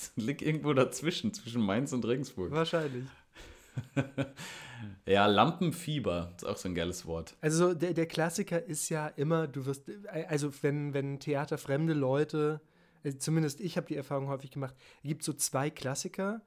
liegt 0.16 0.42
irgendwo 0.42 0.72
dazwischen, 0.72 1.32
zwischen 1.34 1.62
Mainz 1.62 1.92
und 1.92 2.04
Regensburg. 2.04 2.50
Wahrscheinlich. 2.50 3.04
Ja, 5.06 5.26
Lampenfieber 5.26 6.32
ist 6.36 6.44
auch 6.44 6.56
so 6.56 6.68
ein 6.68 6.74
geiles 6.74 7.06
Wort. 7.06 7.36
Also 7.40 7.74
der, 7.74 7.94
der 7.94 8.06
Klassiker 8.06 8.62
ist 8.62 8.88
ja 8.88 9.08
immer, 9.08 9.46
du 9.46 9.66
wirst, 9.66 9.88
äh, 9.88 10.24
also 10.28 10.50
wenn, 10.62 10.94
wenn 10.94 11.18
Theater 11.18 11.58
fremde 11.58 11.92
Leute, 11.92 12.60
äh, 13.02 13.14
zumindest 13.16 13.60
ich 13.60 13.76
habe 13.76 13.86
die 13.86 13.96
Erfahrung 13.96 14.28
häufig 14.28 14.50
gemacht, 14.50 14.74
gibt 15.02 15.22
so 15.22 15.32
zwei 15.32 15.70
Klassiker, 15.70 16.42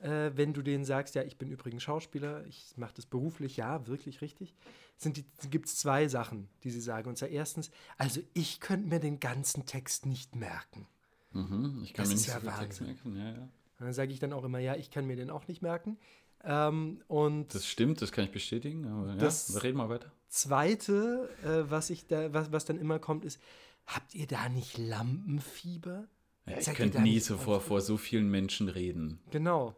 äh, 0.00 0.30
wenn 0.34 0.52
du 0.52 0.62
denen 0.62 0.84
sagst, 0.84 1.14
ja, 1.14 1.22
ich 1.22 1.38
bin 1.38 1.50
übrigens 1.50 1.82
Schauspieler, 1.82 2.44
ich 2.46 2.76
mache 2.76 2.94
das 2.94 3.06
beruflich, 3.06 3.56
ja, 3.56 3.86
wirklich 3.86 4.20
richtig, 4.20 4.54
sind 4.96 5.24
gibt 5.50 5.68
es 5.68 5.76
zwei 5.76 6.08
Sachen, 6.08 6.48
die 6.64 6.70
sie 6.70 6.80
sagen. 6.80 7.08
Und 7.08 7.16
zwar 7.16 7.28
erstens, 7.28 7.70
also 7.98 8.20
ich 8.34 8.60
könnte 8.60 8.88
mir 8.88 9.00
den 9.00 9.20
ganzen 9.20 9.64
Text 9.64 10.06
nicht 10.06 10.34
merken. 10.34 10.86
Mhm, 11.32 11.80
ich 11.82 11.92
kann 11.94 12.02
Das 12.04 12.08
mir 12.08 12.14
ist 12.14 12.20
nicht 12.22 12.28
ja 12.28 12.40
so 12.40 12.50
viel 12.50 12.58
Text 12.58 12.80
merken. 12.80 13.16
Ja, 13.16 13.30
ja. 13.32 13.38
Und 13.42 13.50
dann 13.86 13.92
sage 13.92 14.12
ich 14.12 14.18
dann 14.18 14.32
auch 14.32 14.44
immer, 14.44 14.58
ja, 14.58 14.74
ich 14.76 14.90
kann 14.90 15.06
mir 15.06 15.16
den 15.16 15.30
auch 15.30 15.46
nicht 15.48 15.62
merken. 15.62 15.98
Ähm, 16.44 17.00
und 17.08 17.54
Das 17.54 17.66
stimmt, 17.66 18.00
das 18.02 18.12
kann 18.12 18.24
ich 18.24 18.30
bestätigen. 18.32 18.86
Aber 18.86 19.14
Das- 19.14 19.48
ja, 19.48 19.54
wir 19.54 19.62
reden 19.64 19.78
mal 19.78 19.88
weiter. 19.88 20.10
Zweite, 20.28 21.28
äh, 21.44 21.70
was 21.70 21.90
ich 21.90 22.06
da, 22.06 22.32
was, 22.32 22.52
was 22.52 22.64
dann 22.64 22.78
immer 22.78 22.98
kommt, 22.98 23.24
ist, 23.24 23.40
habt 23.86 24.14
ihr 24.14 24.26
da 24.26 24.48
nicht 24.48 24.78
Lampenfieber? 24.78 26.06
Ja, 26.46 26.58
ich 26.58 26.64
Seid 26.64 26.76
könnte 26.76 27.00
nie 27.00 27.18
so 27.20 27.36
vor 27.36 27.80
so 27.80 27.96
vielen 27.96 28.30
Menschen 28.30 28.68
reden. 28.68 29.20
Genau. 29.30 29.74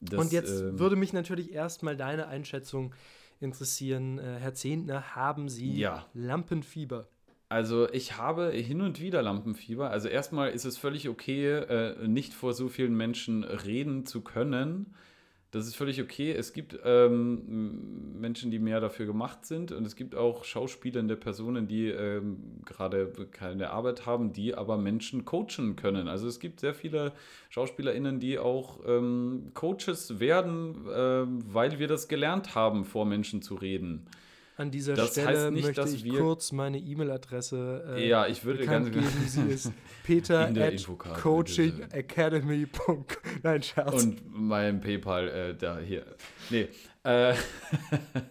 Das, 0.00 0.20
Und 0.20 0.32
jetzt 0.32 0.60
ähm, 0.60 0.78
würde 0.78 0.96
mich 0.96 1.12
natürlich 1.12 1.52
erstmal 1.52 1.96
deine 1.96 2.28
Einschätzung 2.28 2.94
interessieren. 3.40 4.18
Äh, 4.18 4.38
Herr 4.38 4.54
Zehntner, 4.54 5.14
haben 5.16 5.48
Sie 5.48 5.72
Ja. 5.76 6.06
Lampenfieber? 6.14 7.08
Also 7.48 7.88
ich 7.90 8.18
habe 8.18 8.50
hin 8.50 8.82
und 8.82 9.00
wieder 9.00 9.22
Lampenfieber. 9.22 9.90
Also 9.90 10.08
erstmal 10.08 10.50
ist 10.50 10.66
es 10.66 10.76
völlig 10.76 11.08
okay, 11.08 11.46
äh, 11.46 12.06
nicht 12.06 12.34
vor 12.34 12.52
so 12.52 12.68
vielen 12.68 12.94
Menschen 12.94 13.42
reden 13.42 14.04
zu 14.04 14.20
können. 14.20 14.94
Das 15.50 15.66
ist 15.66 15.76
völlig 15.76 16.02
okay. 16.02 16.30
Es 16.30 16.52
gibt 16.52 16.78
ähm, 16.84 18.20
Menschen, 18.20 18.50
die 18.50 18.58
mehr 18.58 18.80
dafür 18.80 19.06
gemacht 19.06 19.46
sind 19.46 19.72
und 19.72 19.86
es 19.86 19.96
gibt 19.96 20.14
auch 20.14 20.44
schauspielende 20.44 21.16
Personen, 21.16 21.66
die 21.66 21.88
ähm, 21.88 22.60
gerade 22.66 23.10
keine 23.30 23.70
Arbeit 23.70 24.04
haben, 24.04 24.34
die 24.34 24.54
aber 24.54 24.76
Menschen 24.76 25.24
coachen 25.24 25.74
können. 25.74 26.06
Also 26.06 26.28
es 26.28 26.40
gibt 26.40 26.60
sehr 26.60 26.74
viele 26.74 27.12
SchauspielerInnen, 27.48 28.20
die 28.20 28.38
auch 28.38 28.80
ähm, 28.86 29.52
Coaches 29.54 30.20
werden, 30.20 30.86
äh, 30.86 31.24
weil 31.26 31.78
wir 31.78 31.88
das 31.88 32.08
gelernt 32.08 32.54
haben, 32.54 32.84
vor 32.84 33.06
Menschen 33.06 33.40
zu 33.40 33.54
reden. 33.54 34.06
An 34.58 34.70
dieser 34.72 34.94
Das 34.94 35.12
Stelle 35.12 35.52
nicht, 35.52 35.64
möchte 35.64 35.88
ich 35.88 36.08
kurz 36.08 36.50
meine 36.50 36.80
E-Mail-Adresse 36.80 37.94
äh, 37.96 38.08
Ja, 38.08 38.26
ich 38.26 38.44
würde 38.44 38.66
ganz- 38.66 38.90
geben. 38.90 39.06
Sie 39.26 39.42
ist 39.42 39.72
peter 40.02 40.52
coachingacademy.com. 41.22 43.04
Nein, 43.44 43.62
Scherz. 43.62 44.02
Und 44.02 44.20
mein 44.28 44.80
PayPal, 44.80 45.28
äh, 45.28 45.56
da 45.56 45.78
hier. 45.78 46.04
Nee. 46.50 46.66
Äh, 47.04 47.34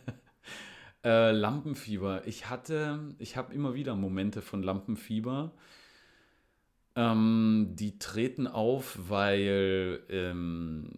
äh, 1.05 1.31
Lampenfieber. 1.31 2.27
Ich 2.27 2.49
hatte, 2.49 3.15
ich 3.19 3.37
habe 3.37 3.53
immer 3.53 3.73
wieder 3.73 3.95
Momente 3.95 4.41
von 4.41 4.61
Lampenfieber. 4.61 5.53
Ähm, 6.97 7.69
die 7.71 7.99
treten 7.99 8.47
auf, 8.47 8.99
weil 9.07 10.01
ähm, 10.09 10.89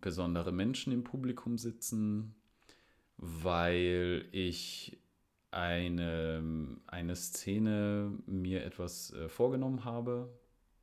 besondere 0.00 0.52
Menschen 0.52 0.92
im 0.92 1.02
Publikum 1.02 1.58
sitzen, 1.58 2.36
weil 3.18 4.26
ich 4.32 4.98
eine, 5.50 6.42
eine 6.86 7.16
Szene 7.16 8.12
mir 8.26 8.64
etwas 8.64 9.12
äh, 9.12 9.28
vorgenommen 9.28 9.84
habe, 9.84 10.28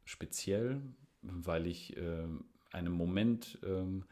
speziell, 0.04 0.82
weil 1.22 1.66
ich 1.68 1.98
äh, 1.98 2.28
einem 2.72 2.94
Moment 2.94 3.58
ähm, 3.66 4.04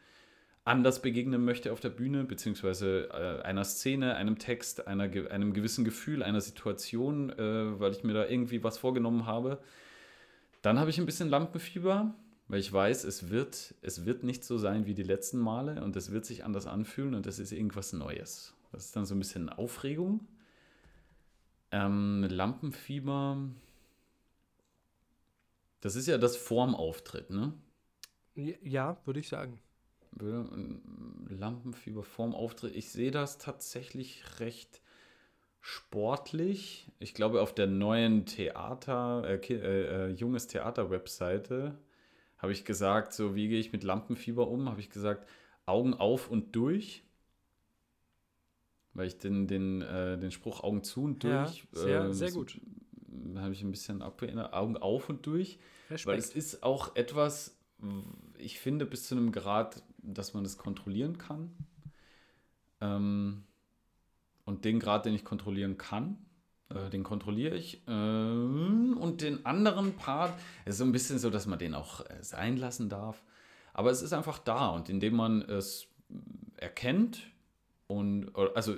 anders 0.64 1.02
begegnen 1.02 1.44
möchte 1.44 1.72
auf 1.72 1.80
der 1.80 1.90
Bühne, 1.90 2.24
beziehungsweise 2.24 3.08
äh, 3.10 3.42
einer 3.42 3.64
Szene, 3.64 4.16
einem 4.16 4.38
Text, 4.38 4.86
einer, 4.86 5.04
einem 5.30 5.52
gewissen 5.52 5.84
Gefühl, 5.84 6.22
einer 6.22 6.40
Situation, 6.40 7.30
äh, 7.30 7.78
weil 7.78 7.92
ich 7.92 8.02
mir 8.04 8.14
da 8.14 8.26
irgendwie 8.26 8.64
was 8.64 8.78
vorgenommen 8.78 9.26
habe. 9.26 9.60
Dann 10.62 10.78
habe 10.78 10.88
ich 10.88 10.98
ein 10.98 11.06
bisschen 11.06 11.28
Lampenfieber, 11.28 12.14
weil 12.48 12.60
ich 12.60 12.72
weiß, 12.72 13.04
es 13.04 13.30
wird, 13.30 13.74
es 13.82 14.04
wird 14.04 14.22
nicht 14.22 14.44
so 14.44 14.58
sein 14.58 14.86
wie 14.86 14.94
die 14.94 15.02
letzten 15.02 15.38
Male 15.38 15.82
und 15.82 15.96
es 15.96 16.10
wird 16.10 16.26
sich 16.26 16.44
anders 16.44 16.66
anfühlen 16.66 17.14
und 17.14 17.26
das 17.26 17.38
ist 17.38 17.52
irgendwas 17.52 17.92
Neues. 17.92 18.54
Das 18.72 18.86
ist 18.86 18.96
dann 18.96 19.06
so 19.06 19.14
ein 19.14 19.18
bisschen 19.18 19.48
Aufregung. 19.48 20.26
Ähm, 21.70 22.26
Lampenfieber, 22.28 23.38
das 25.80 25.96
ist 25.96 26.06
ja 26.06 26.18
das 26.18 26.36
vorm 26.36 26.74
Auftritt, 26.74 27.30
ne? 27.30 27.52
Ja, 28.34 28.96
würde 29.04 29.20
ich 29.20 29.28
sagen. 29.28 29.60
Ähm, 30.20 30.80
Lampenfieber 31.28 32.02
vorm 32.02 32.34
Auftritt. 32.34 32.74
Ich 32.74 32.90
sehe 32.90 33.10
das 33.10 33.38
tatsächlich 33.38 34.22
recht 34.40 34.82
sportlich. 35.60 36.90
Ich 36.98 37.14
glaube, 37.14 37.40
auf 37.40 37.54
der 37.54 37.66
neuen 37.66 38.26
Theater, 38.26 39.24
äh, 39.26 39.36
äh, 39.36 40.10
äh, 40.10 40.10
junges 40.10 40.46
Theater-Webseite 40.46 41.78
habe 42.44 42.52
ich 42.52 42.64
gesagt, 42.64 43.12
so 43.14 43.34
wie 43.34 43.48
gehe 43.48 43.58
ich 43.58 43.72
mit 43.72 43.82
Lampenfieber 43.84 44.48
um, 44.48 44.68
habe 44.68 44.80
ich 44.80 44.90
gesagt, 44.90 45.26
Augen 45.66 45.94
auf 45.94 46.30
und 46.30 46.54
durch. 46.54 47.02
Weil 48.92 49.06
ich 49.08 49.18
den, 49.18 49.46
den, 49.48 49.80
äh, 49.82 50.18
den 50.18 50.30
Spruch 50.30 50.62
Augen 50.62 50.84
zu 50.84 51.02
und 51.04 51.24
Ja, 51.24 51.44
durch. 51.46 51.66
sehr- 51.72 52.04
äh, 52.04 52.12
sehr 52.12 52.32
gut. 52.32 52.60
Habe 53.36 53.52
ich 53.52 53.62
ein 53.62 53.70
bisschen 53.70 54.02
abgeändert. 54.02 54.52
Augen 54.52 54.76
auf 54.76 55.08
und 55.08 55.24
durch. 55.26 55.58
Weil 55.88 55.94
Respekt. 55.94 56.18
es 56.18 56.30
ist 56.34 56.62
auch 56.62 56.94
etwas, 56.96 57.58
ich 58.38 58.60
finde, 58.60 58.84
bis 58.86 59.08
zu 59.08 59.16
einem 59.16 59.32
Grad, 59.32 59.82
dass 59.98 60.34
man 60.34 60.44
es 60.44 60.58
kontrollieren 60.58 61.16
kann. 61.18 61.50
Ähm, 62.80 63.44
und 64.44 64.64
den 64.66 64.78
Grad, 64.78 65.06
den 65.06 65.14
ich 65.14 65.24
kontrollieren 65.24 65.78
kann, 65.78 66.18
äh, 66.74 66.90
den 66.90 67.02
kontrolliere 67.02 67.56
ich. 67.56 67.82
Ähm, 67.86 68.96
und 69.00 69.22
den 69.22 69.44
anderen 69.46 69.94
Part 69.96 70.34
ist 70.64 70.78
so 70.78 70.84
ein 70.84 70.92
bisschen 70.92 71.18
so, 71.18 71.30
dass 71.30 71.46
man 71.46 71.58
den 71.58 71.74
auch 71.74 72.00
äh, 72.00 72.22
sein 72.22 72.56
lassen 72.56 72.88
darf. 72.88 73.22
Aber 73.72 73.90
es 73.90 74.02
ist 74.02 74.12
einfach 74.12 74.38
da 74.38 74.68
und 74.68 74.88
indem 74.88 75.16
man 75.16 75.42
es 75.42 75.88
erkennt 76.56 77.22
und, 77.86 78.34
also 78.54 78.76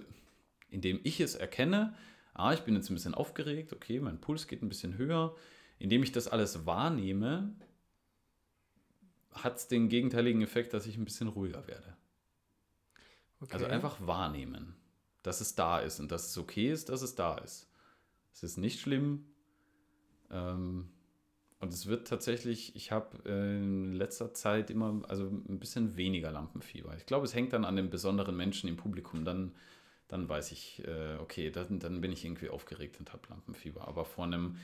indem 0.70 1.00
ich 1.04 1.20
es 1.20 1.34
erkenne, 1.34 1.94
ah, 2.34 2.52
ich 2.52 2.60
bin 2.60 2.74
jetzt 2.74 2.90
ein 2.90 2.94
bisschen 2.94 3.14
aufgeregt, 3.14 3.72
okay, 3.72 4.00
mein 4.00 4.20
Puls 4.20 4.46
geht 4.46 4.62
ein 4.62 4.68
bisschen 4.68 4.96
höher, 4.96 5.34
indem 5.78 6.02
ich 6.02 6.12
das 6.12 6.28
alles 6.28 6.66
wahrnehme, 6.66 7.54
hat 9.32 9.56
es 9.56 9.68
den 9.68 9.88
gegenteiligen 9.88 10.42
Effekt, 10.42 10.72
dass 10.72 10.86
ich 10.86 10.96
ein 10.96 11.04
bisschen 11.04 11.28
ruhiger 11.28 11.66
werde. 11.66 11.96
Okay. 13.40 13.52
Also 13.52 13.66
einfach 13.66 13.98
wahrnehmen, 14.06 14.74
dass 15.22 15.40
es 15.40 15.54
da 15.54 15.78
ist 15.80 16.00
und 16.00 16.10
dass 16.10 16.30
es 16.30 16.38
okay 16.38 16.70
ist, 16.70 16.88
dass 16.88 17.02
es 17.02 17.14
da 17.14 17.36
ist. 17.36 17.68
Es 18.36 18.42
ist 18.42 18.58
nicht 18.58 18.80
schlimm. 18.80 19.24
Ähm, 20.30 20.90
und 21.58 21.72
es 21.72 21.86
wird 21.86 22.06
tatsächlich, 22.06 22.76
ich 22.76 22.92
habe 22.92 23.26
in 23.26 23.94
letzter 23.94 24.34
Zeit 24.34 24.68
immer, 24.68 25.02
also 25.08 25.24
ein 25.24 25.58
bisschen 25.58 25.96
weniger 25.96 26.30
Lampenfieber. 26.30 26.94
Ich 26.98 27.06
glaube, 27.06 27.24
es 27.24 27.34
hängt 27.34 27.54
dann 27.54 27.64
an 27.64 27.76
den 27.76 27.88
besonderen 27.88 28.36
Menschen 28.36 28.68
im 28.68 28.76
Publikum. 28.76 29.24
Dann, 29.24 29.54
dann 30.06 30.28
weiß 30.28 30.52
ich, 30.52 30.86
äh, 30.86 31.16
okay, 31.16 31.50
dann, 31.50 31.78
dann 31.78 32.02
bin 32.02 32.12
ich 32.12 32.26
irgendwie 32.26 32.50
aufgeregt 32.50 33.00
und 33.00 33.14
habe 33.14 33.26
Lampenfieber. 33.30 33.88
Aber 33.88 34.04
vor 34.04 34.24
einem 34.24 34.58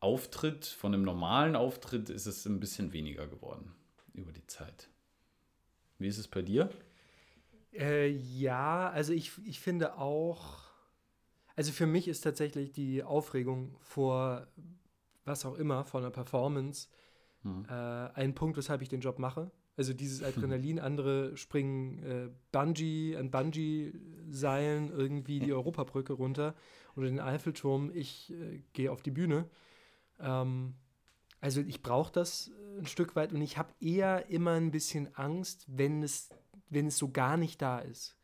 Auftritt, 0.00 0.64
von 0.64 0.94
einem 0.94 1.02
normalen 1.02 1.56
Auftritt 1.56 2.08
ist 2.08 2.24
es 2.24 2.46
ein 2.46 2.58
bisschen 2.58 2.94
weniger 2.94 3.26
geworden 3.26 3.74
über 4.14 4.32
die 4.32 4.46
Zeit. 4.46 4.88
Wie 5.98 6.08
ist 6.08 6.16
es 6.16 6.26
bei 6.26 6.40
dir? 6.40 6.70
Äh, 7.74 8.08
ja, 8.08 8.88
also 8.88 9.12
ich, 9.12 9.32
ich 9.44 9.60
finde 9.60 9.98
auch, 9.98 10.69
also 11.56 11.72
für 11.72 11.86
mich 11.86 12.08
ist 12.08 12.22
tatsächlich 12.22 12.72
die 12.72 13.02
Aufregung 13.02 13.76
vor 13.80 14.46
was 15.24 15.44
auch 15.44 15.54
immer, 15.54 15.84
vor 15.84 16.00
einer 16.00 16.10
Performance, 16.10 16.88
Hm. 17.42 17.64
äh, 17.70 17.72
ein 17.72 18.34
Punkt, 18.34 18.58
weshalb 18.58 18.82
ich 18.82 18.90
den 18.90 19.00
Job 19.00 19.18
mache. 19.18 19.50
Also 19.76 19.94
dieses 19.94 20.22
Adrenalin, 20.22 20.78
andere 20.78 21.36
springen 21.38 21.98
äh, 22.02 22.28
Bungee, 22.52 23.16
an 23.16 23.30
Bungee-Seilen 23.30 24.90
irgendwie 24.90 25.40
die 25.40 25.52
Europabrücke 25.54 26.12
runter 26.12 26.54
oder 26.96 27.06
den 27.06 27.20
Eiffelturm. 27.20 27.90
Ich 27.94 28.30
äh, 28.32 28.62
gehe 28.74 28.92
auf 28.92 29.02
die 29.02 29.10
Bühne. 29.10 29.48
Ähm, 30.18 30.74
also 31.40 31.62
ich 31.62 31.80
brauche 31.80 32.12
das 32.12 32.48
äh, 32.48 32.80
ein 32.80 32.86
Stück 32.86 33.16
weit 33.16 33.32
und 33.32 33.40
ich 33.40 33.56
habe 33.56 33.72
eher 33.80 34.28
immer 34.28 34.52
ein 34.52 34.70
bisschen 34.70 35.14
Angst, 35.16 35.64
wenn 35.66 36.02
es, 36.02 36.28
wenn 36.68 36.88
es 36.88 36.98
so 36.98 37.10
gar 37.10 37.38
nicht 37.38 37.62
da 37.62 37.78
ist. 37.78 38.18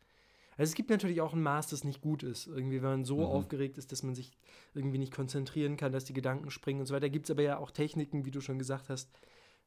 Also 0.57 0.71
es 0.71 0.75
gibt 0.75 0.89
natürlich 0.89 1.21
auch 1.21 1.33
ein 1.33 1.41
Maß, 1.43 1.67
das 1.69 1.83
nicht 1.83 2.01
gut 2.01 2.23
ist. 2.23 2.47
Irgendwie, 2.47 2.81
wenn 2.81 2.89
man 2.89 3.05
so 3.05 3.17
Mhm. 3.17 3.25
aufgeregt 3.25 3.77
ist, 3.77 3.91
dass 3.91 4.01
man 4.03 4.15
sich 4.15 4.31
irgendwie 4.73 4.97
nicht 4.97 5.13
konzentrieren 5.13 5.77
kann, 5.77 5.91
dass 5.91 6.05
die 6.05 6.13
Gedanken 6.13 6.49
springen 6.49 6.79
und 6.79 6.87
so 6.87 6.95
weiter. 6.95 7.09
Gibt 7.09 7.25
es 7.27 7.31
aber 7.31 7.43
ja 7.43 7.57
auch 7.59 7.71
Techniken, 7.71 8.25
wie 8.25 8.31
du 8.31 8.41
schon 8.41 8.57
gesagt 8.57 8.89
hast, 8.89 9.09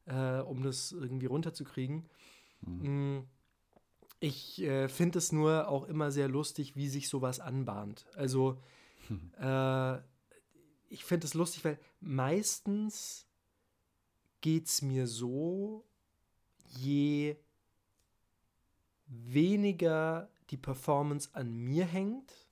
äh, 0.05 0.39
um 0.39 0.63
das 0.63 0.91
irgendwie 0.91 1.27
runterzukriegen. 1.27 2.09
Mhm. 2.61 3.17
Mm, 3.17 3.27
Ich 4.19 4.61
äh, 4.61 4.87
finde 4.89 5.17
es 5.17 5.31
nur 5.31 5.67
auch 5.67 5.87
immer 5.87 6.11
sehr 6.11 6.27
lustig, 6.27 6.75
wie 6.75 6.89
sich 6.89 7.09
sowas 7.09 7.39
anbahnt. 7.39 8.05
Also 8.15 8.61
äh, 9.39 9.97
ich 10.89 11.03
finde 11.05 11.25
es 11.25 11.33
lustig, 11.33 11.63
weil 11.65 11.79
meistens 12.01 13.25
geht 14.41 14.67
es 14.67 14.81
mir 14.81 15.07
so, 15.07 15.85
je 16.77 17.35
weniger 19.07 20.29
die 20.51 20.57
Performance 20.57 21.29
an 21.33 21.51
mir 21.51 21.85
hängt, 21.85 22.47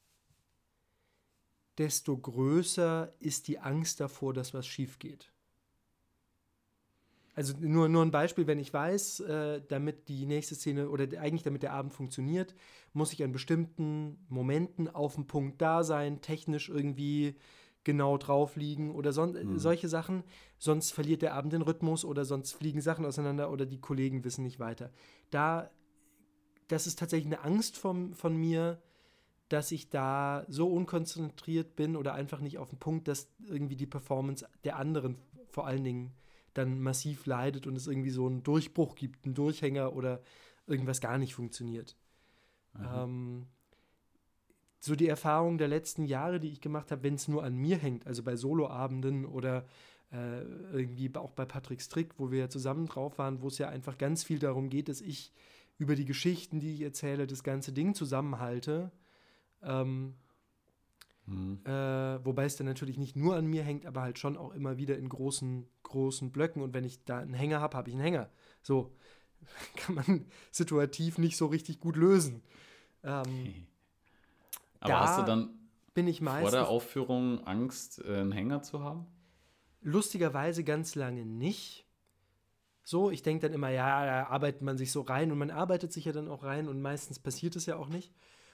desto 1.78 2.18
größer 2.18 3.14
ist 3.20 3.48
die 3.48 3.60
Angst 3.60 4.00
davor, 4.00 4.34
dass 4.34 4.54
was 4.54 4.68
schief 4.68 5.00
geht. 5.00 5.32
Also 7.36 7.54
nur, 7.58 7.88
nur 7.88 8.04
ein 8.04 8.12
Beispiel, 8.12 8.48
wenn 8.48 8.60
ich 8.60 8.74
weiß, 8.74 9.22
äh, 9.22 9.62
damit 9.66 10.10
die 10.10 10.26
nächste 10.26 10.56
Szene 10.56 10.90
oder 10.90 11.06
eigentlich 11.22 11.44
damit 11.44 11.64
der 11.64 11.72
Abend 11.72 11.94
funktioniert, 11.94 12.54
muss 12.92 13.14
ich 13.14 13.24
an 13.24 13.32
bestimmten 13.32 14.18
Momenten 14.28 14.90
auf 14.90 15.16
dem 15.16 15.26
Punkt 15.26 15.62
da 15.62 15.84
sein, 15.84 16.20
technisch 16.20 16.68
irgendwie 16.68 17.36
genau 17.86 18.18
drauf 18.18 18.58
liegen 18.58 18.92
oder 18.94 19.14
son 19.14 19.38
Mhm. 19.42 19.58
solche 19.58 19.88
Sachen. 19.88 20.24
Sonst 20.58 20.92
verliert 20.92 21.22
der 21.22 21.34
Abend 21.34 21.54
den 21.54 21.62
Rhythmus 21.62 22.04
oder 22.04 22.26
sonst 22.26 22.52
fliegen 22.54 22.82
Sachen 22.82 23.06
auseinander 23.06 23.52
oder 23.52 23.66
die 23.66 23.80
Kollegen 23.80 24.26
wissen 24.26 24.44
nicht 24.44 24.60
weiter. 24.60 24.92
Da, 25.30 25.70
das 26.70 26.88
ist 26.88 26.98
tatsächlich 26.98 27.34
eine 27.34 27.44
Angst 27.44 27.78
von, 27.78 28.14
von 28.14 28.36
mir, 28.36 28.82
dass 29.50 29.72
ich 29.72 29.90
da 29.90 30.46
so 30.48 30.68
unkonzentriert 30.68 31.76
bin 31.76 31.96
oder 31.96 32.14
einfach 32.14 32.40
nicht 32.40 32.58
auf 32.58 32.70
den 32.70 32.80
Punkt, 32.80 33.08
dass 33.08 33.28
irgendwie 33.48 33.76
die 33.76 33.88
Performance 33.88 34.48
der 34.64 34.78
anderen 34.78 35.18
vor 35.50 35.66
allen 35.66 35.84
Dingen 35.84 36.14
dann 36.54 36.80
massiv 36.80 37.26
leidet 37.26 37.68
und 37.68 37.76
es 37.76 37.88
irgendwie 37.88 38.12
so 38.12 38.28
einen 38.28 38.44
Durchbruch 38.44 38.96
gibt, 38.96 39.26
einen 39.26 39.34
Durchhänger 39.34 39.96
oder 39.96 40.22
irgendwas 40.68 41.02
gar 41.02 41.18
nicht 41.18 41.34
funktioniert. 41.34 41.96
Ähm, 42.80 43.48
so 44.80 44.96
die 44.96 45.08
Erfahrung 45.08 45.58
der 45.58 45.68
letzten 45.68 46.06
Jahre, 46.06 46.40
die 46.40 46.50
ich 46.50 46.62
gemacht 46.62 46.92
habe, 46.92 47.04
wenn 47.04 47.16
es 47.16 47.28
nur 47.28 47.44
an 47.44 47.56
mir 47.56 47.78
hängt, 47.78 48.08
also 48.08 48.24
bei 48.24 48.36
Soloabenden 48.36 49.26
oder 49.26 49.66
äh, 50.12 50.42
irgendwie 50.72 51.14
auch 51.16 51.32
bei 51.32 51.46
Patrick 51.46 51.82
Strick, 51.82 52.18
wo 52.18 52.32
wir 52.32 52.40
ja 52.40 52.50
zusammen 52.50 52.86
drauf 52.86 53.18
waren, 53.18 53.42
wo 53.42 53.48
es 53.48 53.58
ja 53.58 53.70
einfach 53.70 53.98
ganz 53.98 54.24
viel 54.24 54.40
darum 54.40 54.70
geht, 54.70 54.88
dass 54.88 55.02
ich 55.02 55.34
über 55.80 55.96
die 55.96 56.06
Geschichten, 56.06 56.60
die 56.60 56.76
ich 56.76 56.82
erzähle, 56.82 57.26
das 57.26 57.42
ganze 57.42 57.72
Ding 57.72 57.96
zusammenhalte. 57.96 58.92
Ähm, 59.64 60.14
mhm. 61.26 61.62
äh, 61.66 62.24
wobei 62.24 62.46
es 62.46 62.58
dann 62.58 62.68
natürlich 62.68 62.98
nicht 62.98 63.16
nur 63.16 63.36
an 63.36 63.48
mir 63.48 63.64
hängt, 63.64 63.86
aber 63.86 64.02
halt 64.02 64.20
schon 64.20 64.38
auch 64.38 64.54
immer 64.54 64.78
wieder 64.78 64.98
in 64.98 65.10
großen, 65.10 65.66
großen 65.84 66.32
Blöcken. 66.32 66.62
Und 66.62 66.74
wenn 66.74 66.84
ich 66.84 67.04
da 67.06 67.20
einen 67.20 67.34
Hänger 67.34 67.62
habe, 67.62 67.78
habe 67.78 67.90
ich 67.90 67.96
einen 67.96 68.04
Hänger. 68.04 68.30
So 68.62 68.94
kann 69.78 69.96
man 69.96 70.26
situativ 70.52 71.18
nicht 71.18 71.38
so 71.38 71.48
richtig 71.48 71.80
gut 71.80 71.96
lösen. 71.96 72.44
Ähm, 73.04 73.66
aber 74.82 75.00
hast 75.00 75.20
du 75.20 75.24
dann 75.24 75.50
bin 75.94 76.08
ich 76.08 76.20
vor 76.20 76.52
der 76.52 76.68
Aufführung 76.70 77.46
Angst, 77.46 78.04
äh, 78.06 78.18
einen 78.18 78.32
Hänger 78.32 78.62
zu 78.62 78.82
haben? 78.82 79.06
Lustigerweise 79.82 80.64
ganz 80.64 80.96
lange 80.96 81.26
nicht. 81.26 81.86
So, 82.90 83.12
ich 83.12 83.22
denke 83.22 83.46
dann 83.46 83.54
immer, 83.54 83.70
ja, 83.70 84.04
da 84.04 84.24
arbeitet 84.30 84.64
man 84.64 84.80
sich 84.80 84.92
so 84.92 85.02
rein 85.02 85.32
und 85.32 85.38
man 85.38 85.52
arbeitet 85.52 85.94
sich 85.94 86.06
ja 86.06 86.12
dann 86.12 86.28
auch 86.28 86.44
rein 86.44 86.68
und 86.68 86.82
meistens 86.82 87.20
passiert 87.20 87.56
es 87.56 87.68
ja 87.68 87.76
auch 87.76 87.88
nicht. 87.88 88.12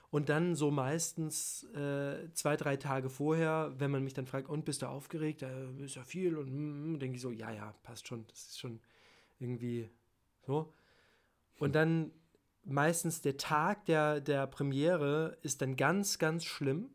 Und 0.10 0.28
dann 0.28 0.56
so 0.56 0.72
meistens 0.72 1.64
äh, 1.74 2.30
zwei, 2.34 2.58
drei 2.58 2.76
Tage 2.76 3.10
vorher, 3.10 3.72
wenn 3.78 3.92
man 3.92 4.04
mich 4.04 4.14
dann 4.14 4.26
fragt, 4.26 4.50
und 4.50 4.66
bist 4.66 4.82
du 4.82 4.88
aufgeregt? 4.88 5.42
Da 5.42 5.50
ist 5.78 5.96
ja 5.96 6.04
viel 6.04 6.36
und 6.36 6.50
mm, 6.52 7.00
denke 7.00 7.16
ich 7.16 7.22
so, 7.22 7.32
ja, 7.32 7.50
ja, 7.50 7.74
passt 7.82 8.10
schon. 8.10 8.28
Das 8.28 8.48
ist 8.48 8.60
schon 8.60 8.82
irgendwie 9.40 9.90
so. 10.46 10.74
Und 11.58 11.74
dann 11.74 12.12
meistens 12.66 13.22
der 13.22 13.38
Tag 13.38 13.86
der, 13.86 14.20
der 14.20 14.48
Premiere 14.48 15.38
ist 15.44 15.62
dann 15.62 15.78
ganz, 15.78 16.20
ganz 16.20 16.44
schlimm. 16.44 16.90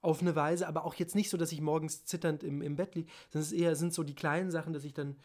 Auf 0.00 0.20
eine 0.20 0.36
Weise, 0.36 0.68
aber 0.68 0.84
auch 0.84 0.94
jetzt 0.94 1.16
nicht 1.16 1.28
so, 1.28 1.36
dass 1.36 1.50
ich 1.50 1.60
morgens 1.60 2.04
zitternd 2.04 2.44
im, 2.44 2.62
im 2.62 2.76
Bett 2.76 2.94
liege, 2.94 3.10
sondern 3.30 3.48
es 3.48 3.52
eher 3.52 3.74
sind 3.74 3.92
so 3.92 4.04
die 4.04 4.14
kleinen 4.14 4.52
Sachen, 4.52 4.72
dass 4.72 4.84
ich 4.84 4.94
dann 4.94 5.16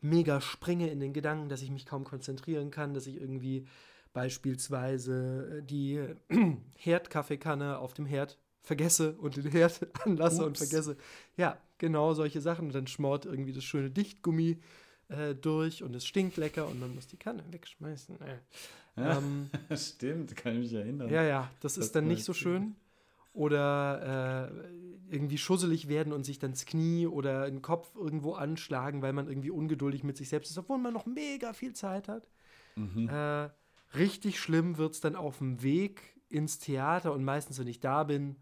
mega 0.00 0.40
springe 0.40 0.90
in 0.90 1.00
den 1.00 1.12
Gedanken, 1.12 1.48
dass 1.48 1.62
ich 1.62 1.70
mich 1.70 1.86
kaum 1.86 2.04
konzentrieren 2.04 2.70
kann, 2.70 2.94
dass 2.94 3.06
ich 3.06 3.20
irgendwie 3.20 3.66
beispielsweise 4.12 5.62
die 5.62 6.02
Herdkaffeekanne 6.76 7.78
auf 7.78 7.94
dem 7.94 8.06
Herd 8.06 8.38
vergesse 8.62 9.14
und 9.14 9.36
den 9.36 9.50
Herd 9.50 9.86
anlasse 10.04 10.38
Ups. 10.38 10.46
und 10.46 10.58
vergesse. 10.58 10.96
Ja, 11.36 11.58
genau 11.78 12.14
solche 12.14 12.40
Sachen. 12.40 12.66
Und 12.66 12.74
dann 12.74 12.86
schmort 12.86 13.26
irgendwie 13.26 13.52
das 13.52 13.64
schöne 13.64 13.90
Dichtgummi 13.90 14.58
äh, 15.08 15.34
durch 15.34 15.82
und 15.82 15.94
es 15.94 16.06
stinkt 16.06 16.36
lecker 16.36 16.68
und 16.68 16.80
man 16.80 16.94
muss 16.94 17.06
die 17.06 17.16
Kanne 17.16 17.42
wegschmeißen. 17.50 18.20
Äh. 18.20 18.38
Ja, 18.96 19.18
ähm, 19.18 19.50
stimmt, 19.76 20.36
kann 20.36 20.54
ich 20.54 20.58
mich 20.58 20.72
erinnern. 20.72 21.08
Ja, 21.08 21.22
ja, 21.22 21.50
das, 21.60 21.74
das 21.74 21.86
ist 21.86 21.94
dann 21.94 22.08
nicht 22.08 22.24
so 22.24 22.32
schön. 22.32 22.76
Oder 23.38 24.50
äh, 24.50 25.14
irgendwie 25.14 25.38
schusselig 25.38 25.88
werden 25.88 26.12
und 26.12 26.24
sich 26.24 26.38
dann 26.38 26.50
das 26.50 26.66
Knie 26.66 27.06
oder 27.06 27.48
den 27.48 27.62
Kopf 27.62 27.94
irgendwo 27.94 28.32
anschlagen, 28.32 29.00
weil 29.00 29.12
man 29.12 29.28
irgendwie 29.28 29.50
ungeduldig 29.50 30.02
mit 30.04 30.16
sich 30.16 30.28
selbst 30.28 30.50
ist, 30.50 30.58
obwohl 30.58 30.78
man 30.78 30.92
noch 30.92 31.06
mega 31.06 31.52
viel 31.52 31.72
Zeit 31.72 32.08
hat. 32.08 32.28
Mhm. 32.76 33.08
Äh, 33.08 33.50
richtig 33.96 34.40
schlimm 34.40 34.76
wird 34.76 34.94
es 34.94 35.00
dann 35.00 35.16
auf 35.16 35.38
dem 35.38 35.62
Weg 35.62 36.20
ins 36.28 36.58
Theater 36.58 37.12
und 37.12 37.24
meistens, 37.24 37.58
wenn 37.58 37.68
ich 37.68 37.80
da 37.80 38.04
bin, 38.04 38.36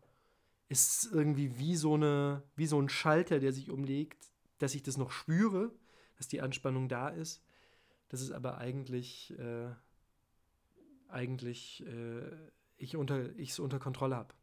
ist 0.69 1.05
es 1.05 1.13
irgendwie 1.13 1.59
wie 1.59 1.77
so, 1.77 1.95
eine, 1.95 2.43
wie 2.57 2.67
so 2.67 2.81
ein 2.81 2.89
Schalter, 2.89 3.39
der 3.39 3.53
sich 3.53 3.71
umlegt, 3.71 4.31
dass 4.59 4.75
ich 4.75 4.83
das 4.83 4.97
noch 4.97 5.13
spüre 5.13 5.73
dass 6.17 6.29
die 6.29 6.41
Anspannung 6.41 6.89
da 6.89 7.09
ist, 7.09 7.43
dass 8.09 8.21
es 8.21 8.31
aber 8.31 8.59
eigentlich, 8.59 9.39
äh, 9.39 9.69
eigentlich 11.09 11.85
äh, 11.87 12.23
ich 12.77 12.97
unter, 12.97 13.31
ich 13.37 13.51
es 13.51 13.59
unter 13.59 13.79
Kontrolle 13.79 14.17
habe. 14.17 14.35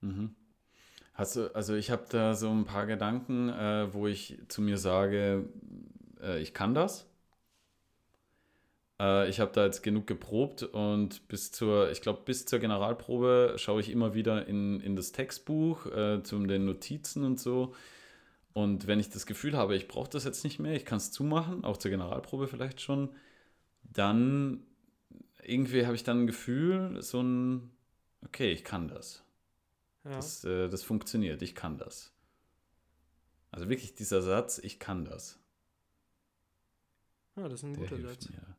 Mhm. 0.00 0.34
Hast 1.14 1.36
du, 1.36 1.54
also 1.54 1.74
ich 1.74 1.90
habe 1.90 2.04
da 2.08 2.34
so 2.34 2.50
ein 2.50 2.64
paar 2.64 2.86
Gedanken, 2.86 3.48
äh, 3.50 3.92
wo 3.92 4.06
ich 4.06 4.38
zu 4.48 4.62
mir 4.62 4.78
sage, 4.78 5.48
äh, 6.22 6.40
ich 6.40 6.54
kann 6.54 6.74
das. 6.74 7.06
Äh, 8.98 9.28
ich 9.28 9.40
habe 9.40 9.52
da 9.52 9.64
jetzt 9.66 9.82
genug 9.82 10.06
geprobt 10.06 10.62
und 10.62 11.28
bis 11.28 11.52
zur, 11.52 11.90
ich 11.90 12.00
glaube, 12.00 12.22
bis 12.24 12.46
zur 12.46 12.58
Generalprobe 12.58 13.54
schaue 13.56 13.80
ich 13.80 13.90
immer 13.90 14.14
wieder 14.14 14.46
in, 14.46 14.80
in 14.80 14.96
das 14.96 15.12
Textbuch, 15.12 15.86
äh, 15.86 16.22
zu 16.22 16.38
den 16.46 16.64
Notizen 16.64 17.24
und 17.24 17.38
so 17.38 17.74
und 18.52 18.86
wenn 18.86 19.00
ich 19.00 19.10
das 19.10 19.26
Gefühl 19.26 19.56
habe, 19.56 19.76
ich 19.76 19.88
brauche 19.88 20.10
das 20.10 20.24
jetzt 20.24 20.44
nicht 20.44 20.58
mehr, 20.58 20.74
ich 20.74 20.84
kann 20.84 20.98
es 20.98 21.12
zumachen, 21.12 21.64
auch 21.64 21.76
zur 21.76 21.90
Generalprobe 21.90 22.48
vielleicht 22.48 22.80
schon, 22.80 23.10
dann 23.82 24.62
irgendwie 25.42 25.86
habe 25.86 25.94
ich 25.94 26.04
dann 26.04 26.22
ein 26.22 26.26
Gefühl, 26.26 27.00
so 27.00 27.22
ein, 27.22 27.70
okay, 28.24 28.50
ich 28.50 28.64
kann 28.64 28.88
das. 28.88 29.24
Ja. 30.04 30.10
Das, 30.12 30.44
äh, 30.44 30.68
das 30.68 30.82
funktioniert, 30.82 31.42
ich 31.42 31.54
kann 31.54 31.78
das. 31.78 32.12
Also 33.50 33.68
wirklich 33.68 33.94
dieser 33.94 34.22
Satz, 34.22 34.58
ich 34.58 34.78
kann 34.78 35.04
das. 35.04 35.38
Ja, 37.36 37.48
das 37.48 37.60
ist 37.60 37.64
ein 37.64 37.74
guter 37.74 38.00
Satz. 38.00 38.28
Mir. 38.30 38.56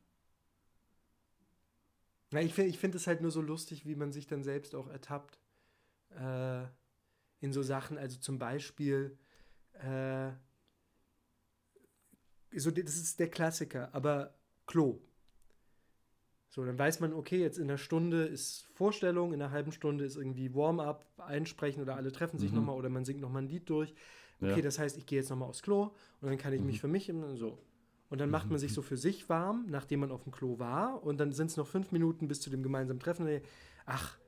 Ja, 2.32 2.40
ich 2.40 2.54
finde 2.54 2.70
ich 2.70 2.78
find 2.78 2.94
es 2.94 3.06
halt 3.06 3.20
nur 3.20 3.30
so 3.30 3.40
lustig, 3.40 3.86
wie 3.86 3.94
man 3.94 4.12
sich 4.12 4.26
dann 4.26 4.42
selbst 4.42 4.74
auch 4.74 4.88
ertappt. 4.88 5.38
Äh, 6.10 6.64
in 7.40 7.52
so 7.52 7.62
Sachen, 7.62 7.98
also 7.98 8.18
zum 8.18 8.38
Beispiel, 8.38 9.18
äh, 9.72 10.30
so, 12.54 12.70
das 12.70 12.96
ist 12.96 13.18
der 13.18 13.30
Klassiker, 13.30 13.92
aber 13.94 14.34
Klo. 14.66 15.00
So, 16.52 16.62
dann 16.66 16.78
weiß 16.78 17.00
man, 17.00 17.14
okay, 17.14 17.40
jetzt 17.40 17.56
in 17.56 17.64
einer 17.64 17.78
Stunde 17.78 18.24
ist 18.24 18.66
Vorstellung, 18.74 19.32
in 19.32 19.40
einer 19.40 19.52
halben 19.52 19.72
Stunde 19.72 20.04
ist 20.04 20.16
irgendwie 20.16 20.54
Warm-up, 20.54 21.06
einsprechen 21.16 21.80
oder 21.80 21.96
alle 21.96 22.12
treffen 22.12 22.38
sich 22.38 22.50
mhm. 22.50 22.58
nochmal 22.58 22.76
oder 22.76 22.90
man 22.90 23.06
singt 23.06 23.22
nochmal 23.22 23.40
ein 23.40 23.48
Lied 23.48 23.70
durch. 23.70 23.94
Okay, 24.38 24.56
ja. 24.56 24.60
das 24.60 24.78
heißt, 24.78 24.98
ich 24.98 25.06
gehe 25.06 25.18
jetzt 25.18 25.30
nochmal 25.30 25.48
aufs 25.48 25.62
Klo 25.62 25.94
und 26.20 26.28
dann 26.28 26.36
kann 26.36 26.52
ich 26.52 26.60
mhm. 26.60 26.66
mich 26.66 26.78
für 26.82 26.88
mich 26.88 27.10
so. 27.36 27.56
Und 28.10 28.20
dann 28.20 28.28
macht 28.28 28.50
man 28.50 28.58
sich 28.58 28.74
so 28.74 28.82
für 28.82 28.98
sich 28.98 29.30
warm, 29.30 29.64
nachdem 29.70 30.00
man 30.00 30.10
auf 30.10 30.24
dem 30.24 30.32
Klo 30.32 30.58
war. 30.58 31.02
Und 31.02 31.18
dann 31.18 31.32
sind 31.32 31.46
es 31.46 31.56
noch 31.56 31.66
fünf 31.66 31.90
Minuten 31.90 32.28
bis 32.28 32.42
zu 32.42 32.50
dem 32.50 32.62
gemeinsamen 32.62 33.00
Treffen. 33.00 33.40
Ach, 33.86 34.18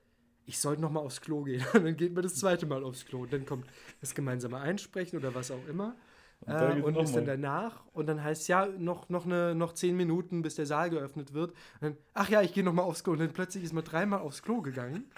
ich 0.46 0.58
sollte 0.58 0.80
noch 0.80 0.90
mal 0.90 1.00
aufs 1.00 1.20
Klo 1.20 1.42
gehen. 1.42 1.62
Und 1.74 1.84
dann 1.84 1.96
geht 1.98 2.14
man 2.14 2.22
das 2.22 2.36
zweite 2.36 2.64
Mal 2.64 2.82
aufs 2.82 3.04
Klo. 3.04 3.24
Und 3.24 3.34
dann 3.34 3.44
kommt 3.44 3.66
das 4.00 4.14
gemeinsame 4.14 4.58
Einsprechen 4.58 5.18
oder 5.18 5.34
was 5.34 5.50
auch 5.50 5.68
immer. 5.68 5.94
Und, 6.46 6.52
äh, 6.54 6.82
und 6.82 6.96
ist 6.96 7.16
dann 7.16 7.24
danach. 7.24 7.84
Und 7.92 8.06
dann 8.06 8.22
heißt 8.22 8.42
es 8.42 8.48
ja, 8.48 8.66
noch, 8.66 9.08
noch, 9.08 9.24
eine, 9.24 9.54
noch 9.54 9.72
zehn 9.72 9.96
Minuten, 9.96 10.42
bis 10.42 10.56
der 10.56 10.66
Saal 10.66 10.90
geöffnet 10.90 11.32
wird. 11.32 11.54
Dann, 11.80 11.96
ach 12.12 12.28
ja, 12.28 12.42
ich 12.42 12.52
gehe 12.52 12.64
noch 12.64 12.72
mal 12.72 12.82
aufs 12.82 13.04
Klo. 13.04 13.14
Und 13.14 13.20
dann 13.20 13.32
plötzlich 13.32 13.64
ist 13.64 13.72
man 13.72 13.84
dreimal 13.84 14.20
aufs 14.20 14.42
Klo 14.42 14.60
gegangen. 14.60 15.10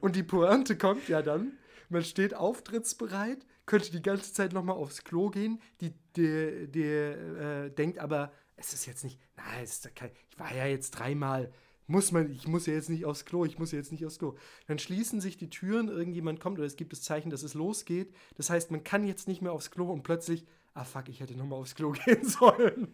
Und 0.00 0.16
die 0.16 0.22
Pointe 0.22 0.76
kommt 0.78 1.08
ja 1.08 1.22
dann, 1.22 1.52
man 1.88 2.04
steht 2.04 2.34
auftrittsbereit, 2.34 3.44
könnte 3.66 3.90
die 3.90 4.02
ganze 4.02 4.32
Zeit 4.32 4.52
noch 4.52 4.62
mal 4.62 4.72
aufs 4.72 5.04
Klo 5.04 5.30
gehen. 5.30 5.60
Die, 5.80 5.92
die, 6.16 6.68
die 6.68 6.82
äh, 6.82 7.70
denkt 7.70 7.98
aber, 7.98 8.32
es 8.56 8.72
ist 8.72 8.86
jetzt 8.86 9.04
nicht, 9.04 9.18
nein, 9.36 9.64
ist 9.64 9.94
kein, 9.96 10.10
ich 10.30 10.38
war 10.38 10.54
ja 10.54 10.66
jetzt 10.66 10.92
dreimal 10.92 11.50
muss 11.90 12.12
man, 12.12 12.30
ich 12.30 12.46
muss 12.46 12.66
ja 12.66 12.74
jetzt 12.74 12.88
nicht 12.88 13.04
aufs 13.04 13.24
Klo, 13.24 13.44
ich 13.44 13.58
muss 13.58 13.72
ja 13.72 13.78
jetzt 13.78 13.90
nicht 13.90 14.06
aufs 14.06 14.18
Klo. 14.18 14.36
Dann 14.68 14.78
schließen 14.78 15.20
sich 15.20 15.36
die 15.36 15.50
Türen, 15.50 15.88
irgendjemand 15.88 16.38
kommt 16.38 16.58
oder 16.58 16.66
es 16.66 16.76
gibt 16.76 16.92
das 16.92 17.02
Zeichen, 17.02 17.30
dass 17.30 17.42
es 17.42 17.54
losgeht. 17.54 18.14
Das 18.36 18.48
heißt, 18.48 18.70
man 18.70 18.84
kann 18.84 19.04
jetzt 19.04 19.26
nicht 19.26 19.42
mehr 19.42 19.52
aufs 19.52 19.72
Klo 19.72 19.90
und 19.90 20.04
plötzlich, 20.04 20.46
ah 20.74 20.84
fuck, 20.84 21.08
ich 21.08 21.20
hätte 21.20 21.36
nochmal 21.36 21.58
aufs 21.58 21.74
Klo 21.74 21.92
gehen 22.04 22.24
sollen. 22.24 22.92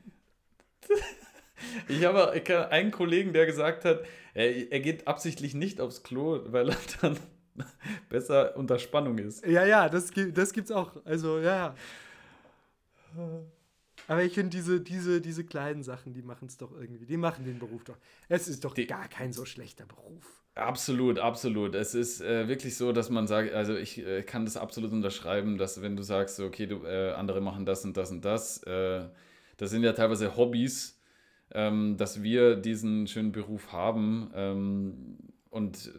Ich 1.89 2.05
habe 2.05 2.31
einen 2.71 2.91
Kollegen, 2.91 3.33
der 3.33 3.47
gesagt 3.47 3.85
hat, 3.85 4.05
er, 4.35 4.71
er 4.71 4.81
geht 4.81 5.07
absichtlich 5.09 5.55
nicht 5.55 5.81
aufs 5.81 6.03
Klo, 6.03 6.41
weil 6.47 6.71
er 6.71 6.77
dann 7.01 7.19
besser 8.09 8.57
unter 8.57 8.79
Spannung 8.79 9.19
ist. 9.19 9.47
Ja, 9.47 9.65
ja, 9.65 9.89
das, 9.89 10.11
das 10.33 10.53
gibt's 10.53 10.71
auch. 10.71 10.93
Also, 11.05 11.39
ja. 11.39 11.75
Aber 14.09 14.23
ich 14.23 14.35
finde, 14.35 14.51
diese, 14.51 14.81
diese, 14.81 15.21
diese 15.21 15.45
kleinen 15.45 15.83
Sachen, 15.83 16.15
die 16.15 16.23
machen 16.23 16.47
es 16.49 16.57
doch 16.57 16.73
irgendwie. 16.73 17.07
Die 17.07 17.17
machen 17.17 17.45
den 17.45 17.59
Beruf 17.59 17.85
doch. 17.85 17.99
Es 18.29 18.47
ist 18.47 18.65
doch 18.65 18.75
die, 18.75 18.87
gar 18.87 19.09
kein 19.09 19.33
so 19.33 19.45
schlechter 19.45 19.85
Beruf. 19.85 20.43
Absolut, 20.55 21.19
absolut. 21.19 21.75
Es 21.75 21.95
ist 21.95 22.21
äh, 22.21 22.49
wirklich 22.49 22.77
so, 22.77 22.93
dass 22.93 23.11
man 23.11 23.27
sagt, 23.27 23.53
also 23.53 23.77
ich 23.77 23.99
äh, 23.99 24.23
kann 24.23 24.45
das 24.45 24.57
absolut 24.57 24.93
unterschreiben, 24.93 25.59
dass 25.59 25.83
wenn 25.83 25.97
du 25.97 26.03
sagst, 26.03 26.41
okay, 26.41 26.67
du, 26.67 26.85
äh, 26.85 27.13
andere 27.13 27.41
machen 27.41 27.67
das 27.67 27.85
und 27.85 27.97
das 27.97 28.11
und 28.11 28.25
das, 28.25 28.63
äh, 28.63 29.05
das 29.59 29.71
sind 29.71 29.83
ja 29.83 29.93
teilweise 29.93 30.37
Hobbys, 30.37 30.99
ähm, 31.53 31.97
dass 31.99 32.23
wir 32.23 32.57
diesen 32.57 33.07
schönen 33.07 33.33
Beruf 33.33 33.73
haben 33.73 34.31
ähm, 34.35 35.19
und 35.51 35.93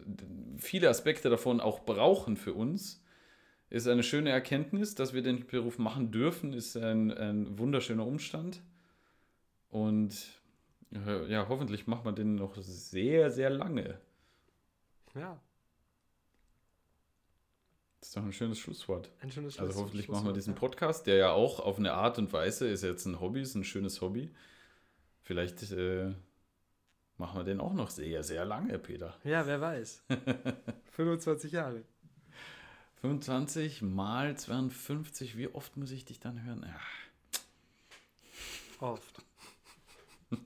viele 0.56 0.88
Aspekte 0.88 1.30
davon 1.30 1.60
auch 1.60 1.84
brauchen 1.84 2.36
für 2.36 2.54
uns 2.54 3.02
ist 3.70 3.86
eine 3.86 4.02
schöne 4.02 4.30
Erkenntnis, 4.30 4.94
dass 4.94 5.12
wir 5.12 5.22
den 5.22 5.46
Beruf 5.46 5.78
machen 5.78 6.10
dürfen, 6.10 6.52
ist 6.52 6.76
ein, 6.76 7.10
ein 7.10 7.58
wunderschöner 7.58 8.06
Umstand. 8.06 8.62
Und 9.68 10.16
ja, 10.90 11.46
hoffentlich 11.48 11.86
macht 11.86 12.04
man 12.04 12.14
den 12.14 12.36
noch 12.36 12.56
sehr, 12.56 13.30
sehr 13.30 13.50
lange. 13.50 14.00
Ja. 15.14 15.40
Das 18.00 18.08
ist 18.08 18.16
doch 18.16 18.22
ein 18.22 18.32
schönes 18.32 18.58
Schlusswort. 18.58 19.10
Ein 19.20 19.30
schönes 19.30 19.54
Schlusswort. 19.54 19.70
Also 19.70 19.84
hoffentlich 19.84 20.08
machen 20.08 20.26
wir 20.26 20.32
diesen 20.32 20.54
Podcast, 20.54 21.06
der 21.06 21.16
ja 21.16 21.32
auch 21.32 21.60
auf 21.60 21.78
eine 21.78 21.92
Art 21.92 22.18
und 22.18 22.32
Weise 22.32 22.68
ist 22.68 22.82
jetzt 22.82 23.04
ein 23.04 23.20
Hobby, 23.20 23.42
ist 23.42 23.54
ein 23.54 23.64
schönes 23.64 24.00
Hobby. 24.00 24.30
Vielleicht 25.20 25.70
äh, 25.72 26.14
machen 27.18 27.40
wir 27.40 27.44
den 27.44 27.60
auch 27.60 27.74
noch 27.74 27.90
sehr, 27.90 28.22
sehr 28.22 28.46
lange, 28.46 28.78
Peter. 28.78 29.14
Ja, 29.24 29.46
wer 29.46 29.60
weiß. 29.60 30.04
25 30.92 31.52
Jahre. 31.52 31.82
25 33.00 33.82
mal 33.82 34.36
52, 34.36 35.36
wie 35.36 35.48
oft 35.48 35.76
muss 35.76 35.90
ich 35.92 36.04
dich 36.04 36.18
dann 36.20 36.42
hören? 36.44 36.64
Ja. 36.66 36.80
Oft. 38.86 39.22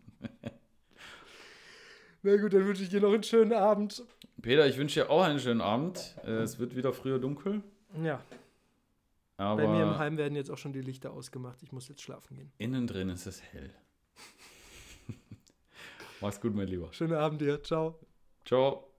Na 2.22 2.36
gut, 2.36 2.53
dann 2.53 2.66
wünsche 2.66 2.82
ich 2.82 2.88
dir 2.90 3.00
noch 3.00 3.12
einen 3.12 3.22
schönen 3.22 3.53
Abend. 3.53 4.05
Peter, 4.40 4.66
ich 4.66 4.76
wünsche 4.76 5.00
dir 5.00 5.11
auch 5.11 5.22
einen 5.22 5.40
schönen 5.40 5.61
Abend. 5.61 6.14
Äh, 6.24 6.30
Es 6.42 6.59
wird 6.59 6.76
wieder 6.76 6.92
früher 6.92 7.18
dunkel. 7.18 7.62
Ja, 8.03 8.22
Aber 9.36 9.62
bei 9.62 9.68
mir 9.68 9.82
im 9.82 9.98
Heim 9.98 10.16
werden 10.16 10.34
jetzt 10.34 10.50
auch 10.50 10.57
schon 10.59 10.72
die 10.72 10.80
Lichter 10.80 11.12
ausgemacht. 11.12 11.62
Ich 11.62 11.72
muss 11.72 11.88
jetzt 11.88 12.00
schlafen 12.03 12.36
gehen. 12.36 12.53
innen 12.59 12.86
drin 12.86 13.09
ist 13.11 13.26
es 13.26 13.42
hell. 13.42 13.70
Mach's 16.20 16.40
gut, 16.40 16.55
mein 16.55 16.68
Lieber. 16.68 16.92
Schönen 16.92 17.14
Abend 17.14 17.40
dir. 17.40 17.62
Ciao. 17.62 17.98
Ciao. 18.44 18.91